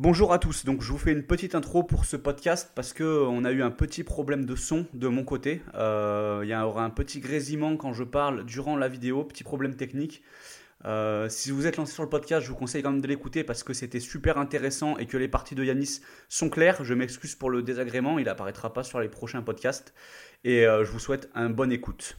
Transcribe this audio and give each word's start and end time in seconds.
Bonjour 0.00 0.32
à 0.32 0.38
tous, 0.38 0.64
donc 0.64 0.80
je 0.80 0.92
vous 0.92 0.96
fais 0.96 1.10
une 1.10 1.24
petite 1.24 1.56
intro 1.56 1.82
pour 1.82 2.04
ce 2.04 2.16
podcast 2.16 2.70
parce 2.76 2.92
que 2.92 3.26
on 3.26 3.44
a 3.44 3.50
eu 3.50 3.64
un 3.64 3.72
petit 3.72 4.04
problème 4.04 4.44
de 4.44 4.54
son 4.54 4.86
de 4.94 5.08
mon 5.08 5.24
côté. 5.24 5.60
Euh, 5.74 6.42
il 6.44 6.50
y 6.50 6.54
aura 6.54 6.84
un 6.84 6.90
petit 6.90 7.18
grésillement 7.18 7.76
quand 7.76 7.92
je 7.92 8.04
parle 8.04 8.44
durant 8.44 8.76
la 8.76 8.86
vidéo, 8.86 9.24
petit 9.24 9.42
problème 9.42 9.74
technique. 9.74 10.22
Euh, 10.84 11.28
si 11.28 11.50
vous 11.50 11.66
êtes 11.66 11.78
lancé 11.78 11.94
sur 11.94 12.04
le 12.04 12.08
podcast, 12.08 12.46
je 12.46 12.50
vous 12.52 12.56
conseille 12.56 12.84
quand 12.84 12.92
même 12.92 13.00
de 13.00 13.08
l'écouter 13.08 13.42
parce 13.42 13.64
que 13.64 13.72
c'était 13.72 13.98
super 13.98 14.38
intéressant 14.38 14.96
et 14.98 15.06
que 15.06 15.16
les 15.16 15.26
parties 15.26 15.56
de 15.56 15.64
Yanis 15.64 16.00
sont 16.28 16.48
claires. 16.48 16.84
Je 16.84 16.94
m'excuse 16.94 17.34
pour 17.34 17.50
le 17.50 17.64
désagrément, 17.64 18.20
il 18.20 18.28
apparaîtra 18.28 18.72
pas 18.72 18.84
sur 18.84 19.00
les 19.00 19.08
prochains 19.08 19.42
podcasts 19.42 19.94
et 20.44 20.64
euh, 20.64 20.84
je 20.84 20.92
vous 20.92 21.00
souhaite 21.00 21.28
un 21.34 21.50
bon 21.50 21.72
écoute. 21.72 22.18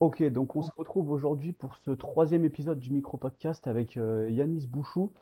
Ok, 0.00 0.24
donc 0.24 0.56
on 0.56 0.62
se 0.62 0.72
retrouve 0.76 1.12
aujourd'hui 1.12 1.52
pour 1.52 1.76
ce 1.76 1.92
troisième 1.92 2.44
épisode 2.44 2.80
du 2.80 2.90
micro-podcast 2.90 3.68
avec 3.68 3.94
Yanis 3.94 4.66
Bouchou. 4.66 5.12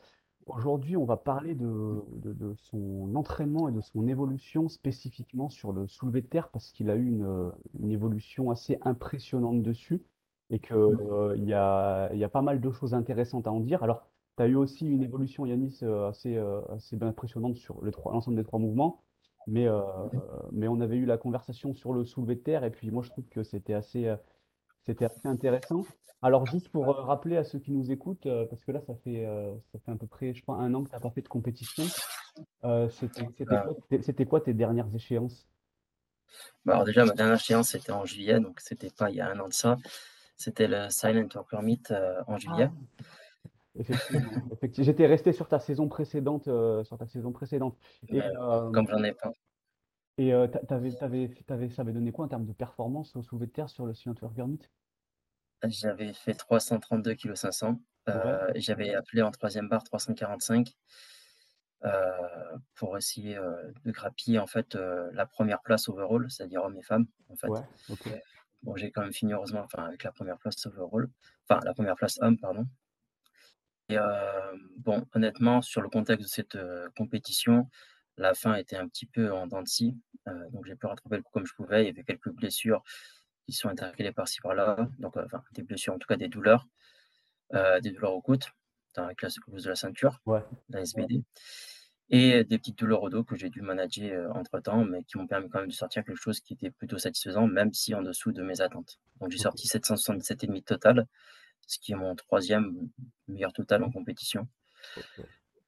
Aujourd'hui, 0.49 0.97
on 0.97 1.05
va 1.05 1.17
parler 1.17 1.55
de, 1.55 2.55
son 2.57 3.15
entraînement 3.15 3.69
et 3.69 3.73
de 3.73 3.81
son 3.81 4.09
évolution 4.09 4.69
spécifiquement 4.69 5.51
sur 5.51 5.73
le 5.73 5.87
soulevé 5.87 6.23
de 6.23 6.27
terre 6.27 6.49
parce 6.49 6.73
qu'il 6.73 6.91
a 6.91 6.97
eu 6.97 7.07
une, 7.07 7.91
évolution 7.91 8.51
assez 8.51 8.79
impressionnante 8.83 9.63
dessus 9.63 10.03
et 10.51 10.59
qu'il 10.59 10.75
euh, 10.77 11.37
y, 11.37 11.53
a, 11.53 12.13
y 12.15 12.25
a 12.25 12.29
pas 12.29 12.41
mal 12.41 12.61
de 12.61 12.71
choses 12.71 12.95
intéressantes 12.95 13.47
à 13.47 13.53
en 13.53 13.61
dire. 13.61 13.83
Alors, 13.83 14.09
tu 14.39 14.43
as 14.43 14.47
eu 14.47 14.55
aussi 14.55 14.87
une 14.87 15.03
évolution, 15.03 15.45
Yanis, 15.45 15.81
euh, 15.83 16.09
assez, 16.09 16.37
euh, 16.37 16.63
assez 16.71 16.97
impressionnante 17.03 17.57
sur 17.57 17.83
l'ensemble 18.07 18.37
des 18.37 18.45
trois 18.45 18.59
mouvements, 18.59 19.03
mais, 19.47 19.67
mais 20.53 20.69
on 20.69 20.81
avait 20.81 20.97
eu 20.97 21.07
la 21.07 21.17
conversation 21.17 21.75
sur 21.75 21.93
le 21.93 22.05
soulevé 22.05 22.35
de 22.37 22.41
terre 22.41 22.65
et 22.65 22.71
puis 22.71 22.91
moi, 22.91 23.03
je 23.03 23.11
trouve 23.11 23.29
que 23.29 23.43
c'était 23.43 23.75
assez, 23.75 24.15
c'était 24.89 25.05
assez 25.05 25.29
intéressant. 25.29 25.85
Alors, 26.23 26.47
juste 26.47 26.71
pour 26.71 26.89
euh, 26.89 27.03
rappeler 27.03 27.37
à 27.37 27.45
ceux 27.45 27.59
qui 27.59 27.73
nous 27.73 27.93
écoutent, 27.93 28.27
euh, 28.27 28.47
parce 28.47 28.65
que 28.65 28.73
là, 28.73 28.81
ça 28.81 28.95
fait, 29.05 29.27
euh, 29.27 29.55
ça 29.71 29.79
fait 29.79 29.93
à 29.93 29.97
peu 29.97 30.07
près, 30.07 30.33
je 30.33 30.43
crois, 30.43 30.57
un 30.57 30.73
an 30.75 30.83
que 30.83 30.89
tu 30.89 30.95
n'as 30.95 31.01
pas 31.01 31.11
fait 31.11 31.21
de 31.21 31.29
compétition. 31.29 31.85
c'était 32.91 34.27
quoi, 34.27 34.41
tes 34.41 34.55
dernières 34.55 34.93
échéances? 34.95 35.47
Bah, 36.65 36.75
Alors 36.75 36.85
déjà, 36.85 37.05
ma 37.05 37.13
dernière 37.13 37.37
échéance, 37.37 37.69
c'était 37.69 37.93
en 37.93 38.07
juillet, 38.07 38.41
donc 38.41 38.61
c'était 38.61 38.91
pas 38.91 39.11
il 39.11 39.17
y 39.17 39.21
a 39.21 39.31
un 39.31 39.39
an 39.39 39.49
de 39.49 39.53
ça. 39.53 39.77
C'était 40.37 40.69
le 40.69 40.89
Silent 40.89 41.29
Worker 41.35 41.63
Meet 41.63 41.93
en 42.27 42.35
ah. 42.35 42.39
juillet. 42.39 42.71
effectivement, 43.79 44.31
J'étais 44.79 45.07
resté 45.07 45.33
sur 45.33 45.49
ta 45.49 45.59
saison 45.59 45.89
précédente. 45.89 46.45
sur 46.45 46.97
ta 46.99 47.07
saison 47.07 47.33
précédente. 47.33 47.77
Et, 48.09 48.21
comme 48.73 48.89
j'en 48.89 49.03
ai 49.05 49.13
pas. 49.13 49.33
Et 50.17 50.33
t'avais, 50.67 50.91
ça 50.91 51.07
avait 51.07 51.93
donné 51.93 52.11
quoi 52.11 52.25
en 52.25 52.29
termes 52.29 52.47
de 52.47 52.53
performance 52.53 53.15
au 53.15 53.23
soulevé 53.23 53.47
de 53.47 53.53
terre 53.53 53.69
sur 53.69 53.85
le 53.87 53.95
Silent 53.95 54.15
Worker 54.21 54.49
Meet? 54.49 54.69
J'avais 55.65 56.13
fait 56.13 56.35
332 56.35 57.15
kg 57.15 57.35
500. 57.35 57.81
j'avais 58.57 58.95
appelé 58.95 59.23
en 59.23 59.31
troisième 59.31 59.69
barre 59.69 59.85
345 59.85 60.75
euh, 61.85 62.59
pour 62.75 62.99
essayer 62.99 63.37
euh, 63.37 63.71
de 63.85 63.93
grappiller 63.93 64.41
en 64.41 64.49
fait 64.49 64.75
euh, 64.75 65.09
la 65.13 65.27
première 65.27 65.61
place 65.61 65.89
overall, 65.89 66.29
c'est-à-dire 66.29 66.65
hommes 66.65 66.77
et 66.77 66.83
femmes 66.83 67.07
en 67.29 67.37
fait. 67.37 67.47
Bon, 68.63 68.75
j'ai 68.75 68.91
quand 68.91 69.03
même 69.03 69.13
fini 69.13 69.33
heureusement 69.33 69.61
enfin, 69.61 69.85
avec 69.85 70.03
la 70.03 70.11
première 70.11 70.39
place 70.39 70.67
overall, 70.67 71.09
enfin 71.49 71.61
la 71.65 71.73
première 71.75 71.95
place 71.95 72.19
homme 72.21 72.37
pardon. 72.37 72.67
Et 73.89 73.97
bon, 74.77 75.07
honnêtement, 75.15 75.63
sur 75.63 75.81
le 75.81 75.89
contexte 75.89 76.25
de 76.25 76.29
cette 76.29 76.59
compétition, 76.97 77.71
la 78.19 78.35
fin 78.35 78.57
était 78.57 78.77
un 78.77 78.87
petit 78.87 79.07
peu 79.07 79.33
en 79.33 79.47
dents 79.47 79.63
de 79.63 79.69
scie, 79.69 79.97
donc 80.51 80.67
j'ai 80.67 80.75
pu 80.75 80.87
rattraper 80.87 81.17
le 81.17 81.23
coup 81.23 81.31
comme 81.33 81.47
je 81.47 81.55
pouvais. 81.55 81.85
Il 81.85 81.87
y 81.87 81.91
avait 81.91 82.03
quelques 82.03 82.31
blessures 82.31 82.83
qui 83.49 83.57
sont 83.57 83.69
intercalés 83.69 84.13
par-ci 84.13 84.41
par-là, 84.43 84.89
donc 84.99 85.17
euh, 85.17 85.25
enfin, 85.25 85.43
des 85.53 85.63
blessures, 85.63 85.95
en 85.95 85.99
tout 85.99 86.07
cas 86.07 86.17
des 86.17 86.29
douleurs, 86.29 86.67
euh, 87.55 87.81
des 87.81 87.93
douleurs 87.93 88.13
aux 88.13 88.21
côtes, 88.21 88.51
dans 88.95 89.07
la 89.07 89.15
classe 89.15 89.37
de 89.37 89.69
la 89.69 89.75
ceinture, 89.75 90.21
la 90.69 90.81
SBD, 90.81 91.23
et 92.11 92.45
des 92.45 92.59
petites 92.59 92.79
douleurs 92.79 93.03
au 93.03 93.09
dos 93.09 93.25
que 93.25 93.37
j'ai 93.37 93.49
dû 93.49 93.63
manager 93.63 94.13
euh, 94.13 94.39
entre 94.39 94.61
temps, 94.61 94.85
mais 94.85 95.03
qui 95.05 95.17
m'ont 95.17 95.27
permis 95.27 95.49
quand 95.49 95.61
même 95.61 95.69
de 95.69 95.75
sortir 95.75 96.05
quelque 96.05 96.21
chose 96.21 96.41
qui 96.41 96.53
était 96.53 96.71
plutôt 96.71 96.99
satisfaisant, 96.99 97.47
même 97.47 97.73
si 97.73 97.95
en 97.95 98.03
dessous 98.03 98.33
de 98.33 98.43
mes 98.43 98.61
attentes. 98.61 99.01
Donc 99.21 99.31
j'ai 99.31 99.39
sorti 99.39 99.67
777,5 99.67 100.63
total, 100.65 101.07
ce 101.67 101.79
qui 101.79 101.93
est 101.93 101.97
mon 101.97 102.15
troisième 102.17 102.91
meilleur 103.29 103.55
total 103.55 103.83
en 103.83 103.91
compétition. 103.91 104.47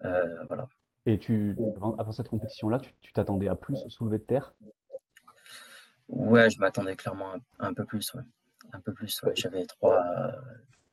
voilà. 0.01 0.69
Et 1.07 1.19
tu, 1.19 1.57
avant, 1.99 2.13
cette 2.13 2.29
compétition-là, 2.29 2.79
tu 3.01 3.13
t'attendais 3.15 3.49
à 3.49 3.55
plus 3.55 3.79
au 3.87 3.89
soulevé 3.89 4.19
de 4.19 4.25
terre? 4.25 4.55
Ouais, 6.11 6.51
je 6.51 6.59
m'attendais 6.59 6.97
clairement 6.97 7.35
un, 7.59 7.73
peu 7.73 7.85
plus, 7.85 8.13
ouais. 8.15 8.23
Un 8.73 8.81
peu 8.81 8.93
plus, 8.93 9.23
ouais. 9.23 9.33
J'avais 9.37 9.65
trois, 9.65 10.03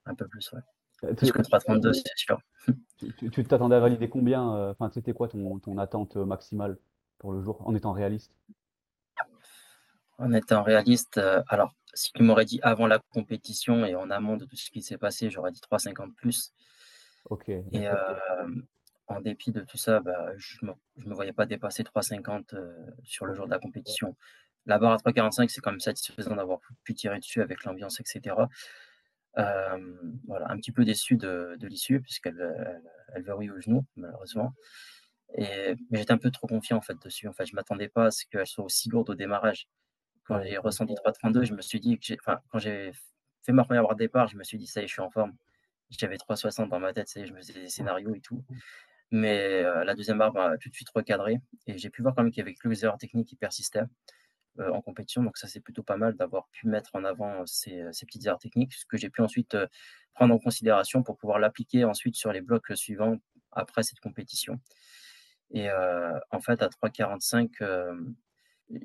un 0.05 0.15
peu 0.15 0.27
plus, 0.27 0.51
ouais. 0.53 0.61
Euh, 1.03 1.13
plus 1.13 1.31
que 1.31 1.41
3,32, 1.41 1.93
c'est 1.93 2.03
sûr. 2.15 2.39
Tu 3.31 3.43
t'attendais 3.43 3.75
à 3.75 3.79
valider 3.79 4.09
combien 4.09 4.55
euh, 4.55 4.71
Enfin, 4.71 4.89
c'était 4.91 5.13
quoi 5.13 5.27
ton, 5.27 5.59
ton, 5.59 5.77
attente 5.77 6.15
maximale 6.15 6.77
pour 7.19 7.31
le 7.31 7.41
jour, 7.41 7.61
en 7.67 7.75
étant 7.75 7.91
réaliste? 7.91 8.31
En 10.17 10.33
étant 10.33 10.63
réaliste, 10.63 11.19
euh, 11.19 11.43
alors, 11.47 11.75
si 11.93 12.11
tu 12.11 12.23
m'aurais 12.23 12.45
dit 12.45 12.59
avant 12.63 12.87
la 12.87 12.97
compétition 12.97 13.85
et 13.85 13.95
en 13.95 14.09
amont 14.09 14.37
de 14.37 14.45
tout 14.45 14.55
ce 14.55 14.71
qui 14.71 14.81
s'est 14.81 14.97
passé, 14.97 15.29
j'aurais 15.29 15.51
dit 15.51 15.61
3,50 15.71 16.13
plus. 16.15 16.53
Ok. 17.29 17.49
Et 17.49 17.87
en 19.09 19.21
dépit 19.21 19.51
de 19.51 19.61
tout 19.61 19.77
ça, 19.77 19.99
bah, 19.99 20.31
je 20.37 20.57
ne 20.63 20.71
me, 20.71 21.09
me, 21.09 21.13
voyais 21.13 21.33
pas 21.33 21.45
dépasser 21.45 21.83
3,50 21.83 22.55
sur 23.03 23.25
le 23.25 23.33
jour 23.33 23.45
de 23.45 23.51
la 23.51 23.59
compétition. 23.59 24.15
La 24.67 24.77
barre 24.77 24.93
à 24.93 24.97
3,45, 24.97 25.49
c'est 25.49 25.61
quand 25.61 25.71
même 25.71 25.79
satisfaisant 25.79 26.35
d'avoir 26.35 26.59
pu 26.83 26.93
tirer 26.93 27.19
dessus 27.19 27.41
avec 27.41 27.63
l'ambiance, 27.63 27.99
etc. 27.99 28.35
voilà, 29.35 30.49
un 30.49 30.57
petit 30.57 30.71
peu 30.71 30.85
déçu 30.85 31.15
de, 31.15 31.57
l'issue, 31.61 32.01
puisqu'elle 32.01 32.39
elle, 32.39 32.81
elle 33.15 33.23
verrouille 33.23 33.49
au 33.49 33.59
genou, 33.59 33.85
malheureusement. 33.95 34.53
Et, 35.35 35.75
mais 35.89 35.99
j'étais 35.99 36.13
un 36.13 36.17
peu 36.17 36.31
trop 36.31 36.47
confiant 36.47 36.77
en 36.77 36.81
fait 36.81 36.97
dessus. 37.03 37.27
En 37.27 37.33
fait, 37.33 37.45
je 37.45 37.55
m'attendais 37.55 37.89
pas 37.89 38.05
à 38.05 38.11
ce 38.11 38.25
qu'elle 38.25 38.47
soit 38.47 38.63
aussi 38.63 38.89
lourde 38.89 39.09
au 39.09 39.15
démarrage. 39.15 39.67
Quand 40.25 40.41
j'ai 40.41 40.57
ressenti 40.57 40.93
3,32, 40.93 41.43
je 41.45 41.53
me 41.53 41.61
suis 41.61 41.79
dit 41.79 41.99
que 41.99 42.13
enfin, 42.19 42.39
quand 42.49 42.59
j'ai 42.59 42.91
fait 43.43 43.51
ma 43.53 43.63
première 43.63 43.83
barre 43.83 43.95
de 43.95 43.99
départ, 43.99 44.27
je 44.27 44.37
me 44.37 44.43
suis 44.43 44.57
dit 44.57 44.67
ça 44.67 44.81
y 44.81 44.83
est, 44.85 44.87
je 44.87 44.93
suis 44.93 45.01
en 45.01 45.09
forme. 45.09 45.35
J'avais 45.89 46.17
3,60 46.17 46.69
dans 46.69 46.79
ma 46.79 46.93
tête, 46.93 47.07
ça 47.07 47.19
y 47.19 47.23
est, 47.23 47.27
je 47.27 47.33
me 47.33 47.37
faisais 47.37 47.53
des 47.53 47.69
scénarios 47.69 48.13
et 48.15 48.21
tout. 48.21 48.43
Mais 49.11 49.63
la 49.63 49.95
deuxième 49.95 50.17
barre 50.17 50.33
m'a 50.33 50.57
tout 50.57 50.69
de 50.69 50.75
suite 50.75 50.89
recadré 50.93 51.37
et 51.65 51.77
j'ai 51.77 51.89
pu 51.89 52.01
voir 52.01 52.13
quand 52.13 52.23
même 52.23 52.31
qu'il 52.31 52.39
y 52.39 52.41
avait 52.41 52.53
quelques 52.53 52.83
erreurs 52.83 52.97
techniques 52.97 53.29
qui 53.29 53.37
persistaient. 53.37 53.85
Euh, 54.59 54.71
en 54.71 54.81
compétition. 54.81 55.21
Donc 55.23 55.37
ça, 55.37 55.47
c'est 55.47 55.59
plutôt 55.59 55.83
pas 55.83 55.97
mal 55.97 56.15
d'avoir 56.15 56.47
pu 56.47 56.67
mettre 56.67 56.95
en 56.95 57.03
avant 57.03 57.45
ces, 57.45 57.83
ces 57.91 58.07
petites 58.07 58.25
erreurs 58.25 58.39
techniques, 58.39 58.73
ce 58.73 58.85
que 58.85 58.97
j'ai 58.97 59.11
pu 59.11 59.21
ensuite 59.21 59.53
euh, 59.53 59.67
prendre 60.15 60.33
en 60.33 60.39
considération 60.39 61.03
pour 61.03 61.15
pouvoir 61.15 61.37
l'appliquer 61.37 61.85
ensuite 61.85 62.15
sur 62.15 62.31
les 62.31 62.41
blocs 62.41 62.75
suivants 62.75 63.17
après 63.51 63.83
cette 63.83 63.99
compétition. 63.99 64.59
Et 65.51 65.69
euh, 65.69 66.17
en 66.31 66.39
fait, 66.39 66.63
à 66.63 66.69
3,45, 66.69 67.51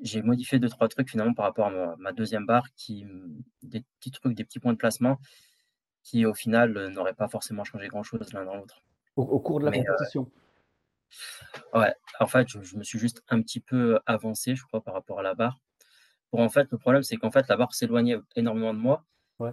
j'ai 0.03 0.21
modifié 0.21 0.59
deux, 0.59 0.69
trois 0.69 0.87
trucs 0.89 1.09
finalement 1.09 1.33
par 1.33 1.45
rapport 1.45 1.67
à 1.67 1.95
ma, 1.97 2.11
deuxième 2.11 2.45
barre, 2.45 2.67
qui, 2.75 3.07
des 3.63 3.83
petits 3.99 4.11
trucs, 4.11 4.35
des 4.35 4.43
petits 4.43 4.59
points 4.59 4.73
de 4.73 4.77
placement 4.77 5.17
qui 6.03 6.25
au 6.25 6.35
final 6.35 6.89
n'auraient 6.89 7.15
pas 7.15 7.29
forcément 7.29 7.63
changé 7.63 7.87
grand-chose 7.87 8.31
l'un 8.33 8.45
dans 8.45 8.57
l'autre. 8.57 8.83
Au, 9.15 9.39
cours 9.39 9.59
de 9.59 9.65
la 9.65 9.71
compétition? 9.71 10.29
Ouais, 11.73 11.93
en 12.19 12.27
fait, 12.27 12.47
je, 12.49 12.77
me 12.77 12.83
suis 12.83 12.99
juste 12.99 13.23
un 13.29 13.41
petit 13.41 13.59
peu 13.59 13.99
avancé, 14.05 14.55
je 14.55 14.63
crois, 14.63 14.81
par 14.83 14.93
rapport 14.93 15.19
à 15.19 15.23
la 15.23 15.33
barre. 15.33 15.59
Pour 16.31 16.39
en 16.39 16.49
fait, 16.49 16.67
le 16.71 16.77
problème, 16.77 17.03
c'est 17.03 17.17
qu'en 17.17 17.31
fait, 17.31 17.47
la 17.47 17.57
barre 17.57 17.73
s'éloignait 17.73 18.17
énormément 18.35 18.73
de 18.73 18.79
moi. 18.79 19.05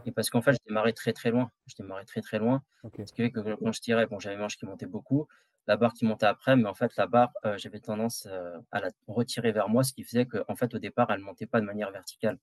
Et 0.04 0.12
parce 0.12 0.30
qu'en 0.30 0.40
fait, 0.40 0.52
je 0.52 0.58
démarrais 0.68 0.92
très 0.92 1.12
très 1.12 1.30
loin. 1.30 1.50
Je 1.66 1.74
démarrais 1.76 2.04
très 2.04 2.20
très 2.20 2.38
loin. 2.38 2.62
Ce 2.84 3.12
qui 3.12 3.22
fait 3.22 3.32
que 3.32 3.40
quand 3.40 3.72
je 3.72 3.80
tirais, 3.80 4.06
bon, 4.06 4.20
j'avais 4.20 4.36
une 4.36 4.40
manche 4.40 4.56
qui 4.56 4.64
montait 4.64 4.86
beaucoup, 4.86 5.26
la 5.66 5.76
barre 5.76 5.94
qui 5.94 6.04
montait 6.04 6.26
après, 6.26 6.56
mais 6.56 6.68
en 6.68 6.74
fait, 6.74 6.96
la 6.96 7.06
barre, 7.06 7.32
euh, 7.44 7.56
j'avais 7.58 7.80
tendance 7.80 8.26
euh, 8.30 8.58
à 8.70 8.80
la 8.80 8.90
retirer 9.06 9.52
vers 9.52 9.68
moi, 9.68 9.84
ce 9.84 9.92
qui 9.92 10.04
faisait 10.04 10.26
qu'en 10.26 10.56
fait, 10.56 10.74
au 10.74 10.78
départ, 10.78 11.10
elle 11.10 11.20
ne 11.20 11.24
montait 11.24 11.46
pas 11.46 11.60
de 11.60 11.66
manière 11.66 11.90
verticale. 11.90 12.38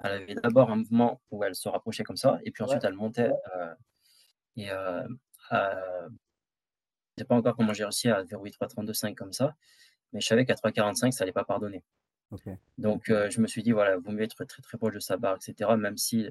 Elle 0.00 0.12
avait 0.12 0.34
d'abord 0.34 0.70
un 0.70 0.76
mouvement 0.76 1.20
où 1.30 1.44
elle 1.44 1.54
se 1.54 1.68
rapprochait 1.68 2.02
comme 2.02 2.16
ça, 2.16 2.38
et 2.44 2.50
puis 2.50 2.62
ensuite, 2.64 2.84
elle 2.84 2.94
montait. 2.94 3.30
Euh, 3.56 3.74
et 4.56 4.68
sais 7.22 7.26
pas 7.26 7.34
encore 7.34 7.56
comment 7.56 7.72
j'ai 7.72 7.84
réussi 7.84 8.08
à 8.08 8.22
verrouiller 8.22 8.52
3,32,5 8.52 9.14
comme 9.14 9.32
ça, 9.32 9.54
mais 10.12 10.20
je 10.20 10.26
savais 10.26 10.44
qu'à 10.44 10.54
3,45, 10.54 11.12
ça 11.12 11.24
n'allait 11.24 11.32
pas 11.32 11.44
pardonner. 11.44 11.82
Donc, 12.78 13.10
euh, 13.10 13.28
je 13.30 13.40
me 13.40 13.46
suis 13.46 13.62
dit, 13.62 13.72
voilà, 13.72 13.98
vous 13.98 14.10
mieux 14.10 14.22
être 14.22 14.44
très, 14.44 14.62
très 14.62 14.78
proche 14.78 14.94
de 14.94 15.00
sa 15.00 15.16
barre, 15.16 15.36
etc., 15.36 15.70
même 15.76 15.98
si 15.98 16.28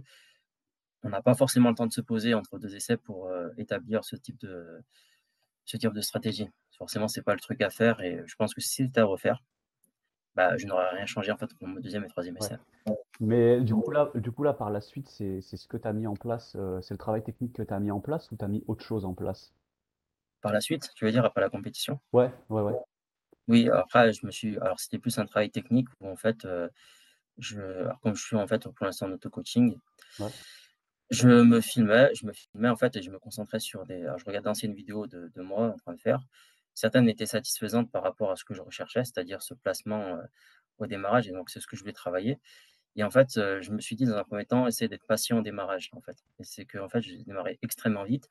on 1.04 1.10
n'a 1.10 1.22
pas 1.22 1.36
forcément 1.36 1.70
le 1.70 1.76
temps 1.76 1.88
de 1.88 1.94
se 1.94 2.02
poser 2.02 2.34
entre 2.34 2.60
deux 2.60 2.76
essais 2.76 2.98
pour 2.98 3.28
euh, 3.28 3.50
établir 3.58 4.04
ce 4.04 4.16
type, 4.16 4.40
de, 4.40 4.84
ce 5.66 5.78
type 5.78 5.94
de 5.94 6.02
stratégie. 6.02 6.50
Forcément, 6.78 7.08
ce 7.08 7.20
n'est 7.20 7.24
pas 7.24 7.34
le 7.34 7.40
truc 7.40 7.62
à 7.62 7.70
faire 7.70 8.02
et 8.02 8.22
je 8.26 8.36
pense 8.36 8.54
que 8.54 8.62
si 8.62 8.70
c'était 8.70 9.02
à 9.02 9.06
refaire, 9.06 9.44
bah, 10.36 10.56
je 10.58 10.66
n'aurais 10.66 10.90
rien 10.90 11.06
changé 11.06 11.32
en 11.32 11.38
fait 11.38 11.54
pour 11.56 11.68
mon 11.68 11.80
deuxième 11.80 12.04
et 12.06 12.08
troisième 12.08 12.38
essai. 12.38 12.56
Mais 13.20 13.62
du 13.62 13.76
coup, 13.76 13.92
là, 13.92 14.10
du 14.16 14.32
coup, 14.32 14.44
là, 14.44 14.54
par 14.54 14.70
la 14.70 14.82
suite, 14.82 15.08
c'est 15.10 15.42
ce 15.42 15.68
que 15.68 15.78
tu 15.78 15.88
as 15.88 15.94
mis 15.94 16.08
en 16.08 16.16
place, 16.16 16.56
euh, 16.56 16.82
c'est 16.82 16.94
le 16.94 16.98
travail 16.98 17.22
technique 17.22 17.54
que 17.54 17.64
tu 17.64 17.74
as 17.74 17.80
mis 17.80 17.92
en 17.92 18.00
place 18.00 18.32
ou 18.32 18.38
tu 18.38 18.46
as 18.46 18.48
mis 18.48 18.64
autre 18.68 18.84
chose 18.84 19.06
en 19.06 19.14
place? 19.14 19.54
Par 20.42 20.52
la 20.52 20.62
suite, 20.62 20.90
tu 20.96 21.06
veux 21.06 21.12
dire, 21.12 21.26
après 21.26 21.42
la 21.42 21.50
compétition? 21.50 22.00
Ouais, 22.14 22.32
ouais, 22.50 22.62
ouais. 22.62 22.74
Oui, 23.48 23.70
après, 23.70 24.14
je 24.14 24.26
me 24.26 24.32
suis. 24.32 24.58
Alors, 24.60 24.80
c'était 24.80 25.00
plus 25.00 25.18
un 25.18 25.26
travail 25.26 25.50
technique 25.50 25.88
où, 26.00 26.08
en 26.08 26.16
fait, 26.16 26.46
euh, 26.46 26.70
je... 27.38 27.88
comme 28.02 28.16
je 28.16 28.24
suis 28.24 28.36
en 28.36 28.48
fait 28.48 28.68
pour 28.68 28.86
l'instant 28.86 29.08
en 29.08 29.12
auto-coaching, 29.12 29.78
je 31.10 31.28
me 31.28 31.60
filmais, 31.60 32.12
je 32.14 32.26
me 32.26 32.34
filmais 32.34 32.70
en 32.70 32.76
fait 32.76 32.96
et 32.96 33.02
je 33.02 33.12
me 33.12 33.20
concentrais 33.20 33.60
sur 33.60 33.86
des. 33.86 34.04
Alors, 34.04 34.20
je 34.20 34.26
regardais 34.26 34.46
d'anciennes 34.46 34.74
vidéos 34.74 35.08
de, 35.08 35.32
de, 35.34 35.42
moi 35.42 35.68
en 35.68 35.78
train 35.78 35.94
de 35.94 36.02
faire 36.02 36.22
certaines 36.74 37.10
étaient 37.10 37.26
satisfaisantes 37.26 37.92
par 37.92 38.04
rapport 38.04 38.32
à 38.32 38.36
ce 38.38 38.46
que 38.46 38.54
je 38.54 38.62
recherchais, 38.62 39.04
c'est-à-dire 39.04 39.42
ce 39.42 39.54
placement 39.54 40.18
au 40.78 40.88
démarrage. 40.88 41.28
Et 41.28 41.32
donc, 41.32 41.50
c'est 41.50 41.60
ce 41.60 41.68
que 41.68 41.76
je 41.76 41.82
voulais 41.82 41.94
travailler. 41.94 42.40
Et 42.96 43.04
en 43.04 43.12
fait, 43.12 43.34
je 43.36 43.72
me 43.72 43.82
suis 43.82 43.96
dit, 43.96 44.06
dans 44.06 44.16
un 44.16 44.24
premier 44.24 44.46
temps, 44.46 44.68
essayer 44.68 44.88
d'être 44.88 45.06
patient 45.06 45.40
au 45.40 45.42
démarrage. 45.42 45.90
En 45.94 46.02
fait. 46.02 46.18
Et 46.40 46.44
c'est 46.44 46.66
que 46.66 46.78
en 46.78 46.88
fait, 46.90 47.02
j'ai 47.02 47.18
démarré 47.24 47.60
extrêmement 47.62 48.04
vite. 48.04 48.28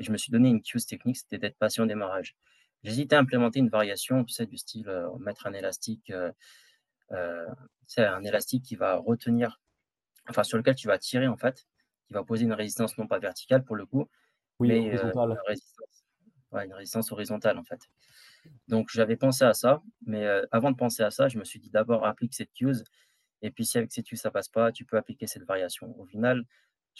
Et 0.00 0.04
je 0.04 0.10
me 0.10 0.16
suis 0.16 0.32
donné 0.32 0.48
une 0.48 0.62
cues 0.62 0.80
technique, 0.80 1.18
c'était 1.18 1.38
d'être 1.38 1.58
patient 1.58 1.84
au 1.84 1.86
démarrage. 1.86 2.34
J'hésitais 2.82 3.14
à 3.14 3.18
implémenter 3.18 3.58
une 3.58 3.68
variation, 3.68 4.24
tu 4.24 4.32
sais, 4.32 4.46
du 4.46 4.56
style 4.56 4.90
mettre 5.20 5.46
un 5.46 5.52
élastique, 5.52 6.10
c'est 7.86 8.04
un 8.04 8.24
élastique 8.24 8.64
qui 8.64 8.76
va 8.76 8.96
retenir, 8.96 9.60
enfin 10.28 10.42
sur 10.42 10.56
lequel 10.56 10.74
tu 10.74 10.88
vas 10.88 10.98
tirer 10.98 11.28
en 11.28 11.36
fait, 11.36 11.66
qui 12.06 12.14
va 12.14 12.24
poser 12.24 12.44
une 12.44 12.54
résistance 12.54 12.96
non 12.96 13.06
pas 13.06 13.18
verticale 13.18 13.62
pour 13.62 13.76
le 13.76 13.84
coup, 13.84 14.08
mais 14.58 14.78
une, 14.78 14.98
résistance, 15.46 16.04
une 16.52 16.72
résistance 16.72 17.12
horizontale 17.12 17.58
en 17.58 17.64
fait. 17.64 17.80
Donc 18.68 18.88
j'avais 18.90 19.16
pensé 19.16 19.44
à 19.44 19.52
ça, 19.52 19.82
mais 20.06 20.26
avant 20.50 20.70
de 20.70 20.76
penser 20.76 21.02
à 21.02 21.10
ça, 21.10 21.28
je 21.28 21.38
me 21.38 21.44
suis 21.44 21.60
dit 21.60 21.68
d'abord 21.68 22.06
applique 22.06 22.34
cette 22.34 22.58
use, 22.60 22.84
et 23.42 23.50
puis 23.50 23.66
si 23.66 23.76
avec 23.76 23.92
cette 23.92 24.10
use 24.10 24.20
ça 24.20 24.30
passe 24.30 24.48
pas, 24.48 24.72
tu 24.72 24.86
peux 24.86 24.96
appliquer 24.96 25.26
cette 25.26 25.44
variation. 25.44 25.94
Au 26.00 26.06
final, 26.06 26.46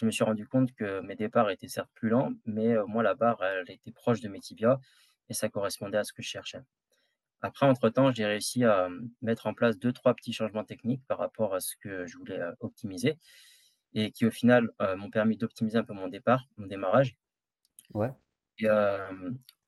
je 0.01 0.05
me 0.07 0.11
suis 0.11 0.23
rendu 0.23 0.47
compte 0.47 0.73
que 0.73 0.99
mes 1.01 1.15
départs 1.15 1.51
étaient 1.51 1.67
certes 1.67 1.91
plus 1.93 2.09
lents, 2.09 2.31
mais 2.45 2.75
moi 2.87 3.03
la 3.03 3.13
barre 3.13 3.43
elle 3.43 3.69
était 3.69 3.91
proche 3.91 4.19
de 4.19 4.29
mes 4.29 4.39
tibias 4.39 4.79
et 5.29 5.33
ça 5.35 5.47
correspondait 5.47 5.99
à 5.99 6.03
ce 6.03 6.11
que 6.11 6.23
je 6.23 6.27
cherchais. 6.27 6.61
Après, 7.43 7.65
entre-temps, 7.65 8.11
j'ai 8.11 8.25
réussi 8.25 8.63
à 8.65 8.89
mettre 9.21 9.47
en 9.47 9.53
place 9.53 9.77
deux, 9.77 9.91
trois 9.91 10.13
petits 10.15 10.33
changements 10.33 10.63
techniques 10.63 11.03
par 11.07 11.17
rapport 11.17 11.53
à 11.53 11.59
ce 11.59 11.75
que 11.79 12.05
je 12.05 12.17
voulais 12.17 12.39
optimiser 12.59 13.17
et 13.93 14.11
qui, 14.11 14.25
au 14.25 14.31
final, 14.31 14.71
m'ont 14.97 15.09
permis 15.09 15.37
d'optimiser 15.37 15.77
un 15.77 15.83
peu 15.83 15.93
mon 15.93 16.07
départ, 16.07 16.47
mon 16.57 16.67
démarrage. 16.67 17.15
Ouais. 17.93 18.09
Et, 18.59 18.67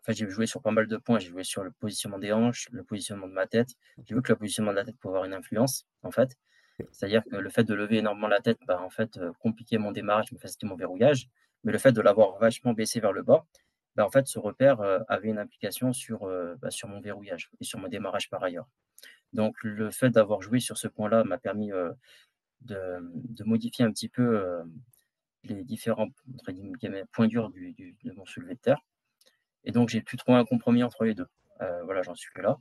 j'ai 0.09 0.29
joué 0.29 0.47
sur 0.47 0.61
pas 0.61 0.71
mal 0.71 0.87
de 0.87 0.97
points. 0.97 1.19
J'ai 1.19 1.29
joué 1.29 1.43
sur 1.43 1.63
le 1.63 1.71
positionnement 1.71 2.19
des 2.19 2.33
hanches, 2.33 2.67
le 2.71 2.83
positionnement 2.83 3.27
de 3.27 3.33
ma 3.33 3.47
tête. 3.47 3.69
J'ai 4.05 4.15
vu 4.15 4.21
que 4.21 4.31
le 4.31 4.37
positionnement 4.37 4.71
de 4.71 4.77
la 4.77 4.83
tête 4.83 4.97
pouvait 4.97 5.13
avoir 5.13 5.25
une 5.25 5.33
influence, 5.33 5.85
en 6.01 6.11
fait. 6.11 6.37
C'est-à-dire 6.91 7.23
que 7.23 7.35
le 7.35 7.49
fait 7.49 7.63
de 7.63 7.73
lever 7.73 7.97
énormément 7.97 8.27
la 8.27 8.39
tête, 8.39 8.59
bah, 8.65 8.81
en 8.81 8.89
fait, 8.89 9.19
compliquait 9.39 9.77
mon 9.77 9.91
démarrage, 9.91 10.31
me 10.31 10.37
facilitait 10.37 10.67
mon 10.67 10.75
verrouillage. 10.75 11.29
Mais 11.63 11.71
le 11.71 11.77
fait 11.77 11.91
de 11.91 12.01
l'avoir 12.01 12.37
vachement 12.39 12.73
baissé 12.73 12.99
vers 12.99 13.13
le 13.13 13.23
bas, 13.23 13.45
bah, 13.95 14.05
en 14.05 14.09
fait, 14.09 14.27
ce 14.27 14.39
repère 14.39 14.81
avait 15.07 15.29
une 15.29 15.37
implication 15.37 15.93
sur, 15.93 16.27
bah, 16.59 16.71
sur 16.71 16.87
mon 16.87 16.99
verrouillage 16.99 17.49
et 17.61 17.63
sur 17.63 17.79
mon 17.79 17.87
démarrage 17.87 18.29
par 18.29 18.43
ailleurs. 18.43 18.67
Donc, 19.33 19.55
le 19.63 19.91
fait 19.91 20.09
d'avoir 20.09 20.41
joué 20.41 20.59
sur 20.59 20.77
ce 20.77 20.87
point-là 20.87 21.23
m'a 21.23 21.37
permis 21.37 21.71
de, 22.61 23.43
modifier 23.45 23.85
un 23.85 23.91
petit 23.91 24.09
peu 24.09 24.43
les 25.43 25.63
différents 25.63 26.09
points 27.11 27.27
durs 27.27 27.49
du, 27.49 27.95
de 28.03 28.11
mon 28.13 28.25
soulevé 28.25 28.55
de 28.55 28.59
terre. 28.59 28.79
Et 29.63 29.71
donc, 29.71 29.89
j'ai 29.89 30.01
pu 30.01 30.17
trouver 30.17 30.37
un 30.37 30.45
compromis 30.45 30.83
entre 30.83 31.05
les 31.05 31.13
deux. 31.13 31.27
voilà, 31.85 32.01
j'en 32.01 32.15
suis 32.15 32.29
là. 32.41 32.57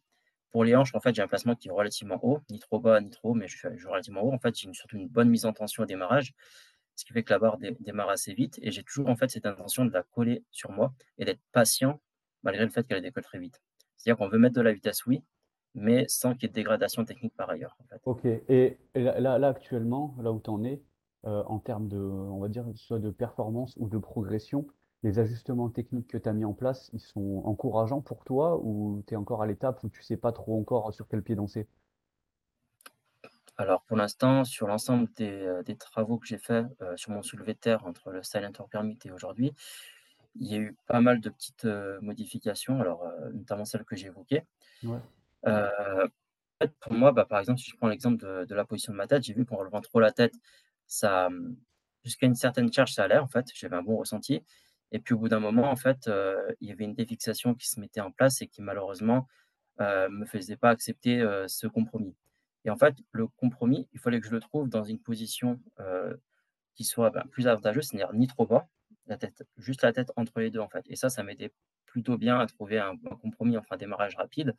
Pour 0.52 0.64
les 0.64 0.76
hanches, 0.76 0.94
en 0.94 1.00
fait, 1.00 1.14
j'ai 1.14 1.22
un 1.22 1.28
placement 1.28 1.54
qui 1.54 1.68
est 1.68 1.72
relativement 1.72 2.20
haut, 2.22 2.40
ni 2.50 2.58
trop 2.58 2.78
bas, 2.78 3.00
ni 3.00 3.10
trop 3.10 3.30
haut, 3.30 3.34
mais 3.34 3.48
je 3.48 3.56
suis, 3.56 3.86
relativement 3.86 4.22
haut. 4.22 4.32
En 4.32 4.38
fait, 4.38 4.54
j'ai 4.56 4.72
surtout 4.72 4.96
une 4.96 5.08
bonne 5.08 5.28
mise 5.28 5.46
en 5.46 5.52
tension 5.52 5.82
au 5.82 5.86
démarrage 5.86 6.34
ce 6.94 7.04
qui 7.04 7.12
fait 7.12 7.22
que 7.22 7.32
la 7.32 7.38
barre 7.38 7.58
démarre 7.80 8.10
assez 8.10 8.34
vite. 8.34 8.58
Et 8.62 8.70
j'ai 8.70 8.82
toujours 8.82 9.08
en 9.08 9.16
fait 9.16 9.30
cette 9.30 9.46
intention 9.46 9.84
de 9.84 9.92
la 9.92 10.02
coller 10.02 10.44
sur 10.50 10.70
moi 10.70 10.92
et 11.18 11.24
d'être 11.24 11.40
patient 11.52 12.00
malgré 12.42 12.64
le 12.64 12.70
fait 12.70 12.86
qu'elle 12.86 13.02
décolle 13.02 13.22
très 13.22 13.38
vite. 13.38 13.62
C'est-à-dire 13.96 14.18
qu'on 14.18 14.28
veut 14.28 14.38
mettre 14.38 14.56
de 14.56 14.60
la 14.60 14.72
vitesse, 14.72 15.06
oui, 15.06 15.22
mais 15.74 16.06
sans 16.08 16.34
qu'il 16.34 16.42
y 16.42 16.46
ait 16.46 16.48
de 16.48 16.54
dégradation 16.54 17.04
technique 17.04 17.34
par 17.36 17.50
ailleurs. 17.50 17.76
Ok, 18.04 18.24
et, 18.24 18.78
là, 18.94 19.48
actuellement, 19.48 20.16
là 20.20 20.32
où 20.32 20.40
tu 20.40 20.50
en 20.50 20.64
es, 20.64 20.82
euh, 21.24 21.42
en 21.46 21.60
termes 21.60 21.88
de, 21.88 21.98
on 21.98 22.40
va 22.40 22.48
dire, 22.48 22.66
soit 22.74 22.98
de 22.98 23.10
performance 23.10 23.74
ou 23.76 23.88
de 23.88 23.98
progression, 23.98 24.66
les 25.02 25.18
ajustements 25.18 25.68
techniques 25.68 26.08
que 26.08 26.18
tu 26.18 26.28
as 26.28 26.32
mis 26.32 26.44
en 26.44 26.52
place, 26.52 26.90
ils 26.92 27.00
sont 27.00 27.42
encourageants 27.44 28.00
pour 28.00 28.24
toi 28.24 28.58
ou 28.62 29.02
tu 29.06 29.14
es 29.14 29.16
encore 29.16 29.42
à 29.42 29.46
l'étape 29.46 29.82
où 29.82 29.88
tu 29.88 30.02
sais 30.02 30.16
pas 30.16 30.32
trop 30.32 30.58
encore 30.58 30.92
sur 30.94 31.08
quel 31.08 31.22
pied 31.22 31.34
danser? 31.34 31.66
Alors 33.58 33.82
pour 33.82 33.96
l'instant, 33.96 34.44
sur 34.44 34.66
l'ensemble 34.66 35.08
des, 35.16 35.30
euh, 35.30 35.62
travaux 35.78 36.18
que 36.18 36.26
j'ai 36.26 36.38
faits 36.38 36.66
euh, 36.80 36.96
sur 36.96 37.10
mon 37.10 37.22
soulevé 37.22 37.52
de 37.54 37.58
terre 37.58 37.84
entre 37.84 38.10
le 38.10 38.22
Silent 38.22 38.52
Permit 38.70 38.98
et 39.04 39.10
aujourd'hui, 39.10 39.52
il 40.36 40.46
y 40.46 40.54
a 40.54 40.58
eu 40.58 40.76
pas 40.86 41.00
mal 41.00 41.20
de 41.20 41.28
petites 41.28 41.66
euh, 41.66 42.00
modifications, 42.00 42.80
alors 42.80 43.04
notamment 43.34 43.64
celles 43.64 43.84
que 43.84 43.96
j'ai 43.96 44.06
évoquées. 44.06 44.42
pour 46.80 46.92
moi, 46.92 47.12
bah, 47.12 47.24
par 47.24 47.40
exemple, 47.40 47.58
si 47.58 47.70
je 47.70 47.76
prends 47.76 47.88
l'exemple 47.88 48.18
de, 48.46 48.54
la 48.54 48.64
position 48.64 48.92
de 48.92 48.98
ma 48.98 49.06
tête, 49.06 49.24
j'ai 49.24 49.34
vu 49.34 49.44
qu'en 49.44 49.56
relevant 49.56 49.80
trop 49.80 50.00
la 50.00 50.12
tête, 50.12 50.34
ça, 50.86 51.28
jusqu'à 52.04 52.26
une 52.26 52.34
certaine 52.34 52.72
charge, 52.72 52.94
ça 52.94 53.04
allait 53.04 53.18
en 53.18 53.28
fait, 53.28 53.46
j'avais 53.54 53.76
un 53.76 53.82
bon 53.82 53.96
ressenti. 53.96 54.42
Et 54.92 55.00
puis 55.00 55.14
au 55.14 55.18
bout 55.18 55.28
d'un 55.28 55.40
moment, 55.40 55.70
en 55.70 55.76
fait, 55.76 56.08
il 56.60 56.68
y 56.68 56.72
avait 56.72 56.84
une 56.84 56.94
défixation 56.94 57.54
qui 57.54 57.68
se 57.68 57.80
mettait 57.80 58.00
en 58.00 58.12
place 58.12 58.42
et 58.42 58.46
qui 58.46 58.62
malheureusement 58.62 59.26
ne 59.80 60.08
me 60.08 60.26
faisait 60.26 60.56
pas 60.56 60.70
accepter 60.70 61.26
ce 61.48 61.66
compromis. 61.66 62.14
Et 62.64 62.70
en 62.70 62.76
fait, 62.76 62.94
le 63.10 63.26
compromis, 63.26 63.88
il 63.92 63.98
fallait 63.98 64.20
que 64.20 64.26
je 64.26 64.32
le 64.32 64.40
trouve 64.40 64.68
dans 64.68 64.84
une 64.84 65.00
position 65.00 65.60
qui 66.74 66.84
soit 66.84 67.10
ben, 67.10 67.24
plus 67.30 67.48
avantageuse, 67.48 67.88
c'est-à-dire 67.88 68.12
ni 68.12 68.26
trop 68.26 68.46
bas, 68.46 68.68
la 69.06 69.16
tête, 69.16 69.42
juste 69.56 69.82
la 69.82 69.92
tête 69.92 70.12
entre 70.16 70.40
les 70.40 70.50
deux 70.50 70.60
en 70.60 70.68
fait. 70.68 70.84
Et 70.88 70.96
ça, 70.96 71.10
ça 71.10 71.22
m'aidait 71.22 71.52
plutôt 71.86 72.16
bien 72.16 72.38
à 72.38 72.46
trouver 72.46 72.78
un, 72.78 72.96
compromis, 73.20 73.56
enfin 73.56 73.74
un 73.74 73.78
démarrage 73.78 74.16
rapide 74.16 74.54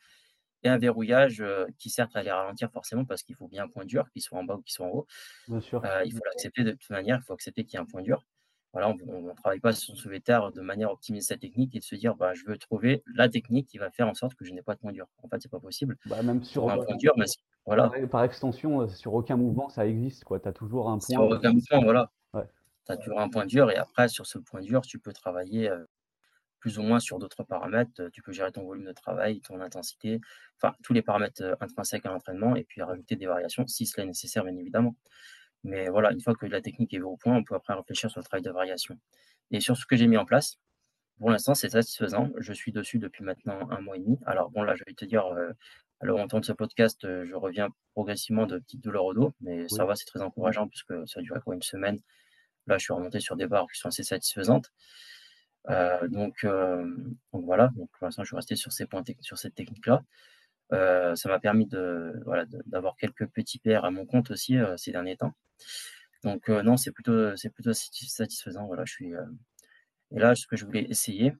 et 0.63 0.69
un 0.69 0.77
verrouillage 0.77 1.43
qui 1.77 1.89
certes 1.89 2.15
allait 2.15 2.31
ralentir 2.31 2.71
forcément 2.71 3.05
parce 3.05 3.23
qu'il 3.23 3.35
faut 3.35 3.47
bien 3.47 3.65
un 3.65 3.67
point 3.67 3.85
dur, 3.85 4.09
qu'il 4.11 4.21
soit 4.21 4.39
en 4.39 4.43
bas 4.43 4.55
ou 4.55 4.61
qu'il 4.61 4.73
soit 4.73 4.85
en 4.85 4.89
haut. 4.89 5.07
Bien 5.47 5.61
sûr. 5.61 5.81
il 6.05 6.13
faut 6.13 6.23
l'accepter 6.25 6.63
de 6.63 6.71
toute 6.71 6.89
manière, 6.89 7.19
il 7.21 7.25
faut 7.25 7.33
accepter 7.33 7.63
qu'il 7.63 7.73
y 7.73 7.77
ait 7.77 7.83
un 7.83 7.85
point 7.85 8.01
dur 8.01 8.25
voilà, 8.73 8.89
on 8.89 9.21
ne 9.21 9.33
travaille 9.33 9.59
pas 9.59 9.71
sur 9.71 9.93
son 9.93 9.95
soulevé 9.95 10.19
de 10.19 10.61
manière 10.61 10.89
à 10.89 10.93
optimiser 10.93 11.27
sa 11.27 11.37
technique 11.37 11.75
et 11.75 11.79
de 11.79 11.83
se 11.83 11.93
dire 11.93 12.15
bah, 12.15 12.33
je 12.33 12.43
veux 12.45 12.57
trouver 12.57 13.03
la 13.13 13.29
technique 13.29 13.67
qui 13.67 13.77
va 13.77 13.91
faire 13.91 14.07
en 14.07 14.15
sorte 14.15 14.33
que 14.33 14.45
je 14.45 14.51
n'ai 14.51 14.63
pas 14.63 14.73
de 14.73 14.79
point 14.79 14.91
dur. 14.91 15.05
En 15.21 15.29
fait, 15.29 15.39
c'est 15.39 15.51
pas 15.51 15.59
possible. 15.59 15.95
Bah, 16.07 16.23
même 16.23 16.43
sur 16.43 16.67
un 16.71 16.83
point 16.83 16.95
dur, 16.95 17.13
mais 17.15 17.25
voilà. 17.67 17.91
Par, 18.09 18.23
extension, 18.23 18.81
euh, 18.81 18.87
sur 18.87 19.13
aucun 19.13 19.37
mouvement, 19.37 19.69
ça 19.69 19.85
existe. 19.85 20.25
Tu 20.27 20.47
as 20.47 20.51
toujours 20.51 20.89
un 20.89 20.97
point. 20.97 21.07
Sur 21.07 21.21
aucun 21.21 21.53
mouvement, 21.53 21.83
voilà. 21.83 22.11
Tu 22.33 22.91
as 22.91 22.97
toujours 22.97 23.19
un 23.19 23.29
point 23.29 23.45
dur 23.45 23.69
et 23.69 23.77
après, 23.77 24.09
sur 24.09 24.25
ce 24.25 24.39
point 24.39 24.61
dur, 24.61 24.81
tu 24.81 24.97
peux 24.97 25.13
travailler 25.13 25.71
plus 26.59 26.79
ou 26.79 26.81
moins 26.81 26.99
sur 26.99 27.19
d'autres 27.19 27.43
paramètres. 27.43 28.09
Tu 28.11 28.23
peux 28.23 28.31
gérer 28.31 28.51
ton 28.51 28.63
volume 28.63 28.85
de 28.85 28.91
travail, 28.91 29.39
ton 29.41 29.61
intensité, 29.61 30.19
enfin 30.57 30.73
tous 30.81 30.93
les 30.93 31.03
paramètres 31.03 31.55
intrinsèques 31.61 32.07
à 32.07 32.09
l'entraînement 32.09 32.55
et 32.55 32.63
puis 32.63 32.81
rajouter 32.81 33.15
des 33.15 33.27
variations 33.27 33.67
si 33.67 33.85
cela 33.85 34.03
est 34.03 34.07
nécessaire, 34.07 34.43
bien 34.43 34.57
évidemment. 34.57 34.95
Mais 35.63 35.89
voilà, 35.89 36.11
une 36.11 36.21
fois 36.21 36.35
que 36.35 36.45
la 36.45 36.61
technique 36.61 36.93
est 36.93 37.01
au 37.01 37.17
point, 37.17 37.35
on 37.35 37.43
peut 37.43 37.55
après 37.55 37.73
réfléchir 37.73 38.11
sur 38.11 38.19
le 38.19 38.25
travail 38.25 38.43
de 38.43 38.51
variation. 38.51 38.97
Et 39.51 39.59
sur 39.59 39.77
ce 39.77 39.85
que 39.85 39.95
j'ai 39.95 40.07
mis 40.07 40.17
en 40.17 40.25
place, 40.25 40.59
pour 41.19 41.29
l'instant, 41.29 41.55
c'est 41.55 41.69
satisfaisant. 41.69 42.31
Je 42.37 42.53
suis 42.53 42.71
dessus 42.71 42.99
depuis 42.99 43.23
maintenant 43.23 43.69
un 43.69 43.81
mois 43.81 43.95
et 43.95 43.99
demi. 43.99 44.17
Alors 44.25 44.49
bon, 44.51 44.63
là, 44.63 44.75
je 44.75 44.83
vais 44.85 44.93
te 44.93 45.05
dire, 45.05 45.25
euh, 45.27 45.51
alors 46.01 46.19
en 46.19 46.27
temps 46.27 46.39
de 46.39 46.45
ce 46.45 46.51
podcast, 46.51 47.05
euh, 47.05 47.25
je 47.25 47.35
reviens 47.35 47.69
progressivement 47.93 48.45
de 48.45 48.59
petites 48.59 48.81
douleurs 48.81 49.05
au 49.05 49.13
dos, 49.13 49.33
mais 49.39 49.67
ça 49.69 49.85
va, 49.85 49.95
c'est 49.95 50.05
très 50.05 50.21
encourageant 50.21 50.67
puisque 50.67 50.93
ça 51.07 51.19
a 51.19 51.23
duré 51.23 51.39
quoi 51.41 51.55
une 51.55 51.61
semaine. 51.61 51.99
Là, 52.67 52.77
je 52.77 52.83
suis 52.83 52.93
remonté 52.93 53.19
sur 53.19 53.35
des 53.35 53.47
barres 53.47 53.67
qui 53.71 53.79
sont 53.79 53.89
assez 53.89 54.03
satisfaisantes. 54.03 54.71
Euh, 55.69 56.07
donc, 56.09 56.45
donc, 56.45 57.45
voilà, 57.45 57.69
donc 57.75 57.89
pour 57.91 58.05
l'instant, 58.05 58.23
je 58.23 58.27
suis 58.27 58.35
resté 58.35 58.55
sur, 58.55 58.71
ces 58.71 58.85
points 58.85 59.03
sur 59.21 59.37
cette 59.37 59.55
technique-là. 59.55 60.03
Euh, 60.71 61.15
ça 61.15 61.29
m'a 61.29 61.39
permis 61.39 61.67
de, 61.67 62.13
d'avoir 62.65 62.95
quelques 62.95 63.27
petits 63.27 63.59
PR 63.59 63.85
à 63.85 63.91
mon 63.91 64.05
compte 64.05 64.31
aussi 64.31 64.57
euh, 64.57 64.77
ces 64.77 64.91
derniers 64.91 65.17
temps. 65.17 65.33
Donc 66.23 66.49
euh, 66.49 66.63
non, 66.63 66.77
c'est 66.77 66.91
plutôt, 66.91 67.35
c'est 67.35 67.49
plutôt 67.49 67.73
satisfaisant. 67.73 68.65
Voilà, 68.65 68.85
je 68.85 68.93
suis, 68.93 69.11
et 70.11 70.19
là, 70.19 70.35
ce 70.35 70.47
que 70.47 70.55
je 70.55 70.65
voulais 70.65 70.85
essayer, 70.89 71.33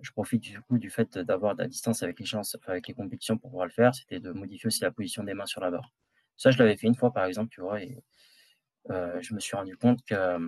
je 0.00 0.10
profite 0.12 0.42
du 0.42 0.60
coup 0.62 0.78
du 0.78 0.90
fait 0.90 1.18
d'avoir 1.18 1.54
de 1.54 1.62
la 1.62 1.68
distance 1.68 2.02
avec 2.02 2.18
les 2.18 2.26
chances, 2.26 2.56
avec 2.66 2.88
les 2.88 2.94
compétitions 2.94 3.38
pour 3.38 3.50
pouvoir 3.50 3.66
le 3.66 3.72
faire, 3.72 3.94
c'était 3.94 4.20
de 4.20 4.32
modifier 4.32 4.66
aussi 4.68 4.82
la 4.82 4.90
position 4.90 5.22
des 5.24 5.34
mains 5.34 5.46
sur 5.46 5.60
la 5.60 5.70
barre. 5.70 5.92
Ça, 6.36 6.50
je 6.50 6.58
l'avais 6.58 6.76
fait 6.76 6.86
une 6.86 6.96
fois 6.96 7.12
par 7.12 7.24
exemple, 7.26 7.50
tu 7.50 7.60
vois, 7.60 7.82
et 7.82 8.02
je 8.88 9.34
me 9.34 9.40
suis 9.40 9.56
rendu 9.56 9.76
compte 9.76 10.04
que, 10.04 10.38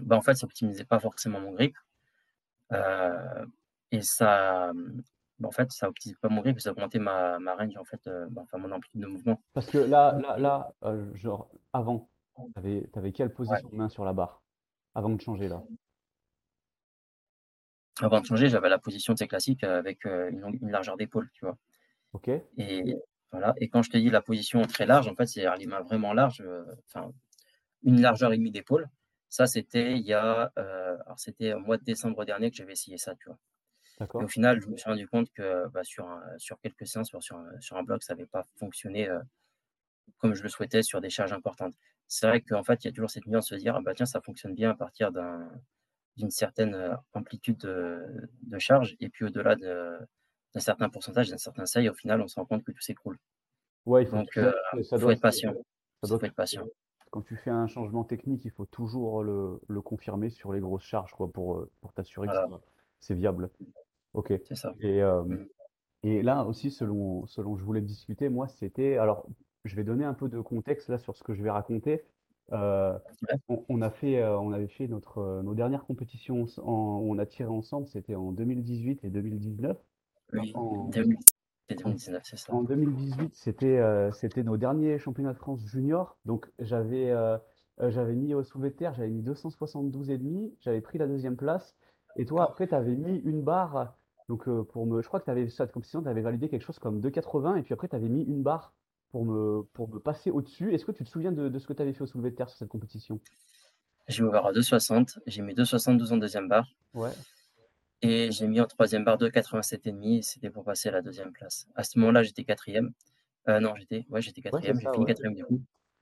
bah, 0.00 0.16
en 0.16 0.22
fait, 0.22 0.34
ça 0.34 0.46
optimisait 0.46 0.84
pas 0.84 1.00
forcément 1.00 1.40
mon 1.40 1.52
grip. 1.52 1.76
et 3.90 4.00
ça, 4.00 4.72
en 5.44 5.50
fait, 5.50 5.70
ça 5.72 5.86
n'optimise 5.86 6.16
pas 6.18 6.28
mon 6.28 6.40
grip, 6.40 6.60
ça 6.60 6.72
augmentait 6.72 6.98
ma, 6.98 7.38
ma 7.38 7.54
range, 7.54 7.76
en 7.76 7.84
fait, 7.84 8.06
euh, 8.06 8.26
bah, 8.30 8.42
enfin, 8.44 8.58
mon 8.58 8.70
amplitude 8.72 9.00
de 9.00 9.06
mouvement. 9.06 9.42
Parce 9.52 9.68
que 9.68 9.78
là, 9.78 10.18
là, 10.20 10.38
là 10.38 10.74
euh, 10.84 11.14
genre, 11.14 11.50
avant, 11.72 12.08
tu 12.36 12.42
avais, 12.56 12.88
avais, 12.94 13.12
quelle 13.12 13.32
position 13.32 13.68
de 13.68 13.76
main 13.76 13.88
sur 13.88 14.04
la 14.04 14.12
barre 14.12 14.42
Avant 14.94 15.10
de 15.10 15.20
changer, 15.20 15.48
là? 15.48 15.62
Avant 18.00 18.20
de 18.20 18.26
changer, 18.26 18.48
j'avais 18.48 18.68
la 18.68 18.78
position 18.78 19.14
de 19.14 19.24
classique 19.24 19.64
euh, 19.64 19.78
avec 19.78 20.04
une, 20.04 20.58
une, 20.60 20.70
largeur 20.70 20.96
d'épaule, 20.96 21.30
tu 21.34 21.44
vois. 21.44 21.56
Ok. 22.14 22.28
Et 22.28 22.96
voilà. 23.30 23.54
Et 23.58 23.68
quand 23.68 23.82
je 23.82 23.90
te 23.90 23.96
dis 23.96 24.10
la 24.10 24.22
position 24.22 24.62
très 24.62 24.86
large, 24.86 25.08
en 25.08 25.14
fait, 25.14 25.26
c'est 25.26 25.46
les 25.58 25.66
mains 25.66 25.80
vraiment 25.80 26.12
larges, 26.12 26.42
enfin, 26.86 27.12
une 27.82 28.00
largeur 28.00 28.32
et 28.32 28.36
demie 28.36 28.50
d'épaule. 28.50 28.88
Ça, 29.28 29.46
c'était 29.46 29.92
il 29.92 30.06
y 30.06 30.12
a, 30.12 30.52
alors 30.56 31.18
c'était 31.18 31.54
au 31.54 31.60
mois 31.60 31.78
de 31.78 31.84
décembre 31.84 32.24
dernier 32.24 32.50
que 32.50 32.56
j'avais 32.56 32.72
essayé 32.72 32.98
ça, 32.98 33.14
tu 33.14 33.28
vois. 33.28 33.38
Et 34.00 34.24
au 34.24 34.28
final, 34.28 34.60
je 34.60 34.68
me 34.68 34.76
suis 34.76 34.88
rendu 34.88 35.06
compte 35.06 35.30
que 35.32 35.68
bah, 35.68 35.84
sur, 35.84 36.08
sur 36.38 36.58
quelques 36.60 36.86
séances, 36.86 37.08
sur, 37.20 37.36
un, 37.36 37.60
sur 37.60 37.76
un 37.76 37.82
bloc, 37.82 38.02
ça 38.02 38.14
n'avait 38.14 38.26
pas 38.26 38.44
fonctionné 38.58 39.08
comme 40.18 40.34
je 40.34 40.42
le 40.42 40.48
souhaitais 40.48 40.82
sur 40.82 41.00
des 41.00 41.10
charges 41.10 41.32
importantes. 41.32 41.74
C'est 42.08 42.26
vrai 42.26 42.40
qu'en 42.40 42.62
fait, 42.62 42.84
il 42.84 42.88
y 42.88 42.90
a 42.90 42.92
toujours 42.92 43.10
cette 43.10 43.26
nuance 43.26 43.48
de 43.50 43.56
se 43.56 43.60
dire, 43.60 43.76
ah, 43.76 43.80
bah, 43.82 43.94
tiens, 43.94 44.06
ça 44.06 44.20
fonctionne 44.20 44.54
bien 44.54 44.70
à 44.70 44.74
partir 44.74 45.10
d'une 45.12 46.30
certaine 46.30 46.96
amplitude 47.12 47.58
de, 47.58 48.58
charge, 48.58 48.96
et 49.00 49.08
puis 49.08 49.24
au-delà 49.24 49.56
de, 49.56 49.98
d'un 50.54 50.60
certain 50.60 50.88
pourcentage, 50.88 51.30
d'un 51.30 51.38
certain 51.38 51.66
seuil, 51.66 51.88
au 51.88 51.94
final, 51.94 52.20
on 52.20 52.28
se 52.28 52.36
rend 52.36 52.46
compte 52.46 52.64
que 52.64 52.72
tout 52.72 52.80
s'écroule. 52.80 53.18
Ouais, 53.86 54.04
Donc, 54.04 54.28
il 54.36 54.84
faut 54.84 55.10
être 55.10 55.20
patient. 55.20 55.54
Ça 56.02 56.08
doit 56.08 56.26
être 56.26 56.34
patient. 56.34 56.66
Quand 57.10 57.22
tu 57.22 57.36
fais 57.36 57.50
un 57.50 57.66
changement 57.66 58.04
technique, 58.04 58.44
il 58.44 58.50
faut 58.50 58.64
toujours 58.64 59.22
le, 59.22 59.60
le 59.68 59.82
confirmer 59.82 60.30
sur 60.30 60.52
les 60.52 60.60
grosses 60.60 60.84
charges 60.84 61.12
quoi, 61.12 61.30
pour, 61.30 61.66
pour 61.80 61.92
t'assurer 61.92 62.26
que 62.26 62.32
c'est 63.02 63.14
viable. 63.14 63.50
Ok. 64.14 64.32
C'est 64.48 64.54
ça. 64.54 64.74
Et, 64.80 65.02
et 66.02 66.22
là 66.22 66.44
aussi, 66.46 66.70
selon, 66.70 67.26
selon 67.26 67.56
je 67.56 67.64
voulais 67.64 67.82
discuter, 67.82 68.30
moi, 68.30 68.48
c'était. 68.48 68.96
Alors, 68.96 69.26
je 69.64 69.76
vais 69.76 69.84
donner 69.84 70.04
un 70.04 70.14
peu 70.14 70.28
de 70.28 70.40
contexte 70.40 70.88
là 70.88 70.98
sur 70.98 71.16
ce 71.16 71.22
que 71.22 71.34
je 71.34 71.42
vais 71.42 71.50
raconter. 71.50 72.02
Euh, 72.52 72.98
on, 73.68 73.80
a 73.82 73.90
fait, 73.90 74.20
euh, 74.20 74.38
on 74.38 74.52
avait 74.52 74.68
fait 74.68 74.88
notre, 74.88 75.18
euh, 75.18 75.42
nos 75.42 75.54
dernières 75.54 75.84
compétitions 75.84 76.46
en, 76.58 76.98
où 76.98 77.12
on 77.12 77.18
a 77.18 77.24
tiré 77.24 77.48
ensemble, 77.48 77.86
c'était 77.86 78.14
en 78.14 78.32
2018 78.32 79.04
et 79.04 79.10
2019. 79.10 79.78
Oui, 80.32 80.52
en, 80.54 80.88
2019, 80.88 82.22
c'est 82.24 82.36
ça. 82.36 82.52
En 82.52 82.62
2018, 82.62 83.34
c'était 83.34 83.80
c'était 84.12 84.42
nos 84.42 84.56
derniers 84.56 84.98
championnats 84.98 85.32
de 85.32 85.38
France 85.38 85.64
junior. 85.64 86.18
Donc 86.24 86.50
j'avais 86.58 87.14
j'avais 87.78 88.14
mis 88.14 88.34
au 88.34 88.42
soulevé 88.42 88.70
de 88.70 88.74
terre, 88.74 88.94
j'avais 88.94 89.10
mis 89.10 89.22
272,5, 89.22 90.52
j'avais 90.60 90.80
pris 90.80 90.98
la 90.98 91.06
deuxième 91.06 91.36
place. 91.36 91.76
Et 92.16 92.24
toi, 92.24 92.44
après, 92.44 92.68
tu 92.68 92.74
avais 92.74 92.94
mis 92.94 93.18
une 93.18 93.42
barre. 93.42 93.94
Donc 94.28 94.48
pour 94.68 94.86
me, 94.86 95.02
je 95.02 95.08
crois 95.08 95.20
que 95.20 95.24
tu 95.24 95.30
avais 95.30 95.46
tu 95.46 96.20
validé 96.20 96.48
quelque 96.48 96.64
chose 96.64 96.78
comme 96.78 97.00
2,80 97.00 97.58
et 97.58 97.62
puis 97.62 97.74
après, 97.74 97.88
tu 97.88 97.96
avais 97.96 98.08
mis 98.08 98.22
une 98.22 98.42
barre 98.42 98.72
pour 99.10 99.24
me, 99.24 99.62
pour 99.74 99.88
me 99.88 99.98
passer 99.98 100.30
au-dessus. 100.30 100.74
Est-ce 100.74 100.84
que 100.84 100.92
tu 100.92 101.04
te 101.04 101.08
souviens 101.08 101.32
de, 101.32 101.48
de 101.48 101.58
ce 101.58 101.66
que 101.66 101.72
tu 101.72 101.82
avais 101.82 101.92
fait 101.92 102.02
au 102.02 102.06
soulevé 102.06 102.30
de 102.30 102.36
terre 102.36 102.48
sur 102.48 102.58
cette 102.58 102.68
compétition? 102.68 103.20
J'ai 104.08 104.24
ouvert 104.24 104.46
à 104.46 104.52
2,60. 104.52 105.18
J'ai 105.26 105.42
mis 105.42 105.54
2,72 105.54 106.12
en 106.12 106.16
deuxième 106.16 106.48
barre. 106.48 106.68
Ouais. 106.94 107.10
Et 108.00 108.32
j'ai 108.32 108.48
mis 108.48 108.60
en 108.60 108.66
troisième 108.66 109.04
barre 109.04 109.18
2,87,5. 109.18 110.22
C'était 110.22 110.50
pour 110.50 110.64
passer 110.64 110.88
à 110.88 110.92
la 110.92 111.02
deuxième 111.02 111.32
place. 111.32 111.68
À 111.76 111.84
ce 111.84 111.98
moment-là, 111.98 112.22
j'étais 112.22 112.44
quatrième. 112.44 112.92
Euh, 113.48 113.60
non, 113.60 113.74
j'étais 113.76 114.06
ouais, 114.10 114.22
j'étais 114.22 114.40
quatrième. 114.40 114.80
j'ai 114.80 114.90
fini 114.90 115.06
quatrième 115.06 115.34
du 115.34 115.44
coup. 115.44 115.60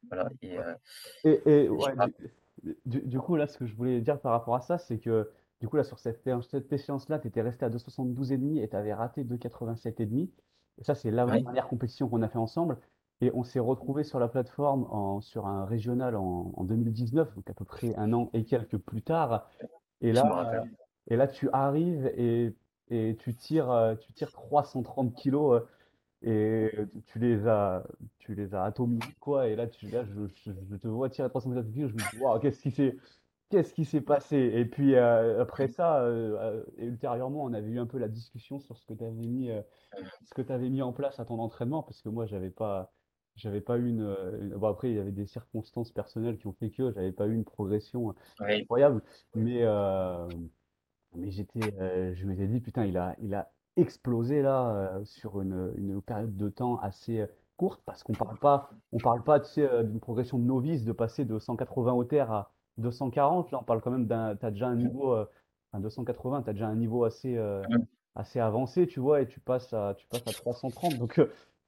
Voilà. 0.09 0.31
Et, 0.41 0.59
euh, 0.59 0.75
et, 1.25 1.65
et 1.65 1.69
ouais, 1.69 1.93
du, 2.87 3.01
du, 3.03 3.19
coup, 3.19 3.37
là, 3.37 3.47
ce 3.47 3.59
que 3.59 3.67
je 3.67 3.75
voulais 3.75 4.01
dire 4.01 4.19
par 4.21 4.33
rapport 4.33 4.55
à 4.55 4.61
ça, 4.61 4.79
c'est 4.79 4.99
que 4.99 5.31
du 5.61 5.69
coup, 5.69 5.77
là, 5.77 5.85
sur 5.85 5.99
cette, 5.99 6.29
cette 6.51 6.73
échéance-là, 6.73 7.19
tu 7.19 7.29
étais 7.29 7.43
resté 7.43 7.65
à 7.65 7.71
2,72,5 7.71 8.63
et 8.63 8.69
tu 8.69 8.77
avais 8.77 8.95
raté 8.95 9.25
2,87,5. 9.25 10.29
Et 10.79 10.85
ça, 10.85 10.95
c'est 10.95 11.11
la 11.11 11.27
dernière 11.27 11.69
compétition 11.69 12.09
qu'on 12.09 12.23
a 12.23 12.29
fait 12.29 12.39
ensemble. 12.39 12.79
Et 13.21 13.31
on 13.35 13.45
s'est 13.45 13.61
retrouvé 13.61 14.03
sur 14.03 14.19
la 14.19 14.29
plateforme 14.29 14.87
en, 14.91 15.21
sur 15.21 15.47
un 15.47 15.67
régional 15.67 16.17
en, 16.17 16.53
en, 16.57 16.65
2019, 16.65 17.35
donc 17.35 17.51
à 17.51 17.53
peu 17.53 17.67
près 17.67 17.95
un 17.97 18.15
an 18.15 18.31
et 18.33 18.45
quelques 18.45 18.79
plus 18.79 19.03
tard. 19.03 19.47
Et 20.01 20.13
là, 20.13 20.65
et 21.09 21.17
là 21.17 21.29
tu 21.29 21.51
arrives 21.53 22.07
et, 22.17 22.55
et 22.89 23.17
tu 23.19 23.35
tires, 23.35 23.97
tu 24.01 24.15
tires 24.15 24.33
330 24.33 25.15
kilos 25.15 25.63
et 26.23 26.71
tu 27.07 27.19
les 27.19 27.47
as, 27.47 27.85
tu 28.19 28.35
les 28.35 28.55
as 28.55 28.65
atomisés, 28.65 29.15
quoi. 29.21 29.49
Et 29.49 29.57
là, 29.57 29.67
tu, 29.67 29.89
là 29.89 30.05
je, 30.05 30.27
je, 30.47 30.77
te 30.77 30.89
vois 30.89 31.11
tirer 31.11 31.29
330 31.29 31.71
kilos, 31.73 31.91
je 31.91 31.95
me 31.95 32.11
dis, 32.11 32.23
waouh, 32.23 32.39
qu'est-ce 32.41 32.61
qui 32.63 32.71
s'est, 32.71 32.97
qu'est-ce 33.51 33.75
qui 33.75 33.85
s'est 33.85 34.01
passé? 34.01 34.37
Et 34.37 34.65
puis 34.65 34.97
après 34.97 35.69
ça, 35.69 36.03
euh, 36.03 36.65
ultérieurement, 36.79 37.45
on 37.45 37.53
avait 37.53 37.69
eu 37.69 37.79
un 37.79 37.87
peu 37.87 37.99
la 37.99 38.09
discussion 38.09 38.59
sur 38.59 38.77
ce 38.79 38.87
que 38.87 38.95
tu 38.95 39.05
avais 39.05 39.13
mis, 39.13 39.51
ce 40.25 40.35
que 40.35 40.43
tu 40.43 40.71
mis 40.71 40.83
en 40.83 40.93
place 40.93 41.21
à 41.21 41.25
ton 41.25 41.39
entraînement, 41.39 41.83
parce 41.83 42.03
que 42.03 42.09
moi, 42.09 42.27
j'avais 42.27 42.51
pas, 42.51 42.93
j'avais 43.37 43.61
pas 43.61 43.79
eu 43.79 43.89
une, 43.89 44.03
euh, 44.03 44.57
Bon, 44.57 44.69
après, 44.69 44.91
il 44.91 44.97
y 44.97 44.99
avait 44.99 45.13
des 45.13 45.27
circonstances 45.27 45.91
personnelles 45.93 46.39
qui 46.39 46.47
ont 46.47 46.53
fait 46.53 46.71
que 46.71 46.93
j'avais 46.93 47.13
pas 47.13 47.27
eu 47.27 47.35
une 47.35 47.45
progression 47.45 48.15
incroyable. 48.41 49.03
Mais, 49.35 49.63
euh, 49.63 50.29
mais 51.15 51.31
j'étais, 51.31 51.75
euh, 51.81 52.15
je 52.15 52.27
m'étais 52.27 52.47
dit, 52.47 52.61
putain, 52.61 52.85
il 52.87 52.97
a, 52.97 53.17
il 53.21 53.35
a 53.35 53.53
explosé 53.77 54.43
là 54.43 55.01
sur 55.05 55.41
une, 55.41 55.73
une 55.77 56.03
période 56.03 56.37
de 56.37 56.49
temps 56.49 56.79
assez 56.81 57.25
courte 57.57 57.83
parce 57.87 58.03
qu'on 58.03 58.13
parle 58.13 58.39
pas, 58.39 58.71
on 58.93 58.99
parle 58.99 59.23
pas, 59.23 59.41
tu 59.41 59.51
sais, 59.51 59.85
d'une 59.85 60.01
progression 60.01 60.39
de 60.39 60.45
novice 60.45 60.85
de 60.85 60.93
passer 60.93 61.25
de 61.25 61.39
180 61.39 61.93
au 61.93 62.05
terre 62.05 62.31
à 62.33 62.53
240. 62.81 63.53
Là, 63.53 63.59
on 63.61 63.65
parle 63.65 63.81
quand 63.81 63.91
même 63.91 64.07
d'un, 64.07 64.37
t'as 64.37 64.51
déjà 64.51 64.69
un 64.69 64.77
niveau, 64.77 65.15
enfin 65.15 65.81
280, 65.81 66.43
t'as 66.43 66.53
déjà 66.53 66.69
un 66.69 66.77
niveau 66.77 67.05
assez, 67.05 67.39
assez 68.15 68.41
avancé, 68.41 68.87
tu 68.87 69.01
vois, 69.01 69.23
et 69.23 69.27
tu 69.27 69.41
passes 69.41 69.73
à, 69.73 69.95
tu 69.97 70.07
passes 70.07 70.27
à 70.27 70.33
330. 70.33 70.99
Donc, 70.99 71.21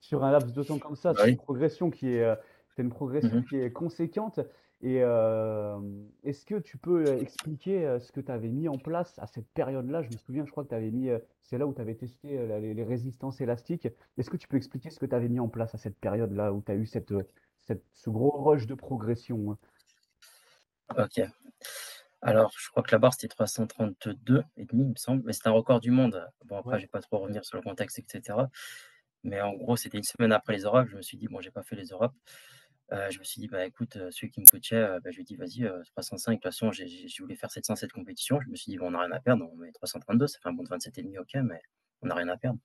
sur 0.03 0.25
un 0.25 0.33
laps 0.33 0.53
de 0.53 0.63
temps 0.63 0.79
comme 0.79 0.97
ça, 0.97 1.15
c'est 1.15 1.31
une 1.31 1.37
progression 1.37 1.91
qui 1.91 2.09
est, 2.09 2.25
euh, 2.25 2.35
une 2.77 2.91
progression 2.91 3.43
qui 3.43 3.57
est 3.57 3.71
conséquente. 3.71 4.41
Et 4.85 4.99
euh, 5.01 5.79
est-ce 6.25 6.45
que 6.45 6.57
tu 6.57 6.77
peux 6.77 7.07
euh, 7.07 7.21
expliquer 7.21 7.99
ce 8.01 8.11
que 8.11 8.21
tu 8.21 8.33
avais 8.33 8.49
mis 8.49 8.69
en 8.69 8.79
place 8.79 9.17
à 9.21 9.29
cette 9.29 9.47
période-là? 9.55 10.03
Je 10.03 10.09
me 10.09 10.17
souviens, 10.19 10.45
je 10.45 10.51
crois 10.51 10.65
que 10.65 10.71
tu 10.71 10.75
avais 10.75 10.91
mis, 10.91 11.09
c'est 11.45 11.57
là 11.57 11.69
où 11.69 11.73
tu 11.73 11.81
avais 11.81 11.95
testé 11.95 12.37
les, 12.61 12.83
résistances 12.83 13.41
élastiques. 13.41 13.89
Est-ce 14.19 14.29
que 14.29 14.37
tu 14.37 14.49
peux 14.49 14.57
expliquer 14.57 14.91
ce 14.91 14.99
que 14.99 15.07
tu 15.07 15.15
avais 15.15 15.29
mis 15.29 15.39
en 15.39 15.49
place 15.49 15.73
à 15.77 15.79
cette 15.79 15.97
période-là 15.97 16.53
où 16.53 16.63
tu 16.63 16.73
as 16.73 16.75
eu 16.75 16.87
cette, 16.87 17.15
cette, 17.61 17.85
ce 17.93 18.11
gros 18.11 18.43
rush 18.43 18.67
de 18.67 18.75
progression 18.75 19.53
hein? 19.53 19.59
Ok. 20.99 21.21
Alors, 22.23 22.53
je 22.57 22.71
crois 22.71 22.83
que 22.83 22.93
la 22.93 22.99
barre, 22.99 23.15
c'était 23.15 23.29
332 23.29 24.45
et 24.57 24.65
demi, 24.65 24.85
il 24.85 24.91
me 24.91 24.97
semble, 24.97 25.23
mais 25.25 25.33
c'est 25.33 25.47
un 25.49 25.51
record 25.51 25.81
du 25.81 25.91
monde. 25.91 26.25
Bon, 26.45 26.57
après, 26.59 26.79
je 26.79 26.83
vais 26.85 26.89
pas 26.89 27.01
trop 27.01 27.19
revenir 27.19 27.45
sur 27.45 27.57
le 27.57 27.63
contexte, 27.63 27.99
etc. 27.99 28.39
Mais 29.25 29.41
en 29.41 29.53
gros, 29.55 29.77
c'était 29.77 29.99
une 29.99 30.05
semaine 30.05 30.33
après 30.33 30.53
les 30.53 30.63
Europes. 30.63 30.89
Je 30.89 30.97
me 30.97 31.03
suis 31.03 31.17
dit, 31.17 31.29
bon, 31.29 31.41
j'ai 31.41 31.51
pas 31.51 31.63
fait 31.63 31.77
les 31.77 31.87
Europes. 31.87 32.15
Euh, 32.93 33.11
je 33.11 33.19
me 33.19 33.25
suis 33.25 33.41
dit, 33.41 33.49
bah 33.49 33.65
écoute, 33.65 33.97
euh, 33.97 34.11
celui 34.11 34.31
qui 34.31 34.41
me 34.41 34.47
coachait, 34.47 34.77
euh, 34.77 35.01
bah, 35.01 35.11
je 35.11 35.17
lui 35.17 35.23
ai 35.23 35.25
dit, 35.25 35.37
vas-y, 35.37 35.69
305. 35.97 36.33
De 36.33 36.37
toute 36.37 36.43
façon, 36.45 36.71
j'ai, 36.73 36.87
j'ai 36.87 37.23
voulu 37.23 37.37
faire 37.37 37.51
707 37.51 37.91
compétitions. 37.93 38.41
Je 38.41 38.49
me 38.49 38.57
suis 38.57 38.71
dit, 38.71 38.79
bon, 38.79 38.89
on 38.89 38.91
n'a 38.93 39.01
rien 39.01 39.13
à 39.13 39.21
perdre. 39.21 39.49
On 39.53 39.57
met 39.57 39.73
332, 39.73 40.27
ça 40.27 40.39
fait 40.41 40.49
un 40.49 40.53
bon 40.53 40.63
de 40.63 40.69
27,5, 40.69 41.19
ok, 41.19 41.35
mais 41.43 41.61
on 42.03 42.09
n'a 42.09 42.15
rien 42.15 42.29
à 42.29 42.37
perdre. 42.37 42.59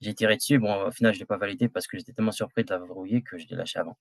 J'ai 0.00 0.14
tiré 0.14 0.36
dessus. 0.36 0.58
Bon, 0.58 0.86
au 0.86 0.90
final, 0.92 1.12
je 1.12 1.18
ne 1.18 1.22
l'ai 1.22 1.26
pas 1.26 1.38
validé 1.38 1.68
parce 1.68 1.86
que 1.86 1.98
j'étais 1.98 2.12
tellement 2.12 2.32
surpris 2.32 2.64
de 2.64 2.70
l'avoir 2.70 2.88
verrouillé 2.88 3.22
que 3.22 3.36
je 3.38 3.46
l'ai 3.48 3.56
lâché 3.56 3.78
avant. 3.78 3.98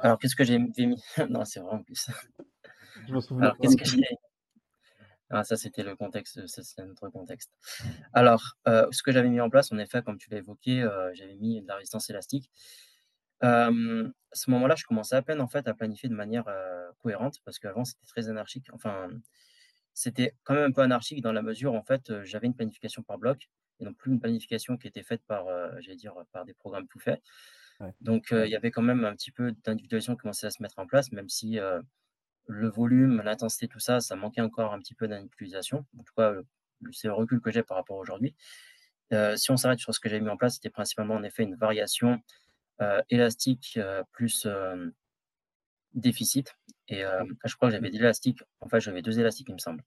Alors, 0.00 0.18
qu'est-ce 0.18 0.36
que 0.36 0.44
j'ai 0.44 0.58
mis? 0.58 0.72
Non, 1.30 1.44
c'est 1.44 1.60
vrai 1.60 1.72
en 1.74 1.82
plus. 1.82 2.08
Je 3.08 3.12
me 3.12 3.20
souviens. 3.20 3.44
Alors, 3.44 3.58
qu'est-ce 3.58 3.76
que 3.76 3.84
j'ai 3.84 4.02
ah, 5.30 5.42
ça, 5.42 5.56
c'était 5.56 5.82
le 5.82 5.96
contexte, 5.96 6.46
c'est 6.46 6.84
notre 6.84 7.08
contexte. 7.08 7.50
Alors, 8.12 8.56
euh, 8.68 8.86
ce 8.92 9.02
que 9.02 9.10
j'avais 9.10 9.28
mis 9.28 9.40
en 9.40 9.50
place, 9.50 9.72
en 9.72 9.78
effet, 9.78 10.00
comme 10.02 10.18
tu 10.18 10.30
l'as 10.30 10.38
évoqué, 10.38 10.82
euh, 10.82 11.12
j'avais 11.14 11.34
mis 11.34 11.60
de 11.62 11.66
la 11.66 11.74
résistance 11.76 12.08
élastique. 12.10 12.50
à 13.40 13.70
ce 14.32 14.50
moment-là, 14.50 14.76
je 14.76 14.84
commençais 14.84 15.16
à 15.16 15.22
peine 15.22 15.40
en 15.40 15.48
fait 15.48 15.66
à 15.66 15.74
planifier 15.74 16.08
de 16.08 16.14
manière 16.14 16.46
euh, 16.48 16.90
cohérente 17.02 17.40
parce 17.44 17.58
qu'avant 17.58 17.84
c'était 17.84 18.06
très 18.06 18.28
anarchique. 18.28 18.68
Enfin, 18.72 19.08
c'était 19.94 20.34
quand 20.44 20.54
même 20.54 20.70
un 20.70 20.72
peu 20.72 20.82
anarchique 20.82 21.22
dans 21.22 21.32
la 21.32 21.42
mesure 21.42 21.74
en 21.74 21.82
fait 21.82 22.22
j'avais 22.22 22.46
une 22.46 22.54
planification 22.54 23.02
par 23.02 23.18
bloc 23.18 23.48
et 23.80 23.84
non 23.84 23.94
plus 23.94 24.12
une 24.12 24.20
planification 24.20 24.76
qui 24.76 24.88
était 24.88 25.02
faite 25.02 25.22
par, 25.26 25.46
j'allais 25.80 25.96
dire, 25.96 26.14
par 26.32 26.44
des 26.44 26.54
programmes 26.54 26.86
tout 26.88 26.98
faits. 26.98 27.20
Donc 28.00 28.28
il 28.30 28.48
y 28.48 28.56
avait 28.56 28.70
quand 28.70 28.82
même 28.82 29.04
un 29.04 29.14
petit 29.14 29.32
peu 29.32 29.52
d'individualisation 29.64 30.14
qui 30.14 30.22
commençait 30.22 30.46
à 30.46 30.50
se 30.50 30.62
mettre 30.62 30.78
en 30.78 30.86
place, 30.86 31.12
même 31.12 31.28
si 31.28 31.58
le 32.46 32.68
volume, 32.68 33.22
l'intensité, 33.22 33.68
tout 33.68 33.80
ça, 33.80 34.00
ça 34.00 34.16
manquait 34.16 34.40
encore 34.40 34.72
un 34.72 34.78
petit 34.78 34.94
peu 34.94 35.08
d'individualisation. 35.08 35.84
En 35.98 36.02
tout 36.02 36.14
cas, 36.16 36.32
c'est 36.92 37.08
le 37.08 37.14
recul 37.14 37.40
que 37.40 37.50
j'ai 37.50 37.62
par 37.62 37.76
rapport 37.76 37.96
à 37.96 38.00
aujourd'hui. 38.00 38.34
Euh, 39.12 39.36
si 39.36 39.50
on 39.50 39.56
s'arrête 39.56 39.78
sur 39.78 39.94
ce 39.94 40.00
que 40.00 40.08
j'ai 40.08 40.20
mis 40.20 40.28
en 40.28 40.36
place, 40.36 40.54
c'était 40.54 40.70
principalement 40.70 41.14
en 41.14 41.22
effet 41.22 41.44
une 41.44 41.54
variation 41.54 42.20
euh, 42.80 43.00
élastique 43.10 43.74
euh, 43.76 44.02
plus 44.12 44.46
déficit. 45.94 46.54
Et 46.88 47.02
je 47.44 47.56
crois 47.56 47.68
que 47.68 47.74
j'avais 47.74 47.90
des 47.90 47.98
élastiques, 47.98 48.42
enfin 48.60 48.78
j'avais 48.78 49.02
deux 49.02 49.18
élastiques, 49.18 49.48
il 49.48 49.54
me 49.54 49.58
semble. 49.58 49.82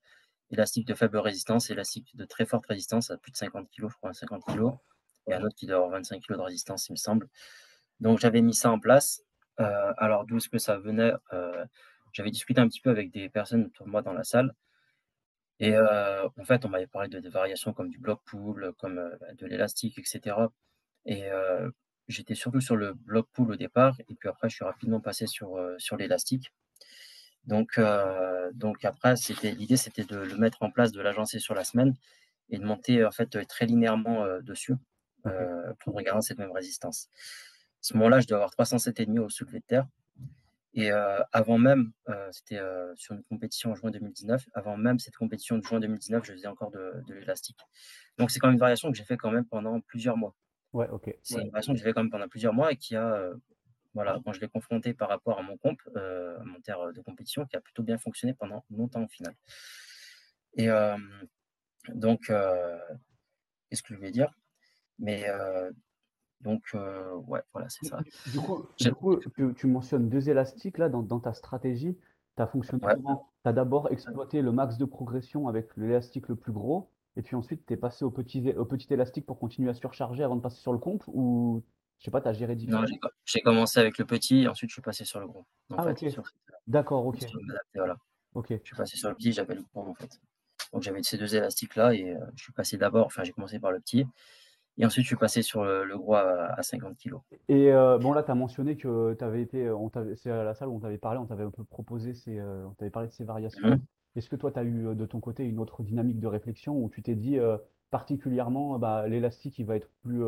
Élastique 0.52 0.88
de 0.88 0.96
faible 0.96 1.18
résistance, 1.18 1.70
élastique 1.70 2.16
de 2.16 2.26
très 2.26 2.46
forte 2.46 2.66
résistance 2.66 3.12
à 3.12 3.18
plus 3.18 3.32
de 3.32 3.38
50 3.38 3.70
kg, 3.70 3.88
je 3.88 3.96
crois, 3.96 4.14
50 4.14 4.44
kg, 4.44 4.72
et 5.28 5.34
un 5.34 5.44
autre 5.44 5.56
qui 5.56 5.68
doit 5.68 5.78
avoir 5.78 5.92
25 5.92 6.22
kg 6.22 6.38
de 6.38 6.42
résistance, 6.42 6.90
il 6.90 6.94
me 6.94 6.98
semble. 6.98 7.30
Donc 8.00 8.20
j'avais 8.20 8.42
mis 8.42 8.56
ça 8.56 8.72
en 8.72 8.80
place. 8.80 9.24
alors 9.58 10.26
d'où 10.26 10.38
est-ce 10.38 10.50
que 10.50 10.58
ça 10.58 10.78
venait? 10.78 11.14
J'avais 12.20 12.32
discuté 12.32 12.60
un 12.60 12.68
petit 12.68 12.82
peu 12.82 12.90
avec 12.90 13.12
des 13.12 13.30
personnes 13.30 13.68
autour 13.68 13.86
de 13.86 13.92
moi 13.92 14.02
dans 14.02 14.12
la 14.12 14.26
salle. 14.26 14.54
Et 15.62 15.74
euh, 15.74 16.28
en 16.38 16.44
fait, 16.44 16.66
on 16.66 16.70
m'avait 16.70 16.86
parlé 16.86 17.08
de 17.08 17.30
variations 17.30 17.72
comme 17.72 17.90
du 17.90 17.98
block 17.98 18.22
pool, 18.26 18.74
comme 18.78 18.98
euh, 18.98 19.16
de 19.38 19.46
l'élastique, 19.46 19.98
etc. 19.98 20.36
Et 21.06 21.32
euh, 21.32 21.70
j'étais 22.10 22.36
surtout 22.36 22.60
sur 22.60 22.76
le 22.76 22.94
block 22.94 23.30
pool 23.32 23.52
au 23.52 23.56
départ, 23.56 23.96
et 24.10 24.16
puis 24.16 24.28
après, 24.28 24.50
je 24.50 24.56
suis 24.56 24.66
rapidement 24.66 25.00
passé 25.00 25.28
sur, 25.28 25.58
sur 25.78 25.96
l'élastique. 25.96 26.52
Donc, 27.46 27.80
donc 28.54 28.84
après, 28.84 29.16
c'était 29.16 29.52
l'idée, 29.52 29.78
c'était 29.78 30.04
de 30.04 30.18
le 30.18 30.36
mettre 30.36 30.62
en 30.62 30.72
place, 30.72 30.92
de 30.92 31.02
l'agencer 31.02 31.40
sur 31.40 31.56
la 31.56 31.64
semaine 31.64 31.96
et 32.50 32.58
de 32.58 32.66
monter 32.66 33.06
en 33.06 33.12
fait 33.12 33.48
très 33.48 33.66
linéairement 33.66 34.26
dessus 34.42 34.76
pour 35.80 35.94
regarder 35.96 36.22
cette 36.22 36.38
même 36.38 36.52
résistance. 36.52 37.08
À 37.16 37.82
ce 37.82 37.94
moment-là, 37.96 38.20
je 38.20 38.28
dois 38.28 38.38
avoir 38.38 38.52
307,5 38.52 39.20
au 39.20 39.30
soulevé 39.30 39.60
de 39.60 39.66
terre. 39.66 39.88
Et 40.74 40.92
avant 40.92 41.58
même, 41.58 41.92
c'était 42.32 42.60
sur 42.96 43.16
une 43.16 43.24
compétition 43.24 43.72
en 43.72 43.76
juin 43.76 43.92
2019, 43.92 44.46
avant 44.54 44.78
même 44.78 45.00
cette 45.00 45.16
compétition 45.16 45.58
de 45.58 45.64
juin 45.64 45.80
2019, 45.80 46.24
je 46.24 46.34
faisais 46.34 46.48
encore 46.48 46.72
de, 46.72 47.04
l'élastique. 47.10 47.60
Donc 48.18 48.32
c'est 48.32 48.40
quand 48.40 48.48
même 48.48 48.54
une 48.54 48.60
variation 48.60 48.92
que 48.92 48.98
j'ai 48.98 49.04
fait 49.04 49.18
quand 49.18 49.32
même 49.32 49.46
pendant 49.46 49.80
plusieurs 49.82 50.18
mois. 50.18 50.36
Ouais, 50.74 50.88
ok. 50.90 51.12
C'est 51.24 51.42
une 51.42 51.50
variation 51.50 51.74
que 51.74 51.80
j'ai 51.80 51.86
fait 51.86 51.94
quand 51.94 52.04
même 52.04 52.12
pendant 52.12 52.28
plusieurs 52.28 52.54
mois 52.54 52.72
et 52.72 52.76
qui 52.76 52.96
a, 52.96 53.32
voilà, 53.96 54.20
quand 54.24 54.34
je 54.34 54.42
l'ai 54.42 54.48
confronté 54.48 54.94
par 54.94 55.10
rapport 55.10 55.40
à 55.40 55.42
mon 55.42 55.58
comp, 55.58 55.80
mon 55.96 56.62
terre 56.62 56.94
de 56.94 57.02
compétition, 57.02 57.46
qui 57.46 57.56
a 57.56 57.62
plutôt 57.62 57.84
bien 57.84 57.98
fonctionné 57.98 58.34
pendant 58.34 58.64
longtemps 58.70 59.04
au 59.04 59.08
final. 59.08 59.36
Et 60.56 60.68
donc, 61.90 62.28
qu'est-ce 62.28 63.82
que 63.82 63.94
je 63.94 63.96
voulais 63.96 64.12
dire? 64.12 64.32
Mais 65.00 65.26
donc, 66.42 66.62
ouais, 67.28 67.42
voilà, 67.54 67.68
c'est 67.70 67.86
ça. 67.86 68.00
Du 68.32 68.40
coup, 68.40 68.66
du 68.78 68.94
coup 68.94 69.18
tu, 69.54 69.68
mentionnes 69.68 70.10
deux 70.10 70.30
élastiques 70.30 70.78
là 70.78 70.90
dans, 70.90 71.20
ta 71.20 71.34
stratégie. 71.34 71.98
Tu 72.36 72.42
as 72.42 72.48
fonctionné 72.48 72.86
Tu 73.44 73.50
as 73.50 73.54
d'abord 73.54 73.92
exploité 73.92 74.42
le 74.42 74.52
max 74.52 74.78
de 74.78 74.86
progression 74.86 75.48
avec 75.48 75.76
l'élastique 75.76 76.30
le 76.30 76.36
plus 76.36 76.54
gros, 76.54 76.90
et 77.18 77.22
puis 77.22 77.36
ensuite 77.36 77.66
tu 77.66 77.74
es 77.74 77.78
passé 77.78 78.06
au 78.06 78.12
petit, 78.12 78.54
au 78.54 78.66
petit 78.66 78.92
élastique 78.94 79.26
pour 79.26 79.40
continuer 79.40 79.70
à 79.70 79.74
surcharger 79.74 80.24
avant 80.24 80.38
de 80.38 80.42
passer 80.42 80.62
sur 80.62 80.72
le 80.72 80.80
comp, 80.80 81.04
ou 81.08 81.64
je 82.00 82.06
sais 82.06 82.12
pas, 82.12 82.22
tu 82.22 82.30
as 82.30 82.34
géré 82.34 82.56
différemment? 82.56 82.88
j'ai 83.26 83.42
commencé 83.42 83.80
avec 83.80 83.98
le 83.98 84.06
petit, 84.06 84.44
et 84.44 84.48
ensuite 84.48 84.70
je 84.70 84.76
suis 84.76 84.82
passé 84.82 85.04
sur 85.04 85.20
le 85.20 85.28
gros. 85.28 85.46
ah, 85.76 85.86
ok. 85.90 86.06
D'accord, 86.68 87.06
ok. 87.06 87.26
Voilà. 87.76 87.98
ok. 88.36 88.54
Je 88.64 88.68
suis 88.68 88.76
passé 88.76 88.96
sur 88.96 89.10
le 89.10 89.16
petit, 89.16 89.34
j'avais 89.34 89.56
le 89.56 89.64
gros 89.74 89.90
en 89.90 89.94
fait. 89.94 90.22
Donc 90.72 90.84
j'avais 90.84 91.02
ces 91.04 91.18
deux 91.18 91.36
élastiques 91.36 91.76
là, 91.76 91.94
et 91.94 92.16
je 92.36 92.44
suis 92.44 92.54
passé 92.54 92.78
d'abord, 92.78 93.08
enfin 93.08 93.24
j'ai 93.24 93.34
commencé 93.34 93.60
par 93.60 93.72
le 93.72 93.80
petit, 93.80 94.06
et 94.80 94.86
ensuite, 94.86 95.04
je 95.04 95.10
suis 95.10 95.18
passé 95.18 95.42
sur 95.42 95.66
le, 95.66 95.98
gros 95.98 96.16
à, 96.16 96.56
50 96.62 96.98
kg. 96.98 97.16
Et 97.50 97.72
euh, 97.72 97.98
bon, 97.98 98.14
là, 98.14 98.24
tu 98.24 98.32
as 98.32 98.36
mentionné 98.36 98.78
que 98.78 99.14
tu 99.14 99.24
avais 99.26 99.42
été, 99.42 99.70
on 99.70 99.92
c'est 100.16 100.32
à 100.32 100.46
la 100.46 100.54
salle 100.54 100.70
où 100.70 100.76
on 100.76 100.80
t'avait 100.80 100.98
parlé, 100.98 101.20
on 101.20 101.26
t'avait 101.26 101.44
un 101.44 101.52
peu 101.52 101.66
proposé, 101.66 102.14
ces, 102.14 102.40
euh, 102.40 102.66
on 102.66 102.72
t'avait 102.72 102.90
parlé 102.90 103.10
de 103.10 103.14
ces 103.14 103.26
variations. 103.26 103.68
Mhm. 103.68 103.80
Est-ce 104.16 104.30
que 104.30 104.38
toi, 104.38 104.52
tu 104.52 104.60
as 104.60 104.64
eu 104.64 104.96
de 104.96 105.06
ton 105.06 105.20
côté 105.20 105.44
une 105.44 105.60
autre 105.60 105.84
dynamique 105.84 106.22
de 106.22 106.28
réflexion 106.28 106.78
où 106.78 106.90
tu 106.90 107.02
t'es 107.02 107.16
dit 107.16 107.38
euh, 107.38 107.58
particulièrement, 107.92 108.80
bah, 108.80 109.06
l'élastique, 109.08 109.60
il 109.60 109.66
va 109.66 109.76
être 109.76 109.90
plus, 110.02 110.24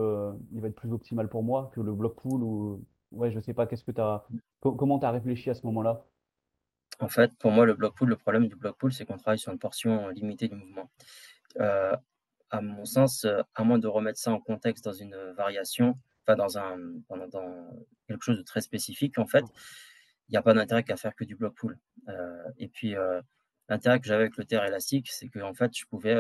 il 0.52 0.62
va 0.62 0.68
être 0.68 0.76
plus 0.76 0.92
optimal 0.92 1.30
pour 1.30 1.44
moi 1.44 1.72
que 1.74 1.80
le 1.80 1.94
bloc 1.94 2.16
pool 2.18 2.44
ou, 2.44 2.84
ouais, 3.12 3.32
je 3.32 3.40
sais 3.40 3.54
pas, 3.54 3.68
qu'est-ce 3.68 3.86
que 3.86 3.92
tu 3.92 4.02
as, 4.02 4.26
comment 4.60 5.00
tu 5.00 5.06
as 5.06 5.12
réfléchi 5.12 5.50
à 5.50 5.54
ce 5.54 5.66
moment-là? 5.68 6.04
En 7.00 7.08
fait, 7.08 7.32
pour 7.40 7.52
moi, 7.52 7.66
le 7.66 7.74
bloc 7.74 7.96
pool, 7.96 8.10
le 8.10 8.18
problème 8.18 8.48
du 8.48 8.56
bloc 8.56 8.78
pool, 8.78 8.92
c'est 8.92 9.06
qu'on 9.06 9.18
travaille 9.18 9.40
sur 9.40 9.52
une 9.52 9.60
portion 9.60 10.10
limitée 10.10 10.50
du 10.50 10.56
mouvement 10.56 10.90
à 12.52 12.62
mon 12.62 12.86
sens, 12.86 13.26
euh, 13.26 13.42
à 13.56 13.64
moins 13.64 13.80
de 13.80 13.88
remettre 13.88 14.20
ça 14.20 14.32
en 14.32 14.40
contexte 14.40 14.84
dans 14.84 14.94
une 14.94 15.16
variation, 15.38 15.98
enfin 16.26 16.36
dans, 16.36 16.58
un, 16.58 16.78
dans, 17.10 17.82
quelque 18.08 18.24
chose 18.24 18.38
de 18.38 18.44
très 18.44 18.62
spécifique, 18.62 19.18
en 19.18 19.26
fait, 19.26 19.46
il 20.28 20.34
n'y 20.34 20.38
a 20.38 20.42
pas 20.42 20.54
d'intérêt 20.54 20.84
qu'à 20.84 20.98
faire 20.98 21.16
que 21.16 21.24
du 21.24 21.36
bloc 21.36 21.56
pool. 21.56 21.80
Euh, 22.10 22.44
et 22.58 22.68
puis, 22.68 22.96
euh, 22.96 23.22
l'intérêt 23.70 24.00
que 24.00 24.06
j'avais 24.06 24.24
avec 24.24 24.38
le 24.38 24.46
terre 24.46 24.66
élastique, 24.66 25.10
c'est 25.10 25.30
que 25.30 25.40
en 25.40 25.54
fait, 25.54 25.72
je 25.76 25.86
pouvais, 25.86 26.16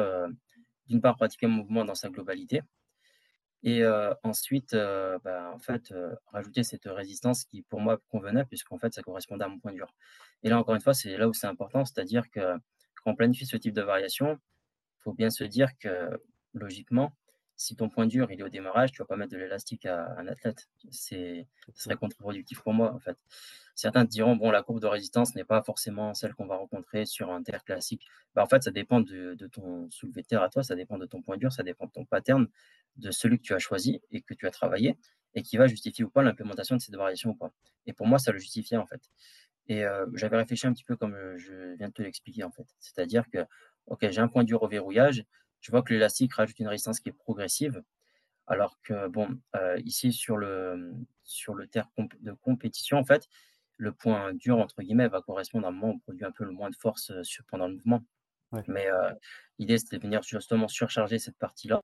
d'une 0.87 1.01
part, 1.01 1.17
pratiquer 1.17 1.47
mon 1.47 1.57
mouvement 1.57 1.85
dans 1.85 1.95
sa 1.95 2.09
globalité, 2.09 2.61
et 3.63 3.83
ensuite, 4.23 4.73
bah, 4.73 5.51
en 5.53 5.59
fait, 5.59 5.93
rajouter 6.27 6.63
cette 6.63 6.85
résistance 6.85 7.43
qui, 7.43 7.61
pour 7.63 7.79
moi, 7.79 7.99
convenait, 8.09 8.45
puisqu'en 8.45 8.77
fait, 8.77 8.93
ça 8.93 9.01
correspondait 9.01 9.43
à 9.43 9.49
mon 9.49 9.59
point 9.59 9.73
dur. 9.73 9.93
Et 10.43 10.49
là, 10.49 10.57
encore 10.57 10.75
une 10.75 10.81
fois, 10.81 10.93
c'est 10.93 11.17
là 11.17 11.27
où 11.27 11.33
c'est 11.33 11.47
important, 11.47 11.85
c'est-à-dire 11.85 12.29
que 12.31 12.57
quand 13.03 13.11
on 13.11 13.15
planifie 13.15 13.45
ce 13.45 13.57
type 13.57 13.73
de 13.73 13.81
variation, 13.81 14.39
faut 15.03 15.13
bien 15.13 15.29
se 15.29 15.43
dire 15.43 15.69
que 15.79 16.19
logiquement, 16.53 17.13
si 17.61 17.75
ton 17.75 17.89
point 17.89 18.07
dur 18.07 18.31
il 18.31 18.39
est 18.39 18.43
au 18.43 18.49
démarrage, 18.49 18.91
tu 18.91 19.01
ne 19.01 19.03
vas 19.03 19.07
pas 19.07 19.15
mettre 19.15 19.31
de 19.31 19.37
l'élastique 19.37 19.85
à, 19.85 20.15
un 20.17 20.27
athlète. 20.27 20.67
C'est, 20.89 21.47
ce 21.73 21.83
serait 21.83 21.95
contre-productif 21.95 22.61
pour 22.61 22.73
moi 22.73 22.93
en 22.93 22.99
fait. 22.99 23.17
Certains 23.75 24.05
te 24.05 24.11
diront 24.11 24.35
bon 24.35 24.51
la 24.51 24.63
courbe 24.63 24.79
de 24.81 24.87
résistance 24.87 25.35
n'est 25.35 25.43
pas 25.43 25.61
forcément 25.61 26.13
celle 26.13 26.33
qu'on 26.33 26.47
va 26.47 26.57
rencontrer 26.57 27.05
sur 27.05 27.31
un 27.31 27.43
terre 27.43 27.63
classique. 27.63 28.07
Bah, 28.35 28.43
en 28.43 28.47
fait, 28.47 28.63
ça 28.63 28.71
dépend 28.71 29.01
de, 29.01 29.35
ton 29.51 29.89
soulevé 29.91 30.21
de 30.21 30.27
terre 30.27 30.41
à 30.43 30.49
toi, 30.49 30.63
ça 30.63 30.75
dépend 30.75 30.97
de 30.97 31.05
ton 31.05 31.21
point 31.21 31.37
dur, 31.37 31.51
ça 31.51 31.63
dépend 31.63 31.85
de 31.85 31.91
ton 31.91 32.05
pattern, 32.05 32.47
de 32.97 33.11
celui 33.11 33.37
que 33.37 33.43
tu 33.43 33.53
as 33.53 33.59
choisi 33.59 34.01
et 34.11 34.21
que 34.21 34.33
tu 34.33 34.47
as 34.47 34.51
travaillé 34.51 34.97
et 35.33 35.43
qui 35.43 35.57
va 35.57 35.67
justifier 35.67 36.03
ou 36.03 36.09
pas 36.09 36.23
l'implémentation 36.23 36.75
de 36.75 36.81
cette 36.81 36.95
variation 36.95 37.31
ou 37.31 37.35
pas. 37.35 37.53
Et 37.85 37.93
pour 37.93 38.07
moi, 38.07 38.19
ça 38.19 38.31
le 38.31 38.39
justifiait 38.39 38.77
en 38.77 38.85
fait. 38.85 39.01
Et 39.67 39.85
euh, 39.85 40.05
j'avais 40.15 40.37
réfléchi 40.37 40.67
un 40.67 40.73
petit 40.73 40.83
peu 40.83 40.95
comme 40.95 41.15
je 41.37 41.75
viens 41.77 41.87
de 41.87 41.93
te 41.93 42.01
l'expliquer 42.01 42.43
en 42.43 42.51
fait. 42.51 42.65
C'est-à-dire 42.79 43.29
que 43.31 43.45
OK, 43.87 44.07
j'ai 44.09 44.21
un 44.21 44.27
point 44.27 44.43
dur 44.43 44.63
au 44.63 44.67
verrouillage. 44.67 45.25
Je 45.61 45.71
vois 45.71 45.83
que 45.83 45.93
l'élastique 45.93 46.33
rajoute 46.33 46.59
une 46.59 46.67
résistance 46.67 46.99
qui 46.99 47.09
est 47.09 47.13
progressive. 47.13 47.83
Alors 48.47 48.79
que, 48.81 49.07
bon, 49.07 49.39
euh, 49.55 49.79
ici, 49.85 50.11
sur 50.11 50.35
le, 50.37 50.93
sur 51.23 51.53
le 51.53 51.67
terre 51.67 51.89
de 52.19 52.31
compétition, 52.33 52.97
en 52.97 53.05
fait, 53.05 53.29
le 53.77 53.91
point 53.91 54.33
dur, 54.33 54.57
entre 54.57 54.81
guillemets, 54.81 55.07
va 55.07 55.21
correspondre 55.21 55.67
à 55.67 55.69
un 55.69 55.71
moment 55.71 55.93
où 55.93 55.95
on 55.95 55.99
produit 55.99 56.25
un 56.25 56.31
peu 56.31 56.43
le 56.43 56.51
moins 56.51 56.69
de 56.69 56.75
force 56.75 57.11
euh, 57.11 57.21
pendant 57.47 57.67
le 57.67 57.75
mouvement. 57.75 58.03
Mais 58.67 58.87
euh, 58.87 59.13
l'idée, 59.59 59.77
c'est 59.77 59.95
de 59.95 60.01
venir 60.01 60.21
justement 60.23 60.67
surcharger 60.67 61.19
cette 61.19 61.37
partie-là 61.37 61.81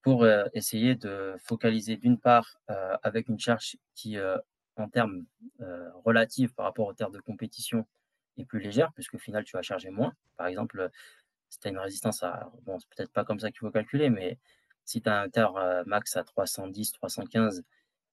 pour 0.00 0.26
essayer 0.54 0.94
de 0.94 1.36
focaliser 1.44 1.98
d'une 1.98 2.18
part 2.18 2.58
avec 3.02 3.28
une 3.28 3.38
charge 3.38 3.76
qui, 3.94 4.16
en 4.76 4.88
termes 4.88 5.26
relatifs 6.06 6.54
par 6.54 6.64
rapport 6.64 6.86
aux 6.86 6.94
terres 6.94 7.10
de 7.10 7.20
compétition, 7.20 7.86
plus 8.44 8.60
légère, 8.60 8.92
puisque 8.94 9.14
au 9.14 9.18
final, 9.18 9.44
tu 9.44 9.56
vas 9.56 9.62
charger 9.62 9.90
moins. 9.90 10.12
Par 10.36 10.46
exemple, 10.46 10.90
si 11.50 11.58
tu 11.58 11.68
as 11.68 11.70
une 11.70 11.78
résistance 11.78 12.22
à. 12.22 12.50
Bon, 12.62 12.78
c'est 12.78 12.88
peut-être 12.88 13.12
pas 13.12 13.24
comme 13.24 13.40
ça 13.40 13.50
qu'il 13.50 13.58
faut 13.58 13.70
calculer, 13.70 14.10
mais 14.10 14.38
si 14.84 15.02
tu 15.02 15.08
as 15.08 15.20
un 15.20 15.28
terre 15.28 15.56
euh, 15.56 15.82
max 15.86 16.16
à 16.16 16.24
310, 16.24 16.92
315 16.92 17.62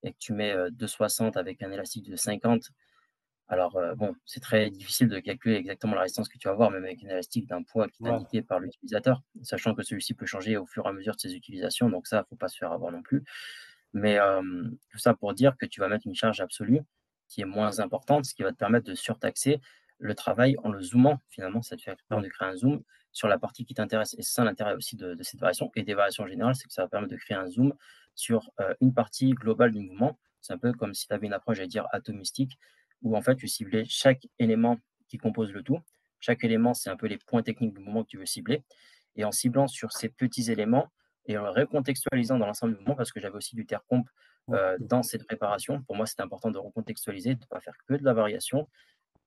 et 0.04 0.12
que 0.12 0.18
tu 0.18 0.32
mets 0.32 0.54
260 0.72 1.36
euh, 1.36 1.40
avec 1.40 1.62
un 1.62 1.72
élastique 1.72 2.08
de 2.08 2.16
50, 2.16 2.70
alors 3.48 3.76
euh, 3.76 3.94
bon, 3.94 4.14
c'est 4.24 4.40
très 4.40 4.70
difficile 4.70 5.08
de 5.08 5.18
calculer 5.18 5.56
exactement 5.56 5.94
la 5.94 6.02
résistance 6.02 6.28
que 6.28 6.38
tu 6.38 6.46
vas 6.46 6.52
avoir, 6.52 6.70
même 6.70 6.84
avec 6.84 7.02
un 7.04 7.08
élastique 7.08 7.46
d'un 7.46 7.62
poids 7.62 7.88
qui 7.88 8.04
est 8.04 8.08
indiqué 8.08 8.42
par 8.42 8.60
l'utilisateur, 8.60 9.22
sachant 9.42 9.74
que 9.74 9.82
celui-ci 9.82 10.14
peut 10.14 10.26
changer 10.26 10.56
au 10.56 10.66
fur 10.66 10.86
et 10.86 10.88
à 10.88 10.92
mesure 10.92 11.14
de 11.14 11.20
ses 11.20 11.34
utilisations, 11.34 11.88
donc 11.88 12.06
ça, 12.06 12.18
il 12.18 12.20
ne 12.20 12.26
faut 12.26 12.36
pas 12.36 12.48
se 12.48 12.58
faire 12.58 12.72
avoir 12.72 12.92
non 12.92 13.02
plus. 13.02 13.24
Mais 13.94 14.18
tout 14.90 14.98
ça 14.98 15.14
pour 15.14 15.32
dire 15.32 15.56
que 15.56 15.64
tu 15.64 15.80
vas 15.80 15.88
mettre 15.88 16.06
une 16.06 16.14
charge 16.14 16.40
absolue 16.40 16.82
qui 17.26 17.40
est 17.40 17.46
moins 17.46 17.80
importante, 17.80 18.26
ce 18.26 18.34
qui 18.34 18.42
va 18.42 18.52
te 18.52 18.56
permettre 18.58 18.86
de 18.86 18.94
surtaxer 18.94 19.60
le 19.98 20.14
travail 20.14 20.56
en 20.62 20.70
le 20.70 20.80
zoomant, 20.80 21.20
finalement, 21.28 21.62
ça 21.62 21.76
te 21.76 21.82
fait 21.82 21.96
de 22.10 22.28
créer 22.28 22.48
un 22.48 22.56
zoom 22.56 22.82
sur 23.12 23.28
la 23.28 23.38
partie 23.38 23.64
qui 23.64 23.74
t'intéresse. 23.74 24.14
Et 24.14 24.22
c'est 24.22 24.32
ça 24.34 24.44
l'intérêt 24.44 24.74
aussi 24.74 24.96
de, 24.96 25.16
cette 25.22 25.40
variation 25.40 25.70
et 25.74 25.82
des 25.82 25.94
variations 25.94 26.26
générales, 26.26 26.54
c'est 26.54 26.66
que 26.66 26.72
ça 26.72 26.82
va 26.82 26.88
permettre 26.88 27.12
de 27.12 27.18
créer 27.18 27.36
un 27.36 27.48
zoom 27.48 27.74
sur 28.14 28.50
euh, 28.60 28.74
une 28.80 28.94
partie 28.94 29.30
globale 29.30 29.72
du 29.72 29.80
mouvement. 29.80 30.18
C'est 30.40 30.52
un 30.52 30.58
peu 30.58 30.72
comme 30.72 30.94
si 30.94 31.06
tu 31.06 31.14
avais 31.14 31.26
une 31.26 31.32
approche, 31.32 31.56
j'allais 31.56 31.68
dire, 31.68 31.86
atomistique, 31.92 32.58
où 33.02 33.16
en 33.16 33.22
fait 33.22 33.36
tu 33.36 33.48
ciblais 33.48 33.84
chaque 33.88 34.28
élément 34.38 34.78
qui 35.08 35.18
compose 35.18 35.52
le 35.52 35.62
tout. 35.62 35.80
Chaque 36.20 36.44
élément, 36.44 36.74
c'est 36.74 36.90
un 36.90 36.96
peu 36.96 37.06
les 37.06 37.18
points 37.18 37.42
techniques 37.42 37.74
du 37.74 37.80
mouvement 37.80 38.04
que 38.04 38.08
tu 38.08 38.18
veux 38.18 38.26
cibler. 38.26 38.62
Et 39.16 39.24
en 39.24 39.32
ciblant 39.32 39.66
sur 39.66 39.92
ces 39.92 40.08
petits 40.08 40.50
éléments 40.50 40.88
et 41.26 41.36
en 41.38 41.52
recontextualisant 41.52 42.38
dans 42.38 42.46
l'ensemble 42.46 42.74
du 42.74 42.78
mouvement, 42.78 42.94
parce 42.94 43.12
que 43.12 43.20
j'avais 43.20 43.36
aussi 43.36 43.54
du 43.54 43.66
terre 43.66 43.84
comp 43.86 44.08
euh, 44.50 44.76
dans 44.80 45.02
cette 45.02 45.26
préparation, 45.26 45.82
pour 45.82 45.94
moi, 45.96 46.06
c'était 46.06 46.22
important 46.22 46.50
de 46.50 46.58
recontextualiser, 46.58 47.34
de 47.34 47.40
ne 47.40 47.46
pas 47.46 47.60
faire 47.60 47.76
que 47.86 47.94
de 47.94 48.04
la 48.04 48.14
variation, 48.14 48.68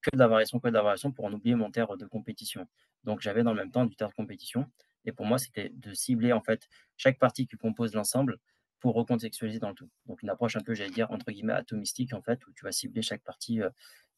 que 0.01 0.09
de 0.11 0.19
la 0.19 0.27
variation, 0.27 0.59
que 0.59 0.67
de 0.67 0.73
la 0.73 0.81
variation 0.81 1.11
pour 1.11 1.25
en 1.25 1.33
oublier 1.33 1.55
mon 1.55 1.71
terre 1.71 1.95
de 1.97 2.05
compétition. 2.05 2.67
Donc 3.03 3.21
j'avais 3.21 3.43
dans 3.43 3.53
le 3.53 3.61
même 3.61 3.71
temps 3.71 3.85
du 3.85 3.95
terre 3.95 4.09
de 4.09 4.13
compétition. 4.13 4.69
Et 5.05 5.11
pour 5.11 5.25
moi, 5.25 5.37
c'était 5.37 5.69
de 5.69 5.93
cibler 5.93 6.33
en 6.33 6.41
fait 6.41 6.67
chaque 6.97 7.17
partie 7.17 7.47
qui 7.47 7.57
compose 7.57 7.93
l'ensemble 7.93 8.37
pour 8.79 8.95
recontextualiser 8.95 9.59
dans 9.59 9.69
le 9.69 9.75
tout. 9.75 9.89
Donc 10.07 10.21
une 10.23 10.29
approche 10.29 10.55
un 10.55 10.61
peu, 10.61 10.73
j'allais 10.73 10.91
dire, 10.91 11.09
entre 11.11 11.31
guillemets, 11.31 11.53
atomistique, 11.53 12.13
en 12.13 12.21
fait, 12.21 12.45
où 12.47 12.51
tu 12.53 12.65
vas 12.65 12.71
cibler 12.71 13.01
chaque 13.01 13.21
partie 13.21 13.61
euh, 13.61 13.69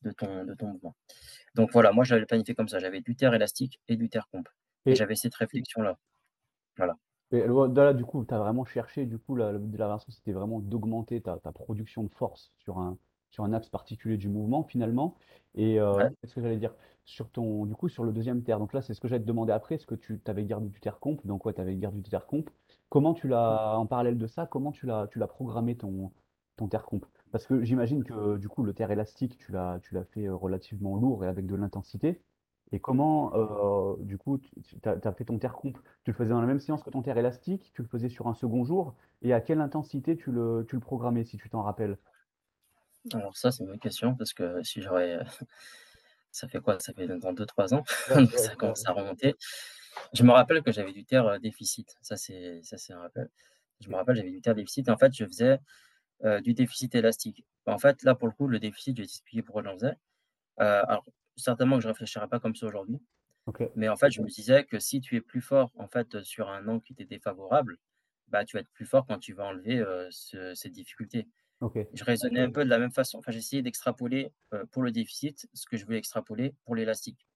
de, 0.01 0.11
ton, 0.11 0.45
de 0.45 0.53
ton 0.53 0.67
mouvement. 0.67 0.95
Donc 1.55 1.71
voilà, 1.71 1.91
moi 1.91 2.03
j'avais 2.03 2.25
planifié 2.25 2.55
comme 2.55 2.69
ça. 2.69 2.79
J'avais 2.79 3.01
du 3.01 3.15
terre 3.15 3.33
élastique 3.33 3.79
et 3.87 3.97
du 3.97 4.09
terre 4.09 4.27
comp. 4.31 4.47
Et, 4.85 4.95
j'avais 4.95 5.15
cette 5.15 5.35
réflexion-là. 5.35 5.97
Voilà. 6.77 6.97
Et 7.31 7.45
là, 7.47 7.93
du 7.93 8.05
coup, 8.05 8.25
tu 8.25 8.33
as 8.33 8.37
vraiment 8.37 8.65
cherché, 8.65 9.05
du 9.05 9.17
coup, 9.17 9.35
la, 9.35 9.53
la 9.53 9.87
version, 9.87 10.11
c'était 10.11 10.33
vraiment 10.33 10.59
d'augmenter 10.59 11.21
ta, 11.21 11.37
ta, 11.37 11.51
production 11.51 12.03
de 12.03 12.13
force 12.13 12.51
sur 12.59 12.77
un, 12.79 12.97
sur 13.33 13.43
un 13.43 13.51
axe 13.51 13.67
particulier 13.67 14.17
du 14.17 14.29
mouvement 14.29 14.63
finalement. 14.63 15.15
Et 15.55 15.79
euh, 15.79 16.07
qu'est-ce 16.21 16.35
que 16.35 16.41
j'allais 16.41 16.57
dire? 16.57 16.75
Sur 17.03 17.29
ton, 17.31 17.65
du 17.65 17.73
coup, 17.73 17.89
sur 17.89 18.03
le 18.03 18.13
deuxième 18.13 18.43
terre. 18.43 18.59
Donc 18.59 18.73
là, 18.73 18.81
c'est 18.81 18.93
ce 18.93 19.01
que 19.01 19.07
j'allais 19.07 19.23
te 19.23 19.27
demander 19.27 19.51
après. 19.51 19.75
Est-ce 19.75 19.87
que 19.87 19.95
tu 19.95 20.21
avais 20.27 20.45
gardé 20.45 20.69
du 20.69 20.79
terre 20.79 20.99
comp? 20.99 21.19
Donc 21.25 21.45
ouais, 21.45 21.53
tu 21.53 21.59
avais 21.59 21.75
gardé 21.75 21.99
du 21.99 22.09
terre 22.09 22.27
comp? 22.27 22.49
Comment 22.89 23.15
tu 23.15 23.27
l'as, 23.27 23.75
en 23.77 23.87
parallèle 23.87 24.19
de 24.19 24.27
ça, 24.27 24.45
comment 24.45 24.71
tu 24.71 24.85
l'as, 24.85 25.07
tu 25.07 25.17
l'as 25.17 25.27
programmé 25.27 25.75
ton, 25.75 26.11
ton 26.57 26.67
terre 26.67 26.85
comp? 26.85 27.05
Parce 27.31 27.47
que 27.47 27.63
j'imagine 27.63 28.03
que 28.03 28.37
du 28.37 28.47
coup, 28.47 28.61
le 28.63 28.73
terre 28.73 28.91
élastique, 28.91 29.39
tu 29.39 29.51
l'as, 29.51 29.79
tu 29.81 29.95
l'as 29.95 30.05
fait 30.05 30.27
euh, 30.27 30.35
relativement 30.35 30.95
lourd 30.95 31.25
et 31.25 31.27
avec 31.27 31.47
de 31.47 31.55
l'intensité. 31.55 32.21
Et 32.71 32.79
comment, 32.79 33.33
euh, 33.35 33.95
du 34.03 34.19
coup, 34.19 34.37
tu 34.37 34.55
as, 34.85 35.11
fait 35.13 35.25
ton 35.25 35.39
terre 35.39 35.53
comp? 35.53 35.77
Tu 36.03 36.11
le 36.11 36.15
faisais 36.15 36.29
dans 36.29 36.41
la 36.41 36.47
même 36.47 36.59
séance 36.59 36.83
que 36.83 36.91
ton 36.91 37.01
terre 37.01 37.17
élastique? 37.17 37.71
Tu 37.73 37.81
le 37.81 37.87
faisais 37.87 38.09
sur 38.09 38.27
un 38.27 38.35
second 38.35 38.63
jour? 38.63 38.93
Et 39.23 39.33
à 39.33 39.41
quelle 39.41 39.61
intensité 39.61 40.15
tu 40.15 40.31
le, 40.31 40.65
tu 40.67 40.75
le 40.75 40.81
programmais, 40.81 41.23
si 41.23 41.37
tu 41.37 41.49
t'en 41.49 41.63
rappelles? 41.63 41.97
Alors 43.13 43.35
ça, 43.35 43.51
c'est 43.51 43.63
une 43.63 43.69
bonne 43.69 43.79
question 43.79 44.15
parce 44.15 44.33
que 44.33 44.63
si 44.63 44.81
j'aurais, 44.81 45.19
ça 46.31 46.47
fait 46.47 46.59
quoi? 46.59 46.79
Ça 46.79 46.93
fait 46.93 47.07
dans 47.07 47.33
2-3 47.33 47.73
ans, 47.73 47.83
ça 48.37 48.55
commence 48.55 48.87
à 48.87 48.91
remonter. 48.91 49.35
Je 50.13 50.23
me 50.23 50.31
rappelle 50.31 50.63
que 50.63 50.71
j'avais 50.71 50.93
du 50.93 51.05
terre, 51.05 51.39
déficit. 51.39 51.97
Ça, 52.01 52.17
c'est 52.17 52.61
ça, 52.63 52.77
c'est 52.77 52.93
un 52.93 52.99
rappel. 52.99 53.29
Je 53.79 53.89
me 53.89 53.95
rappelle, 53.95 54.15
j'avais 54.15 54.31
du 54.31 54.41
terre 54.41 54.55
déficit 54.55 54.87
et 54.87 54.91
en 54.91 54.97
fait, 54.97 55.13
je 55.13 55.25
faisais, 55.25 55.59
du 56.41 56.53
déficit 56.53 56.95
élastique. 56.95 57.45
En 57.65 57.77
fait, 57.77 58.01
là, 58.03 58.15
pour 58.15 58.27
le 58.27 58.33
coup, 58.33 58.47
le 58.47 58.59
déficit, 58.59 58.95
je 58.95 59.01
vais 59.01 59.07
t'expliquer 59.07 59.43
pourquoi 59.43 59.63
j'en 59.63 59.73
faisais. 59.73 59.97
alors 60.57 61.05
certainement 61.35 61.77
que 61.77 61.83
je 61.83 61.87
réfléchirais 61.87 62.27
pas 62.27 62.39
comme 62.39 62.55
ça 62.55 62.65
aujourd'hui. 62.67 63.01
Mais 63.75 63.89
en 63.89 63.97
fait, 63.97 64.09
je 64.09 64.21
me 64.21 64.27
disais 64.27 64.63
que 64.63 64.79
si 64.79 65.01
tu 65.01 65.17
es 65.17 65.21
plus 65.21 65.41
fort, 65.41 65.71
en 65.77 65.87
fait, 65.87 66.23
sur 66.23 66.49
un 66.49 66.65
angle 66.67 66.81
qui 66.81 66.95
t'est 66.95 67.05
défavorable, 67.05 67.77
bah, 68.29 68.45
tu 68.45 68.55
vas 68.55 68.61
être 68.61 68.71
plus 68.71 68.85
fort 68.85 69.05
quand 69.05 69.19
tu 69.19 69.33
vas 69.33 69.45
enlever, 69.45 69.83
cette 70.11 70.71
difficulté. 70.71 71.27
Je 71.93 72.03
raisonnais 72.03 72.41
un 72.41 72.51
peu 72.51 72.63
de 72.63 72.69
la 72.69 72.79
même 72.79 72.91
façon. 72.91 73.19
Enfin, 73.19 73.31
j'essayais 73.31 73.61
d'extrapoler 73.61 74.31
pour 74.71 74.83
le 74.83 74.91
déficit 74.91 75.47
ce 75.53 75.65
que 75.65 75.77
je 75.77 75.85
voulais 75.85 75.99
extrapoler 75.99 76.55
pour 76.65 76.75
l'élastique. 76.75 77.27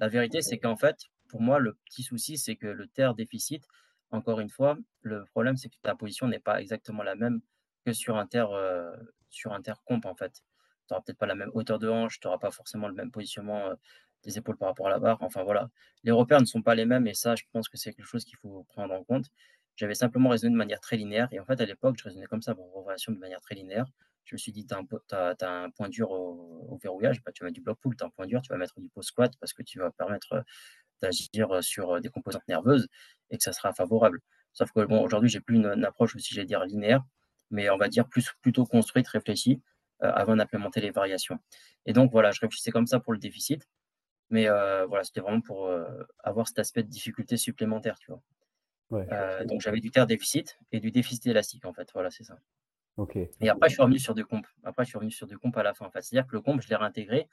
La 0.00 0.08
vérité, 0.08 0.42
c'est 0.42 0.58
qu'en 0.58 0.76
fait, 0.76 0.98
pour 1.28 1.40
moi, 1.40 1.58
le 1.58 1.74
petit 1.84 2.02
souci, 2.02 2.38
c'est 2.38 2.56
que 2.56 2.66
le 2.66 2.86
terre 2.88 3.14
déficit, 3.14 3.66
encore 4.10 4.40
une 4.40 4.50
fois, 4.50 4.76
le 5.02 5.24
problème, 5.26 5.56
c'est 5.56 5.68
que 5.68 5.76
ta 5.82 5.94
position 5.94 6.26
n'est 6.28 6.40
pas 6.40 6.60
exactement 6.60 7.02
la 7.02 7.14
même 7.14 7.40
que 7.86 7.92
sur 7.92 8.16
inter, 8.16 8.46
euh, 8.52 8.96
sur 9.28 9.52
intercomp, 9.52 10.04
en 10.04 10.14
fait. 10.14 10.32
Tu 10.88 10.92
n'auras 10.92 11.02
peut-être 11.02 11.18
pas 11.18 11.26
la 11.26 11.36
même 11.36 11.50
hauteur 11.54 11.78
de 11.78 11.88
hanche, 11.88 12.18
tu 12.20 12.26
n'auras 12.26 12.38
pas 12.38 12.50
forcément 12.50 12.88
le 12.88 12.94
même 12.94 13.10
positionnement 13.12 13.66
euh, 13.68 13.74
des 14.24 14.38
épaules 14.38 14.56
par 14.58 14.68
rapport 14.68 14.88
à 14.88 14.90
la 14.90 14.98
barre. 14.98 15.18
Enfin 15.22 15.44
voilà, 15.44 15.70
les 16.02 16.12
repères 16.12 16.40
ne 16.40 16.46
sont 16.46 16.62
pas 16.62 16.74
les 16.74 16.84
mêmes 16.86 17.06
et 17.06 17.14
ça, 17.14 17.36
je 17.36 17.44
pense 17.52 17.68
que 17.68 17.76
c'est 17.76 17.92
quelque 17.94 18.06
chose 18.06 18.24
qu'il 18.24 18.36
faut 18.38 18.64
prendre 18.64 18.92
en 18.94 19.04
compte. 19.04 19.26
J'avais 19.76 19.94
simplement 19.94 20.28
raisonné 20.28 20.52
de 20.52 20.58
manière 20.58 20.80
très 20.80 20.96
linéaire 20.96 21.28
et 21.32 21.40
en 21.40 21.44
fait, 21.44 21.60
à 21.60 21.64
l'époque, 21.64 21.96
je 21.98 22.04
raisonnais 22.04 22.26
comme 22.26 22.42
ça, 22.42 22.54
pour 22.54 22.84
relation 22.84 23.12
de 23.12 23.18
manière 23.18 23.40
très 23.40 23.54
linéaire. 23.54 23.86
Je 24.24 24.34
me 24.34 24.38
suis 24.38 24.52
dit, 24.52 24.66
tu 24.66 24.74
as, 25.14 25.36
un 25.42 25.70
point 25.70 25.88
dur 25.88 26.10
au, 26.10 26.78
verrouillage, 26.82 27.22
bah, 27.24 27.32
tu 27.32 27.42
vas 27.42 27.46
mettre 27.46 27.54
du 27.54 27.62
bloc 27.62 27.78
pull, 27.80 27.96
tu 27.96 28.04
as 28.04 28.06
un 28.06 28.10
point 28.10 28.26
dur, 28.26 28.42
tu 28.42 28.50
vas 28.50 28.58
mettre 28.58 28.78
du 28.78 28.88
post 28.88 29.08
squat 29.08 29.32
parce 29.40 29.52
que 29.52 29.62
tu 29.62 29.78
vas 29.78 29.90
permettre 29.90 30.32
euh, 30.34 30.42
d'agir 31.02 31.64
sur 31.64 32.00
des 32.00 32.10
composantes 32.10 32.46
nerveuses 32.46 32.88
et 33.30 33.38
que 33.38 33.42
ça 33.42 33.52
sera 33.52 33.72
favorable. 33.72 34.20
Sauf 34.52 34.72
que 34.72 34.84
bon, 34.84 35.02
aujourd'hui, 35.02 35.28
j'ai 35.28 35.40
plus 35.40 35.56
une, 35.56 35.84
approche 35.84 36.14
aussi, 36.16 36.34
j'allais 36.34 36.46
dire, 36.46 36.64
linéaire, 36.64 37.02
mais 37.50 37.70
on 37.70 37.76
va 37.76 37.88
dire 37.88 38.06
plus 38.08 38.32
plutôt 38.42 38.66
construite, 38.66 39.08
réfléchie, 39.08 39.62
euh, 40.02 40.10
avant 40.12 40.36
d'implémenter 40.36 40.80
les 40.80 40.90
variations. 40.90 41.38
Et 41.86 41.92
donc 41.92 42.10
voilà, 42.12 42.30
je 42.32 42.40
réfléchissais 42.40 42.70
comme 42.70 42.86
ça 42.86 43.00
pour 43.00 43.12
le 43.12 43.18
déficit, 43.18 43.68
mais 44.30 44.48
euh, 44.48 44.86
voilà, 44.86 45.04
c'était 45.04 45.20
vraiment 45.20 45.40
pour 45.40 45.66
euh, 45.66 45.84
avoir 46.20 46.48
cet 46.48 46.58
aspect 46.58 46.82
de 46.82 46.88
difficulté 46.88 47.36
supplémentaire, 47.36 47.98
tu 47.98 48.10
vois. 48.10 48.22
Donc 48.90 49.60
j'avais 49.60 49.80
du 49.80 49.90
terre 49.90 50.06
déficit 50.06 50.58
et 50.72 50.80
du 50.80 50.90
déficit 50.90 51.26
élastique, 51.26 51.64
en 51.64 51.72
fait. 51.72 51.88
Voilà, 51.94 52.10
c'est 52.10 52.24
ça. 52.24 52.38
Et 53.40 53.48
après, 53.48 53.68
je 53.68 53.74
suis 53.74 53.82
revenu 53.82 53.98
sur 53.98 54.14
deux 54.14 54.24
comptes. 54.24 54.46
Après, 54.64 54.84
je 54.84 54.90
suis 54.90 54.98
revenu 54.98 55.10
sur 55.10 55.26
deux 55.26 55.38
comptes 55.38 55.56
à 55.56 55.62
la 55.62 55.74
fin. 55.74 55.86
En 55.86 55.90
fait. 55.90 56.02
C'est-à-dire 56.02 56.26
que 56.28 56.34
le 56.34 56.42
comp, 56.42 56.60
je 56.60 56.68
l'ai 56.68 56.76
réintégré, 56.76 57.28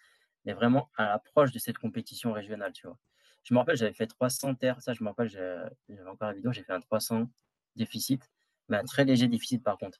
mais 0.46 0.54
vraiment 0.54 0.89
à 0.96 1.08
l'approche 1.08 1.52
de 1.52 1.60
cette 1.60 1.78
compétition 1.78 2.32
régionale, 2.32 2.72
tu 2.74 2.88
vois. 2.88 2.98
Je 3.43 3.54
me 3.54 3.60
rappelle, 3.60 3.78
j'avais 3.78 3.93
fait 3.93 4.08
300 4.08 4.56
terres. 4.56 4.82
Ça, 4.82 4.93
je 4.93 5.04
me 5.04 5.10
rappelle, 5.10 5.30
j'avais 5.30 6.10
encore 6.10 6.28
la 6.28 6.34
vidéo, 6.34 6.52
j'ai 6.52 6.63
fait 6.63 6.74
un 6.74 6.80
300 6.80 7.28
déficit, 7.76 8.30
mais 8.70 8.78
un 8.78 8.84
très 8.84 9.06
léger 9.06 9.28
déficit 9.28 9.63
par 9.63 9.78
contre. 9.78 10.00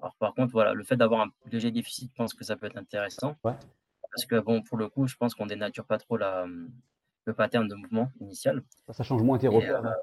Alors, 0.00 0.14
par 0.16 0.34
contre, 0.34 0.52
voilà, 0.52 0.74
le 0.74 0.84
fait 0.84 0.96
d'avoir 0.96 1.22
un 1.22 1.30
léger 1.50 1.70
déficit, 1.70 2.10
je 2.10 2.16
pense 2.16 2.34
que 2.34 2.44
ça 2.44 2.56
peut 2.56 2.66
être 2.66 2.76
intéressant. 2.76 3.36
Parce 3.42 4.24
que, 4.26 4.40
bon, 4.40 4.62
pour 4.62 4.78
le 4.78 4.88
coup, 4.88 5.06
je 5.06 5.16
pense 5.16 5.34
qu'on 5.34 5.46
dénature 5.46 5.84
pas 5.84 5.98
trop 5.98 6.16
la, 6.16 6.46
le 7.24 7.34
pattern 7.34 7.68
de 7.68 7.74
mouvement 7.74 8.10
initial. 8.20 8.62
Ça 8.90 9.02
change 9.02 9.22
moins 9.22 9.38
tes 9.38 9.48
repères. 9.48 9.84
Hein. 9.84 9.92
Euh, 9.92 10.02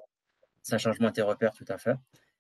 ça 0.65 0.79
change 0.79 0.99
moins 0.99 1.11
tes 1.11 1.21
repères, 1.21 1.53
tout 1.53 1.65
à 1.69 1.77
fait. 1.77 1.95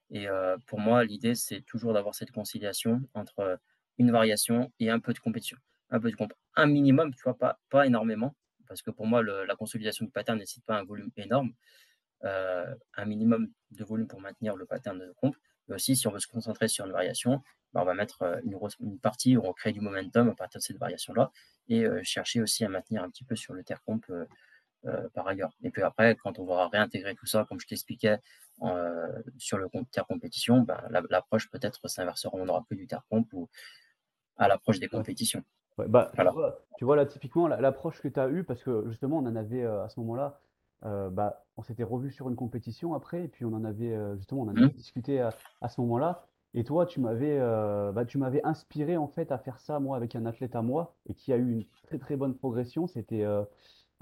Et 0.09 0.27
euh, 0.27 0.57
pour 0.65 0.79
moi, 0.79 1.03
l'idée, 1.03 1.35
c'est 1.35 1.61
toujours 1.61 1.93
d'avoir 1.93 2.15
cette 2.15 2.31
conciliation 2.31 3.01
entre 3.13 3.59
une 3.97 4.11
variation 4.11 4.71
et 4.79 4.89
un 4.89 4.99
peu 4.99 5.13
de 5.13 5.19
compétition. 5.19 5.57
Un 5.91 5.99
peu 5.99 6.09
de 6.09 6.15
comp. 6.15 6.33
Un 6.55 6.65
minimum, 6.65 7.13
tu 7.13 7.21
vois, 7.23 7.37
pas, 7.37 7.59
pas 7.69 7.85
énormément, 7.85 8.35
parce 8.67 8.81
que 8.81 8.89
pour 8.89 9.05
moi, 9.05 9.21
la 9.23 9.55
consolidation 9.55 10.05
du 10.05 10.11
pattern 10.11 10.37
ne 10.37 10.41
nécessite 10.41 10.65
pas 10.65 10.77
un 10.77 10.83
volume 10.83 11.11
énorme, 11.17 11.53
euh, 12.23 12.73
un 12.95 13.05
minimum 13.05 13.51
de 13.69 13.83
volume 13.83 14.07
pour 14.07 14.19
maintenir 14.19 14.55
le 14.55 14.65
pattern 14.65 14.97
de 14.97 15.13
comp. 15.17 15.35
Mais 15.67 15.75
aussi, 15.75 15.95
si 15.95 16.07
on 16.07 16.11
veut 16.11 16.19
se 16.19 16.27
concentrer 16.27 16.67
sur 16.67 16.85
une 16.85 16.91
variation, 16.91 17.43
bah, 17.73 17.81
on 17.83 17.85
va 17.85 17.93
mettre 17.93 18.23
euh, 18.23 18.41
une, 18.79 18.99
partie 18.99 19.37
où 19.37 19.45
on 19.45 19.53
crée 19.53 19.71
du 19.71 19.81
momentum 19.81 20.29
à 20.29 20.35
partir 20.35 20.59
de 20.59 20.63
cette 20.63 20.77
variation-là 20.77 21.31
et 21.67 21.85
euh, 21.85 22.01
chercher 22.03 22.41
aussi 22.41 22.65
à 22.65 22.69
maintenir 22.69 23.03
un 23.03 23.09
petit 23.11 23.23
peu 23.23 23.35
sur 23.35 23.53
le 23.53 23.63
terre 23.63 23.83
comp 23.83 24.03
par 25.13 25.27
ailleurs. 25.27 25.51
Et 25.63 25.71
puis 25.71 25.81
après, 25.81 26.15
quand 26.15 26.39
on 26.39 26.45
va 26.45 26.67
réintégrer 26.67 27.15
tout 27.15 27.25
ça, 27.25 27.45
comme 27.47 27.59
je 27.59 27.67
t'expliquais 27.67 28.17
sur 29.37 29.57
le 29.57 29.69
terre 29.91 30.05
compétition, 30.07 30.61
bah, 30.61 30.83
l'approche 31.09 31.49
peut-être 31.49 31.87
s'inversera, 31.87 32.35
on 32.37 32.45
n'aura 32.45 32.63
plus 32.63 32.77
du 32.77 32.87
terre 32.87 33.03
comp 33.09 33.27
ou 33.33 33.49
à 34.37 34.47
l'approche 34.47 34.79
des 34.79 34.87
compétitions 34.87 35.43
bah, 35.77 36.11
tu, 36.77 36.85
vois, 36.85 36.95
là, 36.95 37.05
typiquement, 37.05 37.47
l'approche 37.47 38.01
que 38.01 38.07
tu 38.07 38.19
as 38.19 38.29
eue, 38.29 38.43
parce 38.43 38.63
que 38.63 38.85
justement, 38.87 39.17
on 39.17 39.25
en 39.25 39.35
avait 39.35 39.63
euh, 39.63 39.83
à 39.83 39.89
ce 39.89 39.99
moment-là, 39.99 40.39
euh, 40.85 41.09
bah, 41.09 41.43
on 41.57 41.63
s'était 41.63 41.83
revu 41.83 42.11
sur 42.11 42.29
une 42.29 42.35
compétition 42.35 42.93
après, 42.93 43.25
et 43.25 43.27
puis 43.27 43.45
on 43.45 43.53
en 43.53 43.65
avait 43.65 43.93
euh, 43.93 44.15
justement, 44.17 44.41
on 44.41 44.45
en 44.45 44.55
avait 44.55 44.67
mmh. 44.67 44.69
discuté 44.69 45.19
à, 45.19 45.67
ce 45.67 45.81
moment-là. 45.81 46.25
Et 46.53 46.63
toi, 46.63 46.85
tu 46.85 47.01
m'avais 47.01 47.37
bah, 47.93 48.05
tu 48.05 48.17
m'avais 48.17 48.41
inspiré 48.45 48.95
en 48.95 49.07
fait 49.07 49.33
à 49.33 49.37
faire 49.37 49.59
ça, 49.59 49.79
moi, 49.79 49.97
avec 49.97 50.15
un 50.15 50.25
athlète 50.25 50.55
à 50.55 50.61
moi, 50.61 50.95
et 51.09 51.13
qui 51.13 51.33
a 51.33 51.37
eu 51.37 51.51
une 51.51 51.65
très 51.83 51.97
très 51.97 52.15
bonne 52.15 52.33
progression. 52.33 52.87
C'était 52.87 53.25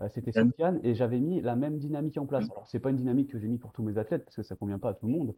c'était 0.10 0.32
Sofiane, 0.32 0.80
et 0.84 0.96
j'avais 0.96 1.20
mis 1.20 1.42
la 1.42 1.56
même 1.56 1.78
dynamique 1.78 2.18
en 2.18 2.26
place. 2.26 2.50
Alors, 2.52 2.68
c'est 2.68 2.80
pas 2.80 2.90
une 2.90 2.98
dynamique 2.98 3.30
que 3.30 3.40
j'ai 3.40 3.48
mis 3.48 3.58
pour 3.58 3.72
tous 3.72 3.84
mes 3.84 3.98
athlètes, 3.98 4.26
parce 4.26 4.36
que 4.36 4.44
ça 4.44 4.56
convient 4.56 4.80
pas 4.80 4.90
à 4.90 4.94
tout 4.94 5.08
le 5.08 5.14
monde. 5.14 5.36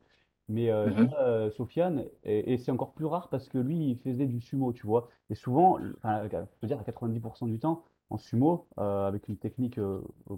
Mais 0.48 0.70
euh, 0.70 0.88
mmh 0.88 1.10
euh, 1.20 1.52
Sofiane, 1.52 2.06
et, 2.24 2.58
c'est 2.58 2.72
encore 2.72 2.94
plus 2.94 3.06
rare 3.06 3.30
parce 3.30 3.50
que 3.50 3.58
lui, 3.58 3.92
il 3.92 3.98
faisait 3.98 4.28
du 4.28 4.42
sumo, 4.42 4.74
tu 4.74 4.86
vois. 4.86 5.10
Et 5.30 5.36
souvent, 5.36 5.80
enfin, 5.98 6.28
je 6.32 6.38
veux 6.62 6.68
dire, 6.68 6.80
à 6.80 6.84
90% 6.84 7.48
du 7.48 7.60
temps, 7.60 7.84
en 8.12 8.18
sumo, 8.18 8.68
euh, 8.78 9.08
avec 9.08 9.28
une 9.28 9.38
technique 9.38 9.80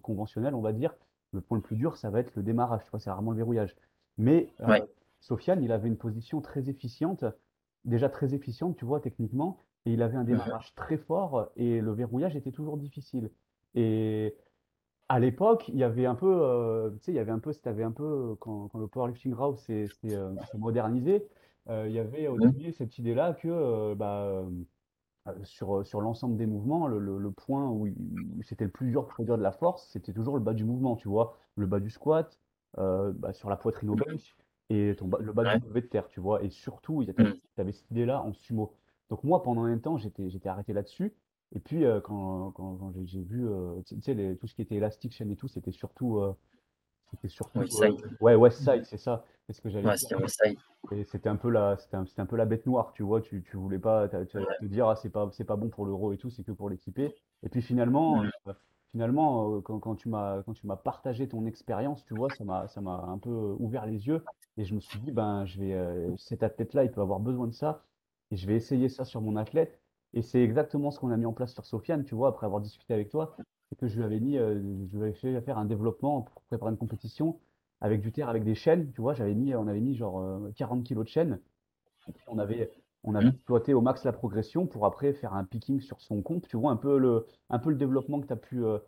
conventionnelle, 0.02 0.56
on 0.56 0.62
va 0.62 0.72
dire, 0.72 0.96
le 1.34 1.42
point 1.42 1.58
le 1.58 1.62
plus 1.62 1.76
dur, 1.76 1.98
ça 1.98 2.10
va 2.10 2.22
être 2.22 2.34
le 2.36 2.44
démarrage, 2.44 2.86
tu 2.86 2.92
vois, 2.92 3.00
c'est 3.00 3.10
rarement 3.10 3.32
le 3.32 3.38
verrouillage. 3.38 3.76
Mais 4.18 4.50
Sofiane, 5.20 5.62
il 5.62 5.72
avait 5.72 5.90
une 5.90 5.98
position 5.98 6.40
très 6.40 6.70
efficiente, 6.70 7.26
déjà 7.84 8.08
très 8.08 8.34
efficiente, 8.34 8.78
tu 8.78 8.86
vois, 8.86 9.02
techniquement, 9.02 9.60
et 9.86 9.92
il 9.92 10.02
avait 10.02 10.16
un 10.16 10.24
mmh 10.24 10.28
démarrage 10.28 10.74
très 10.76 10.98
fort, 10.98 11.50
et 11.58 11.82
le 11.82 11.92
verrouillage 11.92 12.38
était 12.38 12.52
toujours 12.52 12.78
difficile. 12.78 13.30
Et 13.76 14.36
à 15.10 15.20
l'époque, 15.20 15.70
il 15.70 15.78
y 15.78 15.84
avait 15.84 16.06
un 16.06 16.16
peu, 16.16 16.40
euh, 16.42 16.90
tu 16.92 17.06
sais, 17.06 17.12
il 17.12 17.16
y 17.16 17.20
avait 17.20 17.32
un 17.32 17.40
peu, 17.40 17.54
c'était 17.54 17.84
un 17.84 17.92
peu, 17.92 18.36
quand, 18.40 18.68
quand 18.68 18.80
le 18.80 18.88
powerlifting 18.88 19.34
raw 19.34 19.56
s'est 19.56 19.88
euh, 20.06 20.34
modernisé, 20.58 21.28
euh, 21.70 21.86
il 21.88 21.94
y 21.94 22.00
avait 22.00 22.28
au 22.28 22.38
début 22.38 22.72
cette 22.72 22.98
idée-là 22.98 23.34
que 23.34 23.94
bah, 23.94 24.46
sur, 25.44 25.86
sur 25.86 26.02
l'ensemble 26.02 26.38
des 26.38 26.46
mouvements, 26.46 26.88
le, 26.88 27.00
le, 27.00 27.32
point 27.32 27.70
où, 27.70 27.88
c'était 28.44 28.66
le 28.66 28.72
plus 28.72 28.90
dur 28.90 29.04
de 29.04 29.08
produire 29.08 29.38
de 29.38 29.44
la 29.44 29.52
force, 29.52 29.88
c'était 29.90 30.14
toujours 30.14 30.36
le 30.36 30.42
bas 30.42 30.54
du 30.54 30.64
mouvement, 30.64 30.96
tu 30.96 31.08
vois, 31.08 31.38
le 31.56 31.68
bas 31.68 31.80
du 31.80 31.90
squat, 31.90 32.40
bah, 32.76 33.34
sur 33.34 33.50
la 33.50 33.58
poitrine 33.58 33.90
au 33.90 33.96
bench 33.96 34.36
et 34.70 34.96
ton 34.98 35.10
le 35.20 35.32
bas 35.32 35.58
du 35.58 35.66
levé 35.66 35.82
de 35.82 35.88
terre, 35.88 36.08
tu 36.10 36.20
vois, 36.20 36.44
et 36.44 36.50
surtout, 36.50 37.04
tu 37.06 37.10
avais, 37.10 37.70
mmh. 37.70 37.72
cette 37.72 37.92
idée-là 37.92 38.22
en 38.22 38.34
sumo. 38.34 38.74
Donc 39.10 39.24
moi, 39.24 39.42
pendant 39.42 39.64
un 39.64 39.78
temps, 39.78 39.98
j'étais 39.98 40.50
arrêté 40.50 40.74
là-dessus. 40.74 41.14
Et 41.56 41.60
puis, 41.60 41.86
euh, 41.86 42.02
quand, 42.02 42.52
quand, 42.52 42.76
quand 42.76 42.94
j'ai 43.06 43.24
vu, 43.24 43.48
euh, 43.48 43.82
tu 43.86 44.02
sais, 44.02 44.14
les, 44.14 44.36
tout 44.38 44.48
ce 44.48 44.56
qui 44.56 44.62
était 44.62 44.76
Elastic 44.76 45.14
Chain 45.14 45.30
et 45.30 45.36
tout, 45.36 45.48
c'était 45.48 45.72
surtout. 45.72 46.18
Euh, 46.18 46.34
c'était 47.10 47.30
surtout. 47.30 47.60
Westside. 47.60 47.96
ouais, 48.20 48.36
Westside, 48.36 48.84
c'est 48.86 48.98
ça. 48.98 49.24
C'est 49.46 49.54
ce 49.54 49.62
que 49.62 49.70
j'allais 49.70 49.88
ouais, 49.88 49.96
dire. 49.96 50.20
Westside. 50.20 50.58
Et 50.92 51.06
c'était 51.06 51.30
un, 51.30 51.38
peu 51.38 51.50
la, 51.50 51.78
c'était 51.78 51.96
un, 51.96 52.06
un, 52.18 52.26
peu 52.26 52.36
la 52.36 52.46
bête 52.46 52.66
noire, 52.66 52.92
tu 52.94 53.04
vois. 53.04 53.22
Tu, 53.22 53.44
tu 53.44 53.56
voulais 53.56 53.80
pas 53.80 54.10
tu 54.10 54.26
te 54.28 54.66
dire, 54.66 54.90
ah, 54.90 54.96
c'est 54.98 55.10
pas, 55.10 55.30
pas 55.48 55.56
bon 55.56 55.70
pour 55.70 55.86
l'euro 55.86 56.12
et 56.12 56.18
tout, 56.18 56.30
c'est 56.30 56.44
que 56.44 56.52
pour 56.52 56.70
l'équiper. 56.70 57.16
Et 57.44 57.50
puis 57.50 57.62
finalement, 57.62 58.24
mmh. 58.24 58.54
finalement 58.92 59.62
quand, 59.62 59.80
quand 59.80 59.96
tu 59.96 60.10
m'as 60.10 60.44
partagé 60.84 61.30
ton 61.30 61.46
expérience, 61.46 62.04
tu 62.04 62.14
vois, 62.14 62.30
ça 62.30 62.44
m'a 62.82 63.06
un 63.08 63.18
peu 63.18 63.56
ouvert 63.58 63.86
les 63.86 64.08
yeux. 64.08 64.24
Et 64.58 64.66
je 64.66 64.76
me 64.76 64.82
suis 64.82 65.00
dit, 65.00 65.12
ben, 65.12 65.46
je 65.46 65.60
vais, 65.60 66.18
cet 66.18 66.44
athlète-là, 66.44 66.84
il 66.84 66.92
peut 66.92 67.02
avoir 67.02 67.20
besoin 67.22 67.48
de 67.48 67.54
ça. 67.54 67.86
Et 68.32 68.38
je 68.38 68.48
vais 68.48 68.56
essayer 68.56 68.90
ça 68.90 69.06
sur 69.06 69.22
mon 69.22 69.38
athlète. 69.38 69.80
Et 70.14 70.22
c'est 70.22 70.42
exactement 70.42 70.92
ce 70.92 71.00
qu'on 71.00 71.12
a 71.12 71.18
mis 71.18 71.26
en 71.26 71.34
place 71.34 71.54
sur 71.54 71.66
Sofiane, 71.66 72.04
tu 72.04 72.16
vois, 72.16 72.30
après 72.30 72.46
avoir 72.46 72.62
discuté 72.62 72.94
avec 72.94 73.10
toi, 73.10 73.36
c'est 73.70 73.78
que 73.78 73.88
je 73.88 73.98
lui 73.98 74.04
avais 74.04 74.20
mis, 74.20 74.38
euh, 74.38 74.56
je 74.92 74.98
lui 74.98 75.04
avais 75.04 75.14
fait 75.14 75.40
faire 75.42 75.58
un 75.58 75.66
développement 75.66 76.22
pour 76.22 76.42
préparer 76.44 76.72
une 76.72 76.78
compétition 76.78 77.40
avec 77.82 78.02
du 78.02 78.12
terre, 78.12 78.30
avec 78.30 78.44
des 78.44 78.56
chaînes, 78.56 78.92
tu 78.92 79.02
vois, 79.02 79.14
j'avais 79.14 79.36
mis, 79.36 79.54
on 79.54 79.68
avait 79.68 79.82
mis 79.82 79.96
genre 79.96 80.24
40 80.56 80.80
euh, 80.80 80.84
kilos 80.84 81.06
de 81.06 81.10
chaînes. 81.10 81.40
on 82.28 82.40
avait, 82.40 82.72
on 83.04 83.14
avait 83.14 83.30
exploité 83.30 83.74
au 83.74 83.82
max 83.82 84.04
la 84.04 84.14
progression 84.14 84.66
pour 84.66 84.86
après 84.86 85.14
faire 85.14 85.34
un 85.34 85.44
picking 85.44 85.82
sur 85.82 86.02
son 86.02 86.22
compte, 86.22 86.48
tu 86.48 86.58
vois, 86.58 86.72
un 86.72 86.78
peu 86.78 86.98
le, 86.98 87.28
un 87.50 87.60
peu 87.60 87.70
le 87.70 87.76
développement 87.76 88.20
que 88.20 88.28
tu 88.28 88.34
as 88.34 88.38
pu, 88.38 88.66
euh, 88.66 88.80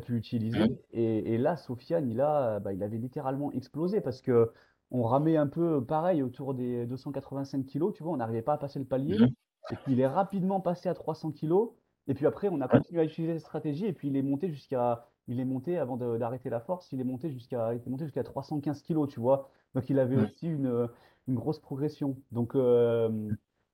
pu 0.00 0.16
utiliser. 0.16 0.80
Et, 0.92 1.34
et, 1.34 1.38
là, 1.38 1.56
Sofiane, 1.56 2.08
il, 2.08 2.20
a, 2.20 2.60
bah, 2.60 2.72
il 2.72 2.82
avait 2.82 2.98
littéralement 2.98 3.52
explosé 3.52 4.00
parce 4.00 4.22
que 4.22 4.52
on 4.90 5.02
ramait 5.02 5.36
un 5.36 5.48
peu 5.48 5.84
pareil 5.84 6.22
autour 6.22 6.54
des 6.54 6.86
285 6.86 7.66
kilos, 7.66 7.92
tu 7.94 8.02
vois, 8.02 8.12
on 8.12 8.16
n'arrivait 8.16 8.40
pas 8.40 8.54
à 8.54 8.58
passer 8.58 8.78
le 8.78 8.86
palier. 8.86 9.18
Mmh 9.18 9.28
et 9.70 9.76
qu'il 9.84 10.00
est 10.00 10.06
rapidement 10.06 10.60
passé 10.60 10.88
à 10.88 10.94
300 10.94 11.32
kg. 11.32 11.52
Et 12.06 12.14
puis 12.14 12.26
après, 12.26 12.48
on 12.48 12.60
a 12.60 12.68
continué 12.68 13.00
à 13.00 13.04
utiliser 13.04 13.34
cette 13.34 13.42
stratégie 13.42 13.86
et 13.86 13.92
puis 13.92 14.08
il 14.08 14.16
est 14.16 14.22
monté 14.22 14.48
jusqu'à, 14.48 15.08
il 15.26 15.40
est 15.40 15.44
monté 15.44 15.78
avant 15.78 15.96
d'arrêter 15.96 16.48
la 16.48 16.60
force, 16.60 16.90
il 16.92 17.00
est 17.00 17.04
monté 17.04 17.30
jusqu'à, 17.30 17.74
il 17.74 17.90
monté 17.90 18.04
jusqu'à 18.04 18.24
315 18.24 18.82
kg, 18.82 19.06
tu 19.08 19.20
vois. 19.20 19.50
Donc 19.74 19.90
il 19.90 19.98
avait 19.98 20.16
aussi 20.16 20.46
une, 20.48 20.88
une 21.28 21.34
grosse 21.34 21.58
progression. 21.58 22.16
Donc 22.32 22.54
euh, 22.54 23.30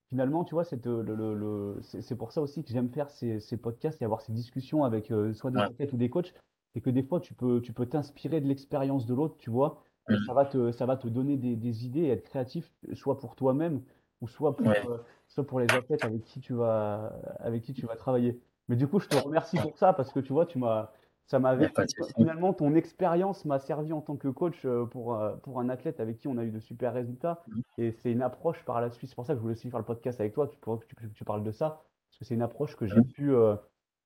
finalement, 0.09 0.45
tu 0.45 0.55
vois, 0.55 0.65
c'est 0.65 0.85
le, 0.85 1.03
le, 1.03 1.81
c'est 1.83 2.17
pour 2.17 2.33
ça 2.33 2.43
aussi 2.43 2.65
que 2.65 2.71
j'aime 2.71 2.91
faire 2.91 3.09
ces, 3.09 3.39
ces, 3.39 3.57
podcasts 3.57 4.03
et 4.03 4.05
avoir 4.05 4.21
ces 4.21 4.33
discussions 4.33 4.85
avec 4.85 5.13
euh, 5.13 5.33
soit 5.33 5.53
des 5.53 5.61
athlètes 5.61 5.93
ou 5.93 5.97
des 5.97 6.11
coachs. 6.11 6.35
C'est 6.73 6.81
que 6.81 6.91
des 6.91 7.05
fois, 7.05 7.21
tu 7.21 7.35
peux, 7.35 7.61
tu 7.61 7.73
peux 7.73 7.87
t'inspirer 7.87 8.41
de 8.41 8.49
l'expérience 8.49 9.07
de 9.07 9.15
l'autre, 9.15 9.37
tu 9.39 9.51
vois. 9.51 9.85
Et 10.11 10.15
ça 10.27 10.35
va 10.35 10.45
te, 10.45 10.71
ça 10.73 10.85
va 10.87 10.97
te 10.97 11.09
donner 11.09 11.37
des, 11.37 11.57
des 11.57 11.87
idées 11.87 12.01
et 12.01 12.09
être 12.11 12.25
créatif, 12.25 12.71
soit 12.93 13.17
pour 13.17 13.37
toi-même 13.37 13.81
ou 14.25 14.29
soit 14.29 14.57
pour, 14.57 14.69
euh, 14.69 14.97
soit 15.29 15.47
pour 15.47 15.61
les 15.61 15.71
athlètes 15.71 16.03
avec 16.03 16.25
qui 16.25 16.41
tu 16.41 16.55
vas, 16.55 17.13
avec 17.41 17.63
qui 17.63 17.75
tu 17.75 17.85
vas 17.85 17.95
travailler. 17.95 18.41
Mais 18.69 18.77
du 18.77 18.89
coup, 18.89 18.99
je 18.99 19.09
te 19.09 19.17
remercie 19.17 19.59
pour 19.59 19.77
ça 19.77 19.93
parce 19.93 20.13
que 20.13 20.21
tu 20.21 20.33
vois, 20.33 20.47
tu 20.47 20.59
m'as, 20.59 20.91
ça 21.27 21.39
m'avait 21.39 21.71
finalement 22.17 22.55
ton 22.55 22.75
expérience 22.75 23.45
m'a 23.45 23.59
servi 23.59 23.93
en 23.93 24.01
tant 24.01 24.17
que 24.17 24.29
coach 24.29 24.65
euh, 24.65 24.87
pour, 24.87 25.15
euh, 25.15 25.37
pour 25.37 25.61
un 25.61 25.69
athlète 25.69 26.01
avec 26.01 26.17
qui 26.17 26.29
on 26.29 26.39
a 26.39 26.45
eu 26.45 26.51
de 26.51 26.59
super 26.59 26.95
résultats. 26.95 27.43
Mmh. 27.49 27.61
Et 27.77 27.93
c'est 27.93 28.11
une 28.13 28.23
approche 28.23 28.65
par 28.65 28.81
la 28.81 28.91
suite. 28.91 29.11
C'est 29.11 29.15
pour 29.15 29.27
ça 29.27 29.35
que 29.35 29.39
je 29.39 29.43
voulais 29.43 29.55
aussi 29.55 29.69
faire 29.69 29.79
le 29.79 29.85
podcast 29.85 30.19
avec 30.21 30.33
toi, 30.33 30.49
tu, 30.49 30.59
que 30.59 31.07
tu, 31.15 31.25
parles 31.25 31.45
de 31.45 31.53
ça, 31.53 31.83
parce 32.09 32.19
que 32.21 32.25
c'est 32.25 32.35
une 32.35 32.43
approche 32.43 32.75
que 32.77 32.87
j'ai 32.87 33.01
mmh. 33.01 33.09
pu, 33.09 33.35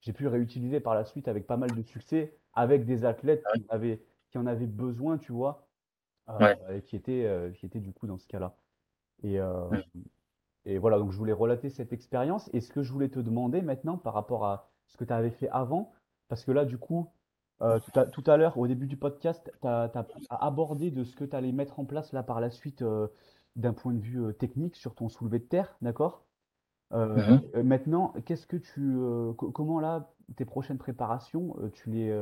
j'ai 0.00 0.12
pu 0.12 0.26
réutiliser 0.26 0.80
par 0.80 0.96
la 0.96 1.04
suite 1.04 1.28
avec 1.28 1.46
pas 1.46 1.56
mal 1.56 1.70
de 1.70 1.82
succès, 1.82 2.36
avec 2.54 2.86
des 2.86 3.04
athlètes 3.04 3.44
qui, 3.54 3.64
avaient, 3.68 4.02
qui 4.30 4.38
en 4.38 4.46
avaient 4.46 4.66
besoin, 4.66 5.16
tu 5.16 5.30
vois. 5.30 5.68
et 6.40 6.82
qui 6.82 6.96
était, 6.96 7.52
qui 7.54 7.66
était 7.66 7.78
du 7.78 7.92
coup 7.92 8.08
dans 8.08 8.18
ce 8.18 8.26
cas-là. 8.26 8.56
Et, 9.22 9.38
et 10.64 10.78
voilà, 10.78 10.98
donc 10.98 11.12
je 11.12 11.16
voulais 11.16 11.32
relater 11.32 11.70
cette 11.70 11.92
expérience. 11.92 12.50
Et 12.52 12.60
ce 12.60 12.72
que 12.72 12.82
je 12.82 12.92
voulais 12.92 13.08
te 13.08 13.18
demander 13.18 13.62
maintenant 13.62 13.96
par 13.96 14.14
rapport 14.14 14.44
à 14.44 14.70
ce 14.86 14.96
que 14.96 15.04
tu 15.04 15.12
avais 15.12 15.30
fait 15.30 15.48
avant, 15.48 15.92
parce 16.28 16.44
que 16.44 16.52
là, 16.52 16.64
du 16.64 16.78
coup, 16.78 17.08
tout 18.12 18.24
à, 18.26 18.36
l'heure, 18.36 18.56
au 18.58 18.66
début 18.66 18.86
du 18.86 18.96
podcast, 18.96 19.50
tu 19.60 19.66
as, 19.66 19.90
abordé 20.30 20.90
de 20.90 21.04
ce 21.04 21.16
que 21.16 21.24
tu 21.24 21.34
allais 21.34 21.52
mettre 21.52 21.80
en 21.80 21.84
place 21.84 22.12
là 22.12 22.22
par 22.22 22.40
la 22.40 22.50
suite 22.50 22.84
d'un 23.56 23.72
point 23.72 23.92
de 23.92 24.00
vue 24.00 24.34
technique 24.34 24.76
sur 24.76 24.94
ton 24.94 25.08
soulevé 25.08 25.38
de 25.38 25.44
terre, 25.44 25.76
d'accord? 25.82 26.24
Mmh 26.90 27.62
Maintenant, 27.62 28.14
qu'est-ce 28.24 28.46
que 28.46 28.56
tu, 28.56 28.96
comment 29.36 29.80
là, 29.80 30.10
tes 30.36 30.44
prochaines 30.44 30.78
préparations, 30.78 31.56
tu 31.72 31.90
les, 31.90 32.14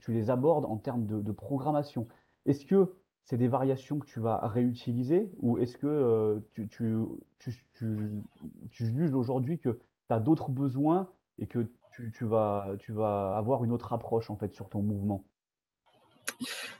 tu 0.00 0.12
les 0.12 0.30
abordes 0.30 0.64
en 0.64 0.76
termes 0.76 1.06
de, 1.06 1.32
programmation? 1.32 2.06
Est-ce 2.46 2.64
que 2.64 2.94
c'est 3.28 3.36
des 3.36 3.48
variations 3.48 3.98
que 3.98 4.06
tu 4.06 4.20
vas 4.20 4.38
réutiliser 4.48 5.30
ou 5.40 5.58
est-ce 5.58 5.76
que 5.76 6.42
tu, 6.54 6.66
tu, 6.68 7.54
tu, 7.74 8.86
juges 8.86 9.12
aujourd'hui 9.12 9.58
que 9.58 9.68
tu 9.68 10.14
as 10.14 10.18
d'autres 10.18 10.48
besoins 10.48 11.10
et 11.38 11.46
que 11.46 11.70
tu, 11.92 12.24
vas, 12.24 12.70
tu 12.78 12.92
vas 12.92 13.36
avoir 13.36 13.64
une 13.64 13.72
autre 13.72 13.92
approche 13.92 14.30
en 14.30 14.36
fait 14.36 14.54
sur 14.54 14.70
ton 14.70 14.80
mouvement? 14.80 15.24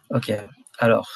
Ok, 0.08 0.32
alors 0.78 1.10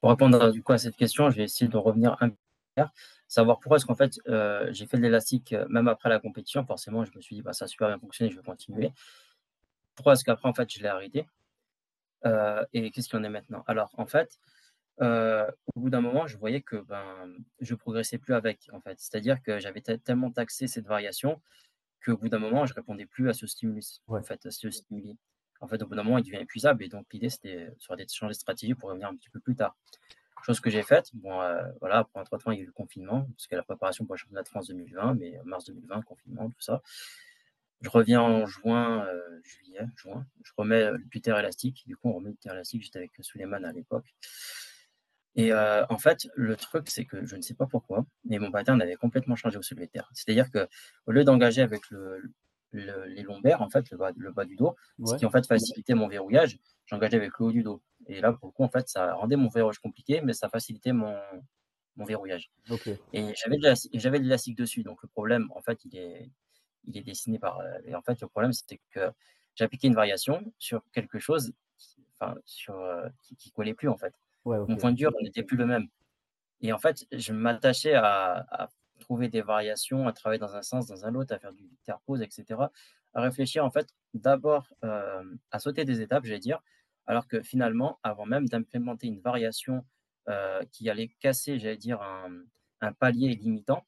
pour 0.00 0.10
répondre 0.10 0.52
à 0.68 0.78
cette 0.78 0.96
question, 0.96 1.28
je 1.30 1.38
vais 1.38 1.44
essayer 1.44 1.68
de 1.68 1.76
revenir 1.76 2.16
un 2.20 2.30
peu 2.30 2.36
savoir 3.26 3.58
pourquoi 3.58 3.78
est-ce 3.78 3.86
qu'en 3.86 3.96
fait 3.96 4.20
euh, 4.28 4.72
j'ai 4.72 4.86
fait 4.86 4.98
de 4.98 5.02
l'élastique 5.02 5.52
euh, 5.52 5.66
même 5.68 5.88
après 5.88 6.08
la 6.08 6.20
compétition. 6.20 6.64
Forcément, 6.64 7.04
je 7.04 7.10
me 7.16 7.20
suis 7.20 7.34
dit 7.34 7.42
bah, 7.42 7.52
ça 7.52 7.64
a 7.64 7.68
super 7.68 7.88
bien 7.88 7.98
fonctionné, 7.98 8.30
je 8.30 8.36
vais 8.36 8.42
continuer. 8.42 8.92
Pourquoi 9.96 10.12
est-ce 10.12 10.24
qu'après 10.24 10.48
en 10.48 10.54
fait 10.54 10.72
je 10.72 10.80
l'ai 10.80 10.86
arrêté? 10.86 11.26
euh, 11.26 11.37
Et 12.24 12.90
qu'est-ce 12.90 13.08
qu'il 13.08 13.18
y 13.18 13.20
en 13.20 13.24
est 13.24 13.28
maintenant? 13.28 13.64
Alors 13.66 13.90
en 13.96 14.06
fait, 14.06 14.38
au 15.00 15.80
bout 15.80 15.90
d'un 15.90 16.00
moment, 16.00 16.26
je 16.26 16.36
voyais 16.36 16.60
que 16.60 16.76
ben 16.76 17.04
je 17.60 17.74
progressais 17.74 18.18
plus 18.18 18.34
avec 18.34 18.68
en 18.72 18.80
fait. 18.80 18.98
C'est-à-dire 18.98 19.42
que 19.42 19.58
j'avais 19.58 19.80
tellement 19.80 20.30
taxé 20.30 20.66
cette 20.66 20.86
variation 20.86 21.40
qu'au 22.04 22.16
bout 22.16 22.28
d'un 22.28 22.38
moment, 22.38 22.66
je 22.66 22.74
répondais 22.74 23.06
plus 23.06 23.28
à 23.28 23.34
ce 23.34 23.46
stimulus, 23.46 24.00
en 24.06 24.22
fait, 24.22 24.46
à 24.46 24.50
ce 24.50 24.70
stimuli. 24.70 25.16
En 25.60 25.66
fait, 25.66 25.82
au 25.82 25.86
bout 25.86 25.96
d'un 25.96 26.04
moment, 26.04 26.18
il 26.18 26.24
devient 26.24 26.40
épuisable 26.40 26.84
et 26.84 26.88
donc 26.88 27.06
l'idée 27.12 27.30
c'était 27.30 27.66
de 27.66 28.06
changer 28.10 28.32
de 28.32 28.38
stratégie 28.38 28.74
pour 28.74 28.90
revenir 28.90 29.08
un 29.08 29.16
petit 29.16 29.30
peu 29.30 29.40
plus 29.40 29.56
tard. 29.56 29.76
Chose 30.44 30.60
que 30.60 30.70
j'ai 30.70 30.82
faite. 30.82 31.10
Bon, 31.14 31.40
euh, 31.40 31.62
voilà, 31.80 31.98
après 31.98 32.22
trois 32.24 32.38
temps, 32.38 32.52
il 32.52 32.58
y 32.58 32.60
a 32.60 32.62
eu 32.62 32.66
le 32.66 32.72
confinement, 32.72 33.26
parce 33.36 33.48
que 33.48 33.56
la 33.56 33.64
préparation 33.64 34.04
pour 34.04 34.14
le 34.14 34.18
championnat 34.18 34.42
de 34.42 34.48
France 34.48 34.68
2020, 34.68 35.14
mais 35.14 35.38
mars 35.44 35.64
2020, 35.64 36.02
confinement, 36.02 36.48
tout 36.48 36.60
ça. 36.60 36.80
Je 37.80 37.90
reviens 37.90 38.20
en 38.20 38.46
juin, 38.46 39.06
euh, 39.06 39.40
juillet, 39.42 39.86
juin. 39.96 40.26
Je 40.42 40.52
remets 40.56 40.90
le 40.90 41.04
puter 41.10 41.30
élastique. 41.30 41.84
Du 41.86 41.96
coup, 41.96 42.08
on 42.08 42.14
remet 42.14 42.30
le 42.30 42.34
puter 42.34 42.50
élastique. 42.50 42.82
J'étais 42.82 42.98
avec 42.98 43.12
Suleiman 43.20 43.64
à 43.64 43.72
l'époque. 43.72 44.14
Et 45.36 45.52
euh, 45.52 45.86
en 45.88 45.98
fait, 45.98 46.26
le 46.34 46.56
truc, 46.56 46.90
c'est 46.90 47.04
que 47.04 47.24
je 47.24 47.36
ne 47.36 47.42
sais 47.42 47.54
pas 47.54 47.66
pourquoi, 47.66 48.04
mais 48.24 48.40
mon 48.40 48.50
pattern 48.50 48.82
avait 48.82 48.96
complètement 48.96 49.36
changé 49.36 49.56
au 49.56 49.86
terre. 49.86 50.10
C'est-à-dire 50.12 50.50
que 50.50 50.66
au 51.06 51.12
lieu 51.12 51.22
d'engager 51.22 51.62
avec 51.62 51.88
le, 51.90 52.32
les 52.72 53.22
lombaires, 53.22 53.62
en 53.62 53.70
fait, 53.70 53.88
le 53.90 53.98
bas, 53.98 54.10
le 54.16 54.32
bas 54.32 54.44
du 54.44 54.56
dos, 54.56 54.74
ce 55.06 55.14
qui 55.14 55.26
en 55.26 55.30
fait 55.30 55.46
facilitait 55.46 55.94
mon 55.94 56.08
verrouillage, 56.08 56.58
j'engageais 56.86 57.18
avec 57.18 57.38
le 57.38 57.46
haut 57.46 57.52
du 57.52 57.62
dos. 57.62 57.80
Et 58.08 58.20
là, 58.20 58.32
pour 58.32 58.48
le 58.48 58.52
coup, 58.52 58.64
en 58.64 58.68
fait, 58.68 58.88
ça 58.88 59.14
rendait 59.14 59.36
mon 59.36 59.48
verrouillage 59.48 59.78
compliqué, 59.78 60.20
mais 60.22 60.32
ça 60.32 60.48
facilitait 60.48 60.92
mon, 60.92 61.16
mon 61.94 62.04
verrouillage. 62.04 62.50
Et 63.12 63.32
j'avais 63.36 63.58
de 64.18 64.24
l'élastique 64.24 64.56
dessus. 64.56 64.82
Donc, 64.82 65.02
le 65.02 65.08
problème, 65.08 65.46
en 65.54 65.62
fait, 65.62 65.84
il 65.84 65.96
est, 65.96 66.30
il 66.88 66.96
est 66.96 67.02
dessiné 67.02 67.38
par. 67.38 67.60
Euh, 67.60 67.78
et 67.84 67.94
en 67.94 68.02
fait, 68.02 68.20
le 68.20 68.28
problème, 68.28 68.52
c'était 68.52 68.80
que 68.90 69.10
j'appliquais 69.54 69.88
une 69.88 69.94
variation 69.94 70.52
sur 70.58 70.82
quelque 70.92 71.18
chose 71.18 71.52
enfin, 72.20 72.34
sur, 72.44 72.78
euh, 72.80 73.08
qui 73.22 73.48
ne 73.48 73.52
collait 73.54 73.74
plus, 73.74 73.88
en 73.88 73.96
fait. 73.96 74.14
Mon 74.44 74.76
point 74.76 74.92
de 74.92 74.96
dur 74.96 75.12
n'était 75.22 75.42
plus 75.42 75.56
le 75.56 75.66
même. 75.66 75.88
Et 76.60 76.72
en 76.72 76.78
fait, 76.78 77.06
je 77.12 77.32
m'attachais 77.32 77.94
à, 77.94 78.46
à, 78.50 78.68
trouver 78.98 79.28
des 79.28 79.42
variations, 79.42 80.08
à 80.08 80.12
travailler 80.12 80.40
dans 80.40 80.56
un 80.56 80.62
sens, 80.62 80.86
dans 80.86 81.06
un 81.06 81.14
autre, 81.14 81.34
à 81.34 81.38
faire 81.38 81.52
du 81.52 81.68
terre-pose, 81.84 82.22
etc. 82.22 82.60
À 83.14 83.20
réfléchir, 83.20 83.64
en 83.64 83.70
fait, 83.70 83.94
d'abord 84.14 84.68
euh, 84.84 85.22
à 85.50 85.58
sauter 85.58 85.84
des 85.84 86.00
étapes, 86.00 86.24
j'allais 86.24 86.38
dire, 86.38 86.60
alors 87.06 87.26
que 87.26 87.42
finalement, 87.42 87.98
avant 88.02 88.26
même 88.26 88.48
d'implémenter 88.48 89.06
une 89.06 89.20
variation 89.20 89.84
euh, 90.28 90.62
qui 90.72 90.90
allait 90.90 91.08
casser, 91.20 91.58
j'allais 91.58 91.76
dire, 91.76 92.02
un, 92.80 92.92
palier 92.92 93.34
limitant, 93.34 93.86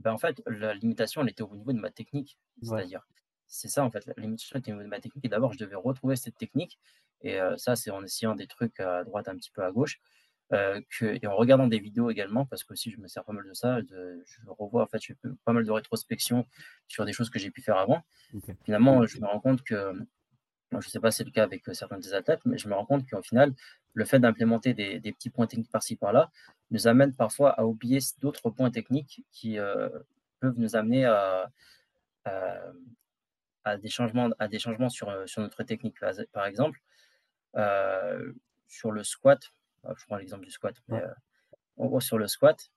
ben 0.00 0.12
en 0.12 0.18
fait, 0.18 0.42
la 0.46 0.74
limitation, 0.74 1.22
elle 1.22 1.30
était 1.30 1.42
au 1.42 1.54
niveau 1.54 1.72
de 1.72 1.78
ma 1.78 1.90
technique. 1.90 2.38
C'est-à-dire, 2.62 3.06
c'est 3.46 3.68
ça, 3.68 3.84
en 3.84 3.90
fait, 3.90 4.06
la 4.06 4.14
limitation 4.16 4.58
était 4.58 4.72
au 4.72 4.74
niveau 4.74 4.84
de 4.84 4.90
ma 4.90 5.00
technique. 5.00 5.24
Et 5.24 5.28
d'abord, 5.28 5.52
je 5.52 5.58
devais 5.58 5.74
retrouver 5.74 6.16
cette 6.16 6.36
technique. 6.36 6.78
Et 7.20 7.40
euh, 7.40 7.56
ça, 7.56 7.76
c'est 7.76 7.90
en 7.90 8.02
essayant 8.02 8.34
des 8.34 8.46
trucs 8.46 8.80
à 8.80 9.04
droite, 9.04 9.28
un 9.28 9.36
petit 9.36 9.50
peu 9.50 9.62
à 9.62 9.70
gauche. 9.70 10.00
Euh, 10.52 10.80
que, 10.90 11.18
et 11.22 11.26
en 11.26 11.34
regardant 11.34 11.66
des 11.66 11.78
vidéos 11.78 12.10
également, 12.10 12.44
parce 12.44 12.62
que 12.62 12.74
aussi 12.74 12.90
je 12.90 12.98
me 12.98 13.08
sers 13.08 13.24
pas 13.24 13.32
mal 13.32 13.46
de 13.48 13.54
ça, 13.54 13.80
je 13.80 14.16
revois, 14.48 14.82
en 14.82 14.86
fait, 14.86 15.00
je 15.00 15.14
fais 15.14 15.28
pas 15.44 15.52
mal 15.52 15.64
de 15.64 15.70
rétrospection 15.70 16.46
sur 16.88 17.06
des 17.06 17.12
choses 17.12 17.30
que 17.30 17.38
j'ai 17.38 17.50
pu 17.50 17.62
faire 17.62 17.78
avant. 17.78 18.02
Finalement, 18.64 19.06
je 19.06 19.18
me 19.18 19.26
rends 19.26 19.40
compte 19.40 19.62
que 19.62 19.94
je 20.80 20.86
ne 20.86 20.90
sais 20.90 21.00
pas 21.00 21.10
si 21.10 21.18
c'est 21.18 21.24
le 21.24 21.30
cas 21.30 21.42
avec 21.42 21.68
euh, 21.68 21.74
certains 21.74 21.98
des 21.98 22.14
athlètes, 22.14 22.40
mais 22.44 22.58
je 22.58 22.68
me 22.68 22.74
rends 22.74 22.86
compte 22.86 23.08
qu'au 23.08 23.22
final, 23.22 23.52
le 23.94 24.04
fait 24.04 24.18
d'implémenter 24.18 24.74
des, 24.74 25.00
petits 25.12 25.30
points 25.30 25.46
techniques 25.46 25.70
par-ci 25.70 25.96
par-là 25.96 26.30
nous 26.70 26.86
amène 26.86 27.14
parfois 27.14 27.50
à 27.50 27.64
oublier 27.64 27.98
d'autres 28.20 28.50
points 28.50 28.70
techniques 28.70 29.24
qui 29.30 29.58
euh, 29.58 29.88
peuvent 30.40 30.58
nous 30.58 30.76
amener 30.76 31.04
à, 31.04 31.50
à, 33.64 33.76
des 33.76 33.88
changements, 33.88 34.30
à 34.38 34.48
des 34.48 34.58
changements 34.58 34.88
sur, 34.88 35.10
euh, 35.10 35.26
sur 35.26 35.42
notre 35.42 35.62
technique. 35.62 35.96
Par 36.32 36.46
exemple, 36.46 36.80
sur 38.66 38.90
le 38.90 39.04
squat, 39.04 39.52
je 39.84 40.04
prends 40.06 40.16
l'exemple 40.16 40.44
du 40.44 40.50
squat, 40.50 40.74
mais 40.88 41.02
en 41.76 41.86
gros, 41.86 42.00
sur 42.00 42.16
le 42.16 42.26
squat, 42.28 42.70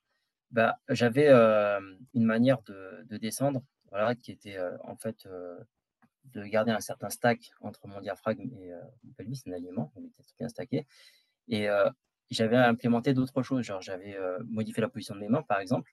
bah, 0.51 0.79
j'avais 0.89 1.29
une 1.29 2.25
manière 2.25 2.61
de, 2.63 3.05
de, 3.09 3.17
descendre 3.17 3.63
voilà, 3.89 4.15
qui 4.15 4.31
était 4.31 4.57
en 4.83 4.97
fait 4.97 5.25
de 6.33 6.43
garder 6.43 6.71
un 6.71 6.79
certain 6.79 7.09
stack 7.09 7.51
entre 7.61 7.87
mon 7.87 8.01
diaphragme 8.01 8.49
et 8.59 8.73
euh, 8.73 8.81
mon 9.03 9.13
pelvis, 9.13 9.41
un 9.47 9.51
alignement, 9.53 9.91
on 9.95 10.03
était 10.03 10.23
bien 10.37 10.49
stacké. 10.49 10.85
Et 11.47 11.69
euh, 11.69 11.89
j'avais 12.31 12.57
implémenté 12.57 13.13
d'autres 13.13 13.43
choses, 13.43 13.63
genre 13.63 13.81
j'avais 13.81 14.15
euh, 14.15 14.39
modifié 14.47 14.81
la 14.81 14.89
position 14.89 15.15
de 15.15 15.19
mes 15.19 15.29
mains, 15.29 15.43
par 15.43 15.59
exemple. 15.59 15.91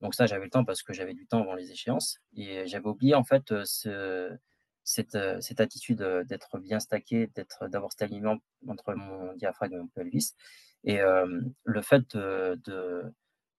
Donc 0.00 0.14
ça, 0.14 0.26
j'avais 0.26 0.44
le 0.44 0.50
temps 0.50 0.64
parce 0.64 0.82
que 0.82 0.92
j'avais 0.92 1.14
du 1.14 1.26
temps 1.26 1.42
avant 1.42 1.54
les 1.54 1.70
échéances. 1.70 2.18
Et 2.36 2.66
j'avais 2.66 2.88
oublié 2.88 3.14
en 3.14 3.24
fait 3.24 3.64
ce, 3.64 4.36
cette, 4.82 5.16
cette, 5.40 5.60
attitude 5.60 6.02
d'être 6.26 6.58
bien 6.58 6.80
stacké, 6.80 7.28
d'être, 7.28 7.68
d'avoir 7.68 7.92
cet 7.92 8.02
alignement 8.02 8.38
entre 8.66 8.94
mon 8.94 9.32
diaphragme 9.34 9.74
et 9.74 9.78
mon 9.78 9.86
pelvis. 9.86 10.34
Et 10.82 10.98
le 10.98 11.82
fait 11.82 12.16
de, 12.16 13.04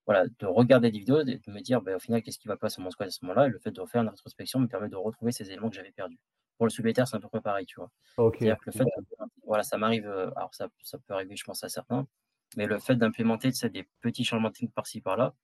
voilà, 0.06 0.26
de 0.26 0.46
regarder 0.46 0.90
des 0.90 0.98
vidéos, 0.98 1.20
et 1.20 1.24
de 1.24 1.50
me 1.50 1.60
dire 1.60 1.80
bah, 1.80 1.96
au 1.96 1.98
final 1.98 2.22
qu'est-ce 2.22 2.38
qui 2.38 2.48
va 2.48 2.56
pas 2.56 2.68
sur 2.68 2.82
mon 2.82 2.90
squat 2.90 3.08
à 3.08 3.10
ce 3.10 3.24
moment-là? 3.24 3.46
Et 3.46 3.50
le 3.50 3.58
fait 3.58 3.70
de 3.70 3.80
refaire 3.80 4.02
une 4.02 4.08
rétrospection 4.08 4.60
me 4.60 4.66
permet 4.66 4.88
de 4.88 4.96
retrouver 4.96 5.32
ces 5.32 5.50
éléments 5.50 5.70
que 5.70 5.76
j'avais 5.76 5.92
perdus. 5.92 6.18
Pour 6.58 6.66
le 6.66 6.70
subétaire, 6.70 7.08
c'est 7.08 7.16
un 7.16 7.20
peu 7.20 7.40
pareil, 7.40 7.66
tu 7.66 7.76
vois. 7.76 7.90
C'est-à-dire 8.16 8.58
que 8.58 8.66
le 8.66 8.72
fait, 8.72 8.84
voilà, 9.44 9.62
ça 9.62 9.76
m'arrive, 9.76 10.06
euh, 10.06 10.30
alors 10.36 10.54
ça, 10.54 10.68
ça, 10.82 10.98
peut 10.98 11.14
arriver, 11.14 11.36
je 11.36 11.44
pense, 11.44 11.64
à 11.64 11.68
certains, 11.68 12.06
mais 12.56 12.66
le 12.66 12.78
fait 12.78 12.96
d'implémenter 12.96 13.50
des 13.72 13.88
petits 14.00 14.24
changements 14.24 14.50
techniques 14.50 14.74
par-ci, 14.74 15.00
par-là, 15.00 15.34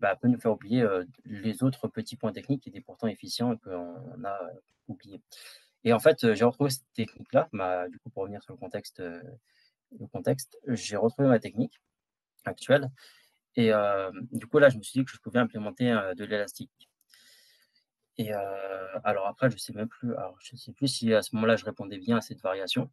bah, 0.00 0.16
peut 0.16 0.28
nous 0.28 0.38
faire 0.38 0.52
oublier 0.52 0.82
euh, 0.82 1.04
les 1.24 1.62
autres 1.62 1.88
petits 1.88 2.16
points 2.16 2.32
techniques 2.32 2.62
qui 2.62 2.68
étaient 2.68 2.80
pourtant 2.80 3.08
efficients 3.08 3.54
et 3.54 3.58
qu'on 3.58 4.24
a 4.24 4.42
euh, 4.44 4.50
oubliés. 4.88 5.22
Et 5.82 5.92
en 5.92 5.98
fait, 5.98 6.34
j'ai 6.34 6.44
retrouvé 6.44 6.70
cette 6.70 6.92
technique-là, 6.94 7.48
du 7.88 7.98
coup, 7.98 8.10
pour 8.10 8.22
revenir 8.22 8.42
sur 8.42 8.52
le 8.52 8.58
contexte, 8.58 9.00
le 9.00 10.06
contexte 10.12 10.58
j'ai 10.66 10.96
retrouvé 10.96 11.28
ma 11.28 11.38
technique 11.38 11.78
actuelle 12.46 12.90
et 13.56 13.72
du 14.32 14.46
coup, 14.46 14.58
là, 14.58 14.68
je 14.68 14.78
me 14.78 14.82
suis 14.82 15.00
dit 15.00 15.04
que 15.04 15.10
je 15.10 15.18
pouvais 15.18 15.38
implémenter 15.38 15.86
de 16.16 16.24
l'élastique. 16.24 16.90
Et 18.16 18.32
alors 18.32 19.26
après, 19.26 19.50
je 19.50 19.56
ne 19.56 19.58
sais 19.58 19.72
même 19.72 19.88
plus, 19.88 20.14
alors 20.14 20.36
je 20.40 20.56
sais 20.56 20.72
plus 20.72 20.88
si 20.88 21.12
à 21.12 21.22
ce 21.22 21.34
moment-là, 21.34 21.56
je 21.56 21.64
répondais 21.64 21.98
bien 21.98 22.18
à 22.18 22.20
cette 22.20 22.40
variation. 22.40 22.90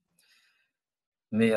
Mais 1.31 1.51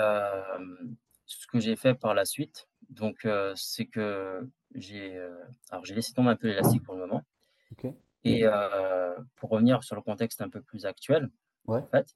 ce 1.27 1.47
que 1.47 1.59
j'ai 1.59 1.77
fait 1.77 1.95
par 1.95 2.15
la 2.15 2.25
suite, 2.25 2.69
donc, 2.91 3.27
c'est 3.57 3.87
que 3.87 4.47
j'ai 4.75 5.19
alors 5.71 5.85
j'ai 5.85 5.95
laissé 5.95 6.13
tomber 6.13 6.31
un 6.31 6.37
peu 6.37 6.49
l'élastique 6.49 6.83
pour 6.83 6.95
le 6.95 7.01
moment. 7.01 7.23
Et 8.25 8.45
pour 9.37 9.51
revenir 9.51 9.83
sur 9.83 9.97
le 9.97 10.03
contexte 10.03 10.41
un 10.43 10.49
peu 10.49 10.63
plus 10.63 10.87
actuel, 10.87 11.31
en 11.67 11.87
fait, 11.87 12.15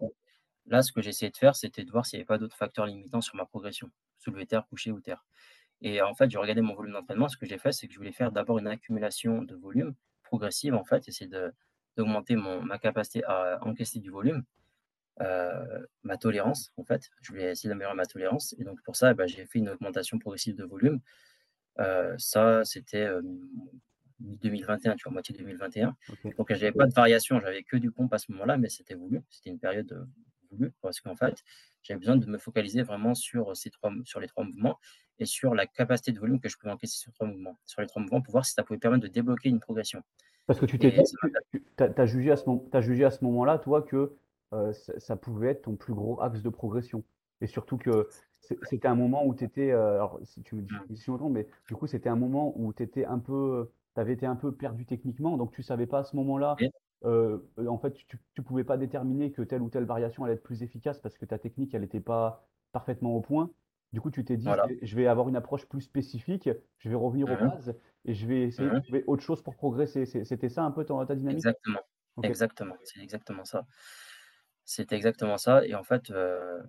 là, 0.67 0.83
ce 0.83 0.93
que 0.93 1.01
j'ai 1.01 1.11
essayé 1.11 1.31
de 1.31 1.37
faire, 1.37 1.57
c'était 1.57 1.85
de 1.85 1.91
voir 1.91 2.05
s'il 2.05 2.19
n'y 2.19 2.21
avait 2.21 2.27
pas 2.27 2.39
d'autres 2.39 2.57
facteurs 2.57 2.85
limitants 2.87 3.23
sur 3.23 3.37
ma 3.37 3.47
progression, 3.47 3.91
soulever 4.19 4.47
terre, 4.47 4.67
coucher 4.69 4.91
ou 4.91 5.01
terre. 5.01 5.25
Et 5.83 6.03
en 6.03 6.15
fait, 6.15 6.31
j'ai 6.31 6.39
regardé 6.39 6.61
mon 6.61 6.75
volume 6.75 6.93
d'entraînement. 6.93 7.29
Ce 7.29 7.37
que 7.37 7.47
j'ai 7.47 7.59
fait, 7.59 7.73
c'est 7.73 7.87
que 7.87 7.93
je 7.93 7.99
voulais 7.99 8.13
faire 8.13 8.33
d'abord 8.33 8.59
une 8.59 8.67
accumulation 8.67 9.43
de 9.43 9.55
volume 9.55 9.95
progressive, 10.23 10.75
en 10.75 10.85
fait, 10.85 11.09
essayer 11.09 11.31
d'augmenter 11.97 12.37
ma 12.37 12.79
capacité 12.79 13.25
à 13.25 13.59
encaisser 13.63 14.01
du 14.01 14.11
volume, 14.11 14.45
euh, 15.21 15.87
ma 16.03 16.17
tolérance, 16.17 16.73
en 16.77 16.85
fait. 16.85 17.11
Je 17.23 17.33
voulais 17.33 17.53
essayer 17.53 17.69
d'améliorer 17.69 17.95
ma 17.95 18.07
tolérance. 18.07 18.55
Et 18.59 18.65
donc, 18.65 18.83
pour 18.83 18.97
ça, 18.97 19.15
bah, 19.15 19.27
j'ai 19.27 19.47
fait 19.47 19.61
une 19.61 19.69
augmentation 19.69 20.19
progressive 20.19 20.57
de 20.57 20.65
volume. 20.65 21.01
Euh, 21.79 22.15
ça, 22.19 22.65
c'était 22.65 23.09
2021, 24.19 24.97
tu 24.97 25.05
vois, 25.05 25.13
moitié 25.13 25.35
2021. 25.37 25.97
Donc, 26.37 26.47
je 26.49 26.55
n'avais 26.55 26.73
pas 26.73 26.87
de 26.87 26.95
variation, 26.95 27.41
j'avais 27.41 27.63
que 27.63 27.77
du 27.77 27.93
pompe 27.93 28.13
à 28.13 28.19
ce 28.19 28.33
moment-là, 28.33 28.57
mais 28.59 28.69
c'était 28.69 28.95
voulu. 28.95 29.23
C'était 29.31 29.51
une 29.51 29.61
période 29.61 30.09
voulue 30.51 30.73
parce 30.81 31.01
qu'en 31.01 31.17
fait, 31.17 31.45
J'avais 31.83 32.01
besoin 32.01 32.17
de 32.17 32.27
me 32.27 32.39
focaliser 32.39 32.83
vraiment 32.83 33.15
sur, 33.15 33.57
ces 33.57 33.71
trois, 33.71 33.93
sur 34.05 34.21
les 34.21 34.27
trois 34.27 34.45
mouvements 34.45 34.79
et 35.19 35.27
sur 35.27 35.55
la 35.55 35.67
capacité 35.67 36.13
de 36.13 36.19
volume 36.19 36.41
que 36.41 36.49
je 36.49 36.57
pouvais 36.57 36.73
encaisser 36.73 36.99
sur 36.99 37.13
trois 37.13 37.27
mouvements, 37.27 37.59
sur 37.67 37.81
les 37.81 37.87
trois 37.87 38.03
mouvements 38.03 38.21
pour 38.21 38.33
voir 38.33 38.45
si 38.45 38.53
ça 38.53 38.63
pouvait 38.63 38.79
permettre 38.79 39.03
de 39.03 39.09
débloquer 39.09 39.49
une 39.49 39.61
progression. 39.61 40.03
Parce 40.47 40.59
que 40.59 40.67
tu 40.67 40.79
t'es 40.79 40.95
as, 41.79 42.07
jugé 42.07 42.31
à 42.31 42.37
ce 42.37 42.49
moment, 42.49 42.65
as 42.73 42.81
jugé 42.81 43.05
à 43.05 43.11
ce 43.11 43.23
moment-là, 43.25 43.59
toi, 43.59 43.83
que 43.83 44.17
euh, 44.55 44.73
ça, 44.73 45.17
pouvait 45.17 45.49
être 45.49 45.63
ton 45.63 45.77
plus 45.77 45.93
gros 45.93 46.21
axe 46.23 46.43
de 46.43 46.49
progression. 46.49 47.05
Et 47.41 47.47
surtout 47.47 47.77
que 47.77 48.09
c'était 48.63 48.89
un 48.89 48.95
moment 48.95 49.27
où 49.27 49.35
tu 49.35 49.45
étais, 49.45 49.71
euh, 49.71 49.95
alors 49.95 50.19
si 50.25 50.43
tu 50.43 50.55
me 50.55 50.63
dis 50.63 50.75
mmh. 50.75 50.97
si 50.97 51.11
mais 51.31 51.47
du 51.69 51.75
coup, 51.75 51.87
c'était 51.87 52.09
un 52.09 52.17
moment 52.17 52.55
où 52.57 52.73
tu 52.73 52.83
étais 52.83 53.05
un 53.05 53.19
peu, 53.19 53.71
tu 53.95 54.01
avais 54.01 54.15
été 54.15 54.25
un 54.25 54.37
peu 54.37 54.53
perdu 54.53 54.87
techniquement, 54.87 55.37
donc 55.37 55.53
tu 55.53 55.63
savais 55.63 55.87
pas 55.87 55.99
à 55.99 56.05
ce 56.05 56.17
moment-là 56.17 56.57
euh, 57.05 57.39
en 57.67 57.79
fait, 57.79 57.93
tu 57.93 58.19
ne 58.39 58.43
pouvais 58.43 58.65
pas 58.65 58.77
déterminer 58.77 59.31
que 59.31 59.43
telle 59.43 59.63
ou 59.63 59.69
telle 59.69 59.85
variation 59.85 60.25
allait 60.25 60.35
être 60.35 60.43
plus 60.43 60.63
efficace 60.63 60.99
parce 60.99 61.17
que 61.17 61.25
ta 61.25 61.39
technique, 61.39 61.75
elle 61.75 61.83
n'était 61.83 62.01
pas 62.01 62.49
parfaitement 62.73 63.15
au 63.15 63.21
point. 63.21 63.51
Du 63.93 64.01
coup, 64.01 64.11
tu 64.11 64.25
t'es 64.25 64.37
dit, 64.37 64.49
je 64.83 64.97
vais 64.97 65.07
avoir 65.07 65.29
une 65.29 65.37
approche 65.37 65.67
plus 65.67 65.81
spécifique, 65.81 66.51
je 66.79 66.89
vais 66.89 66.95
revenir 66.95 67.27
aux 67.31 67.37
mmh 67.37 67.51
bases 67.51 67.75
et 68.05 68.15
je 68.15 68.27
vais 68.27 68.43
essayer 68.43 68.69
de 68.69 68.75
mmh 68.77 68.83
trouver 68.83 69.05
autre 69.07 69.23
chose 69.23 69.43
pour 69.43 69.55
progresser. 69.57 70.05
C'était 70.05 70.49
ça 70.49 70.63
un 70.63 70.71
peu 70.71 70.85
ta, 70.85 70.95
ta 71.07 71.15
dynamique? 71.15 71.39
Exactement. 71.39 71.81
Exactement. 72.23 72.75
C'est 72.85 73.01
exactement 73.01 73.45
ça. 73.45 73.67
C'était 74.65 74.97
exactement 74.97 75.39
ça. 75.39 75.65
Et 75.67 75.75
en 75.75 75.85
fait, 75.85 76.11
euh, 76.11 76.61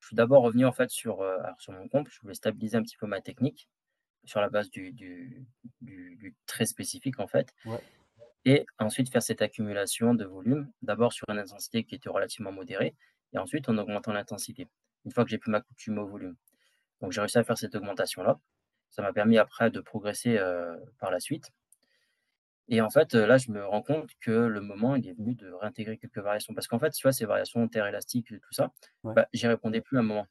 je 0.00 0.08
suis 0.08 0.16
d'abord 0.16 0.42
revenu 0.42 0.66
en 0.66 0.72
fait 0.72 0.90
sur, 0.90 1.22
euh, 1.22 1.38
sur 1.58 1.72
mon 1.72 1.88
compte. 1.88 2.08
Je 2.10 2.20
voulais 2.20 2.34
stabiliser 2.34 2.76
un 2.78 2.82
petit 2.82 2.96
peu 2.96 3.06
ma 3.06 3.20
technique 3.20 3.68
sur 4.24 4.40
la 4.40 4.50
base 4.50 4.70
du, 4.70 4.92
du, 4.92 5.46
du, 5.82 6.36
très 6.46 6.66
spécifique 6.66 7.20
en 7.20 7.28
fait. 7.28 7.54
Ouais 7.64 7.84
et 8.44 8.64
ensuite 8.78 9.10
faire 9.10 9.22
cette 9.22 9.42
accumulation 9.42 10.14
de 10.14 10.24
volume, 10.24 10.70
d'abord 10.82 11.12
sur 11.12 11.26
une 11.30 11.38
intensité 11.38 11.84
qui 11.84 11.94
était 11.94 12.08
relativement 12.08 12.52
modérée, 12.52 12.94
et 13.32 13.38
ensuite 13.38 13.68
en 13.68 13.78
augmentant 13.78 14.12
l'intensité, 14.12 14.68
une 15.04 15.12
fois 15.12 15.24
que 15.24 15.30
j'ai 15.30 15.38
pu 15.38 15.50
m'accoutumer 15.50 16.00
au 16.00 16.06
volume. 16.06 16.36
Donc 17.04 17.12
j'ai 17.12 17.20
réussi 17.20 17.36
à 17.36 17.44
faire 17.44 17.58
cette 17.58 17.74
augmentation-là. 17.74 18.40
Ça 18.88 19.02
m'a 19.02 19.12
permis 19.12 19.36
après 19.36 19.70
de 19.70 19.80
progresser 19.80 20.38
euh, 20.38 20.74
par 20.98 21.10
la 21.10 21.20
suite. 21.20 21.50
Et 22.68 22.80
en 22.80 22.88
fait, 22.88 23.12
là, 23.12 23.36
je 23.36 23.50
me 23.50 23.62
rends 23.62 23.82
compte 23.82 24.08
que 24.22 24.30
le 24.30 24.62
moment, 24.62 24.96
il 24.96 25.06
est 25.06 25.12
venu 25.12 25.34
de 25.34 25.52
réintégrer 25.52 25.98
quelques 25.98 26.16
variations. 26.16 26.54
Parce 26.54 26.66
qu'en 26.66 26.78
fait, 26.78 26.92
tu 26.92 27.02
vois, 27.02 27.12
ces 27.12 27.26
variations 27.26 27.68
terre 27.68 27.86
élastique, 27.86 28.28
tout 28.28 28.52
ça, 28.52 28.72
bah, 29.02 29.28
j'y 29.34 29.46
répondais 29.46 29.82
plus 29.82 29.98
à 29.98 30.00
un 30.00 30.04
moment. 30.04 30.26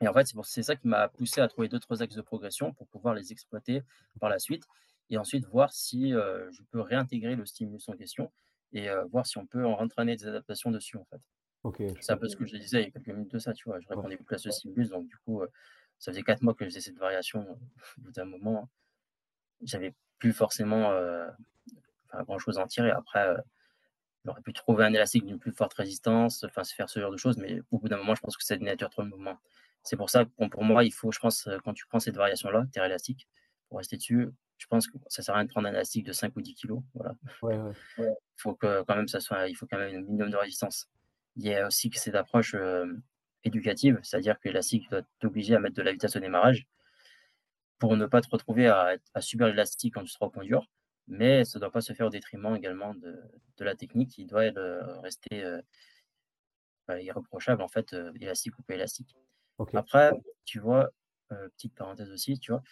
Et 0.00 0.08
en 0.08 0.14
fait, 0.14 0.26
c'est 0.44 0.62
ça 0.62 0.74
qui 0.74 0.88
m'a 0.88 1.08
poussé 1.08 1.42
à 1.42 1.48
trouver 1.48 1.68
d'autres 1.68 2.02
axes 2.02 2.14
de 2.14 2.22
progression 2.22 2.72
pour 2.72 2.86
pouvoir 2.88 3.12
les 3.12 3.30
exploiter 3.30 3.82
par 4.20 4.30
la 4.30 4.38
suite 4.38 4.64
et 5.10 5.18
ensuite 5.18 5.44
voir 5.48 5.70
si 5.70 6.12
je 6.12 6.62
peux 6.70 6.80
réintégrer 6.80 7.36
le 7.36 7.44
stimulus 7.44 7.86
en 7.90 7.92
question 7.92 8.32
et 8.72 8.88
voir 9.10 9.26
si 9.26 9.36
on 9.36 9.46
peut 9.46 9.66
en 9.66 9.72
entraîner 9.72 10.16
des 10.16 10.26
adaptations 10.26 10.70
dessus 10.70 10.96
en 10.96 11.04
fait. 11.04 11.20
c'est 12.00 12.12
un 12.12 12.16
peu 12.16 12.28
ce 12.28 12.36
que 12.36 12.46
je 12.46 12.56
disais 12.56 12.80
il 12.80 12.84
y 12.86 12.88
a 12.88 12.90
quelques 12.92 13.08
minutes 13.08 13.32
de 13.32 13.38
ça, 13.38 13.52
tu 13.52 13.68
vois. 13.68 13.78
Je 13.80 13.88
répondais 13.88 14.16
plus 14.16 14.34
à 14.34 14.38
ce 14.38 14.50
stimulus, 14.50 14.88
donc 14.88 15.06
du 15.06 15.18
coup, 15.18 15.42
ça 16.00 16.10
faisait 16.10 16.22
quatre 16.22 16.42
mois 16.42 16.54
que 16.54 16.64
je 16.64 16.70
faisais 16.70 16.80
cette 16.80 16.98
variation. 16.98 17.46
Au 17.98 18.00
bout 18.02 18.10
d'un 18.10 18.24
moment, 18.24 18.68
j'avais 19.62 19.94
plus 20.18 20.32
forcément 20.32 20.92
grand 22.24 22.38
chose 22.38 22.58
à 22.58 22.62
en 22.62 22.66
tirer. 22.66 22.90
Après, 22.90 23.36
j'aurais 24.24 24.42
pu 24.42 24.52
trouver 24.52 24.84
un 24.84 24.92
élastique 24.92 25.24
d'une 25.24 25.38
plus 25.38 25.52
forte 25.52 25.74
résistance, 25.74 26.44
enfin, 26.44 26.64
se 26.64 26.74
faire 26.74 26.90
ce 26.90 27.00
genre 27.00 27.12
de 27.12 27.16
choses, 27.16 27.38
mais 27.38 27.60
au 27.70 27.78
bout 27.78 27.88
d'un 27.88 27.96
moment, 27.96 28.14
je 28.14 28.20
pense 28.20 28.36
que 28.36 28.44
c'est 28.44 28.58
de 28.58 28.64
nature 28.64 28.90
trop 28.90 29.02
de 29.02 29.08
mouvement. 29.08 29.38
C'est 29.82 29.96
pour 29.96 30.10
ça 30.10 30.24
que 30.24 30.46
pour 30.48 30.64
moi, 30.64 30.84
il 30.84 30.92
faut, 30.92 31.12
je 31.12 31.18
pense, 31.18 31.48
quand 31.64 31.72
tu 31.72 31.86
prends 31.86 32.00
cette 32.00 32.16
variation-là, 32.16 32.66
terre 32.72 32.84
élastique, 32.84 33.28
pour 33.68 33.78
rester 33.78 33.96
dessus, 33.96 34.28
je 34.58 34.66
pense 34.66 34.88
que 34.88 34.98
ça 35.08 35.22
sert 35.22 35.34
à 35.34 35.38
rien 35.38 35.46
de 35.46 35.50
prendre 35.50 35.68
un 35.68 35.72
élastique 35.72 36.04
de 36.04 36.12
5 36.12 36.36
ou 36.36 36.42
10 36.42 36.54
kg. 36.54 36.74
Voilà. 36.94 37.14
Faut 38.36 38.54
que 38.54 38.82
quand 38.82 38.96
même 38.96 39.08
ça 39.08 39.20
soit, 39.20 39.48
il 39.48 39.54
faut 39.54 39.66
quand 39.66 39.78
même 39.78 39.94
un 39.94 40.00
minimum 40.02 40.30
de 40.30 40.36
résistance. 40.36 40.88
Il 41.36 41.46
y 41.46 41.54
a 41.54 41.66
aussi 41.66 41.88
que 41.88 41.98
cette 41.98 42.14
approche 42.14 42.54
éducative, 43.44 43.98
c'est-à-dire 44.02 44.38
que 44.38 44.48
l'élastique 44.48 44.88
doit 44.90 45.02
t'obliger 45.18 45.54
à 45.54 45.60
mettre 45.60 45.76
de 45.76 45.82
la 45.82 45.92
vitesse 45.92 46.16
au 46.16 46.20
démarrage 46.20 46.66
pour 47.78 47.96
ne 47.96 48.06
pas 48.06 48.20
te 48.20 48.28
retrouver 48.28 48.68
à, 48.68 48.98
subir 49.20 49.46
l'élastique 49.46 49.94
quand 49.94 50.04
tu 50.04 50.10
seras 50.10 50.26
au 50.26 50.30
point 50.30 50.44
dur, 50.44 50.68
mais 51.08 51.44
ça 51.44 51.58
ne 51.58 51.60
doit 51.60 51.72
pas 51.72 51.80
se 51.80 51.92
faire 51.94 52.06
au 52.06 52.10
détriment 52.10 52.54
également 52.54 52.94
de, 52.94 53.18
la 53.58 53.74
technique 53.74 54.10
qui 54.10 54.26
doit 54.26 54.50
rester 55.02 55.44
bah, 56.86 57.00
irréprochable 57.00 57.62
en 57.62 57.68
fait, 57.68 57.94
élastique 58.20 58.58
ou 58.58 58.62
pas 58.62 58.74
élastique. 58.74 59.16
Après, 59.74 60.12
tu 60.44 60.58
vois, 60.58 60.90
petite 61.28 61.74
parenthèse 61.74 62.10
aussi, 62.10 62.38
tu 62.38 62.52
vois, 62.52 62.62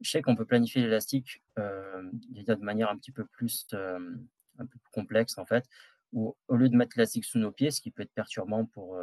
je 0.00 0.10
sais 0.10 0.22
qu'on 0.22 0.36
peut 0.36 0.44
planifier 0.44 0.82
l'élastique 0.82 1.42
euh, 1.58 2.02
de 2.12 2.54
manière 2.56 2.90
un 2.90 2.96
petit 2.96 3.12
peu 3.12 3.24
plus, 3.24 3.66
un 3.72 4.66
peu 4.66 4.78
plus 4.78 4.90
complexe 4.92 5.38
en 5.38 5.46
fait, 5.46 5.64
où 6.12 6.36
au 6.48 6.56
lieu 6.56 6.68
de 6.68 6.76
mettre 6.76 6.96
l'élastique 6.96 7.24
sous 7.24 7.38
nos 7.38 7.52
pieds, 7.52 7.70
ce 7.70 7.80
qui 7.80 7.90
peut 7.90 8.02
être 8.02 8.12
perturbant 8.12 8.66
pour, 8.66 8.98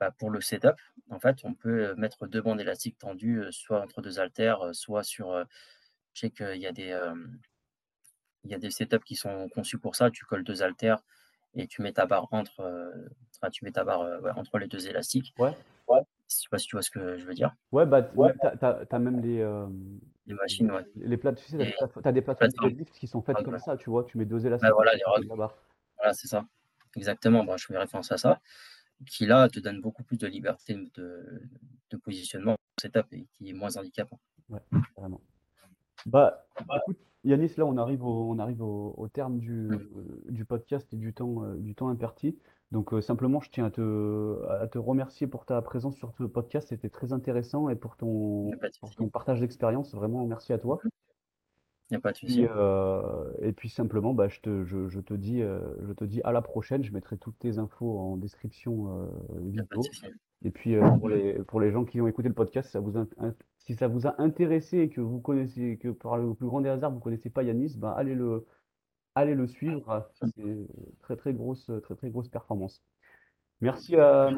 bah, 0.00 0.10
pour 0.10 0.30
le 0.30 0.40
setup, 0.40 0.76
en 1.10 1.20
fait, 1.20 1.38
on 1.44 1.54
peut 1.54 1.94
mettre 1.94 2.26
deux 2.26 2.40
bandes 2.40 2.60
élastiques 2.60 2.98
tendues, 2.98 3.44
soit 3.50 3.82
entre 3.82 4.02
deux 4.02 4.18
haltères, 4.18 4.70
soit 4.72 5.04
sur. 5.04 5.44
je 6.14 6.20
sais 6.20 6.30
qu'il 6.30 6.56
y 6.56 6.66
a 6.66 6.72
des 6.72 6.98
il 8.44 8.50
y 8.50 8.54
a 8.54 8.58
des 8.58 8.70
setups 8.70 9.04
qui 9.04 9.16
sont 9.16 9.48
conçus 9.50 9.78
pour 9.78 9.96
ça. 9.96 10.10
Tu 10.10 10.24
colles 10.24 10.44
deux 10.44 10.62
haltères 10.62 11.02
et 11.54 11.66
tu 11.66 11.82
mets 11.82 11.92
ta 11.92 12.06
barre 12.06 12.28
entre, 12.32 12.92
tu 13.52 13.64
mets 13.64 13.72
ta 13.72 13.84
barre 13.84 14.06
entre 14.36 14.58
les 14.58 14.66
deux 14.66 14.88
élastiques. 14.88 15.34
Ouais. 15.38 15.54
ouais. 15.88 16.00
Je 16.30 16.36
sais 16.36 16.48
pas 16.48 16.58
si 16.58 16.68
tu 16.68 16.76
vois 16.76 16.82
ce 16.82 16.90
que 16.90 17.18
je 17.18 17.26
veux 17.26 17.34
dire. 17.34 17.54
Ouais, 17.72 17.86
bah, 17.86 18.08
ouais. 18.14 18.32
tu 18.40 18.64
as, 18.64 18.98
même 18.98 19.20
les, 19.20 19.40
euh, 19.40 19.66
les 20.26 20.34
machines, 20.34 20.70
ouais. 20.70 20.86
Les 20.94 21.16
plates, 21.16 21.36
tu 21.36 21.50
sais, 21.50 21.58
tu 21.58 22.08
as, 22.08 22.12
des 22.12 22.22
plateformes 22.22 22.84
qui 22.92 23.08
sont 23.08 23.20
faites 23.20 23.42
comme 23.42 23.58
ça, 23.58 23.76
tu 23.76 23.90
vois, 23.90 24.04
tu 24.04 24.16
mets 24.16 24.26
deux 24.26 24.46
élastiques. 24.46 24.68
Bah, 24.68 24.74
voilà, 24.74 24.94
les 24.94 25.02
rods. 25.04 25.50
Voilà, 25.98 26.14
c'est 26.14 26.28
ça. 26.28 26.46
Exactement, 26.96 27.44
bon, 27.44 27.56
je 27.56 27.66
fais 27.66 27.76
référence 27.76 28.12
à 28.12 28.16
ça. 28.16 28.40
Qui 29.06 29.26
là 29.26 29.48
te 29.48 29.60
donne 29.60 29.80
beaucoup 29.80 30.02
plus 30.02 30.18
de 30.18 30.26
liberté 30.26 30.74
de, 30.94 31.42
de 31.90 31.96
positionnement 31.96 32.56
setup 32.80 33.06
et 33.12 33.26
qui 33.32 33.50
est 33.50 33.52
moins 33.52 33.76
handicapant. 33.76 34.20
Ouais, 34.48 34.60
vraiment. 34.96 35.20
Bah, 36.06 36.46
écoute, 36.76 36.98
Yanis, 37.24 37.52
là, 37.56 37.66
on 37.66 37.76
arrive 37.76 38.04
au, 38.04 38.30
on 38.30 38.38
arrive 38.38 38.62
au, 38.62 39.08
terme 39.12 39.38
du, 39.38 39.68
mmh. 39.68 40.32
du, 40.32 40.44
podcast 40.44 40.92
et 40.92 40.96
du 40.96 41.12
temps, 41.12 41.44
euh, 41.44 41.56
du 41.56 41.74
temps 41.74 41.88
imparti. 41.88 42.38
Donc 42.70 42.92
euh, 42.92 43.00
simplement, 43.00 43.40
je 43.40 43.50
tiens 43.50 43.66
à 43.66 43.70
te, 43.70 44.46
à 44.48 44.66
te 44.68 44.78
remercier 44.78 45.26
pour 45.26 45.44
ta 45.44 45.60
présence 45.60 45.96
sur 45.96 46.12
ce 46.16 46.24
podcast. 46.24 46.68
C'était 46.68 46.88
très 46.88 47.12
intéressant 47.12 47.68
et 47.68 47.76
pour 47.76 47.96
ton, 47.96 48.50
ton 48.96 49.08
partage 49.08 49.40
d'expérience. 49.40 49.94
Vraiment, 49.94 50.24
merci 50.26 50.52
à 50.52 50.58
toi. 50.58 50.80
Il 51.90 51.94
n'y 51.94 51.96
a 51.96 52.00
pas 52.00 52.12
de 52.12 52.16
souci. 52.16 52.46
Euh, 52.48 53.32
et 53.40 53.52
puis 53.52 53.68
simplement, 53.68 54.14
bah, 54.14 54.28
je, 54.28 54.40
te, 54.40 54.64
je, 54.64 54.88
je 54.88 55.00
te 55.00 55.14
dis, 55.14 55.42
euh, 55.42 55.60
je 55.86 55.92
te 55.92 56.04
dis 56.04 56.20
à 56.22 56.32
la 56.32 56.42
prochaine. 56.42 56.84
Je 56.84 56.92
mettrai 56.92 57.16
toutes 57.18 57.38
tes 57.38 57.58
infos 57.58 57.98
en 57.98 58.16
description 58.16 59.08
vidéo. 59.40 59.82
Et 60.42 60.50
puis 60.50 60.76
pour, 60.98 61.08
les, 61.08 61.34
pour 61.44 61.60
les 61.60 61.70
gens 61.70 61.84
qui 61.84 62.00
ont 62.00 62.06
écouté 62.06 62.28
le 62.28 62.34
podcast, 62.34 62.70
ça 62.70 62.80
vous 62.80 62.94
si 63.58 63.74
ça 63.74 63.88
vous 63.88 64.06
a 64.06 64.20
intéressé 64.20 64.78
et 64.78 64.88
que 64.88 65.00
vous 65.00 65.20
connaissez, 65.20 65.78
que 65.78 65.88
par 65.88 66.16
le 66.16 66.34
plus 66.34 66.46
grand 66.46 66.60
des 66.60 66.70
hasards, 66.70 66.92
vous 66.92 67.00
connaissez 67.00 67.28
pas 67.28 67.42
Yanis, 67.42 67.76
ben 67.76 67.90
allez 67.90 68.14
le, 68.14 68.46
allez 69.14 69.34
le 69.34 69.46
suivre. 69.46 70.10
C'est 70.14 70.66
très 71.00 71.16
très 71.16 71.34
grosse, 71.34 71.70
très 71.82 71.94
très 71.94 72.10
grosse 72.10 72.28
performance. 72.28 72.82
Merci 73.60 73.94
à, 73.96 74.30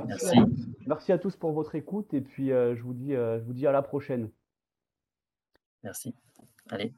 merci, 0.87 1.13
à, 1.13 1.19
tous 1.19 1.37
pour 1.37 1.53
votre 1.53 1.77
écoute 1.77 2.13
et 2.13 2.21
puis 2.21 2.51
euh, 2.51 2.75
je, 2.75 2.83
vous 2.83 2.95
dis, 2.95 3.15
euh, 3.15 3.39
je 3.39 3.45
vous 3.45 3.53
dis 3.53 3.67
à 3.69 3.73
la 3.73 3.83
prochaine. 3.83 4.31
Merci. 5.85 6.15
Allez. 6.71 6.93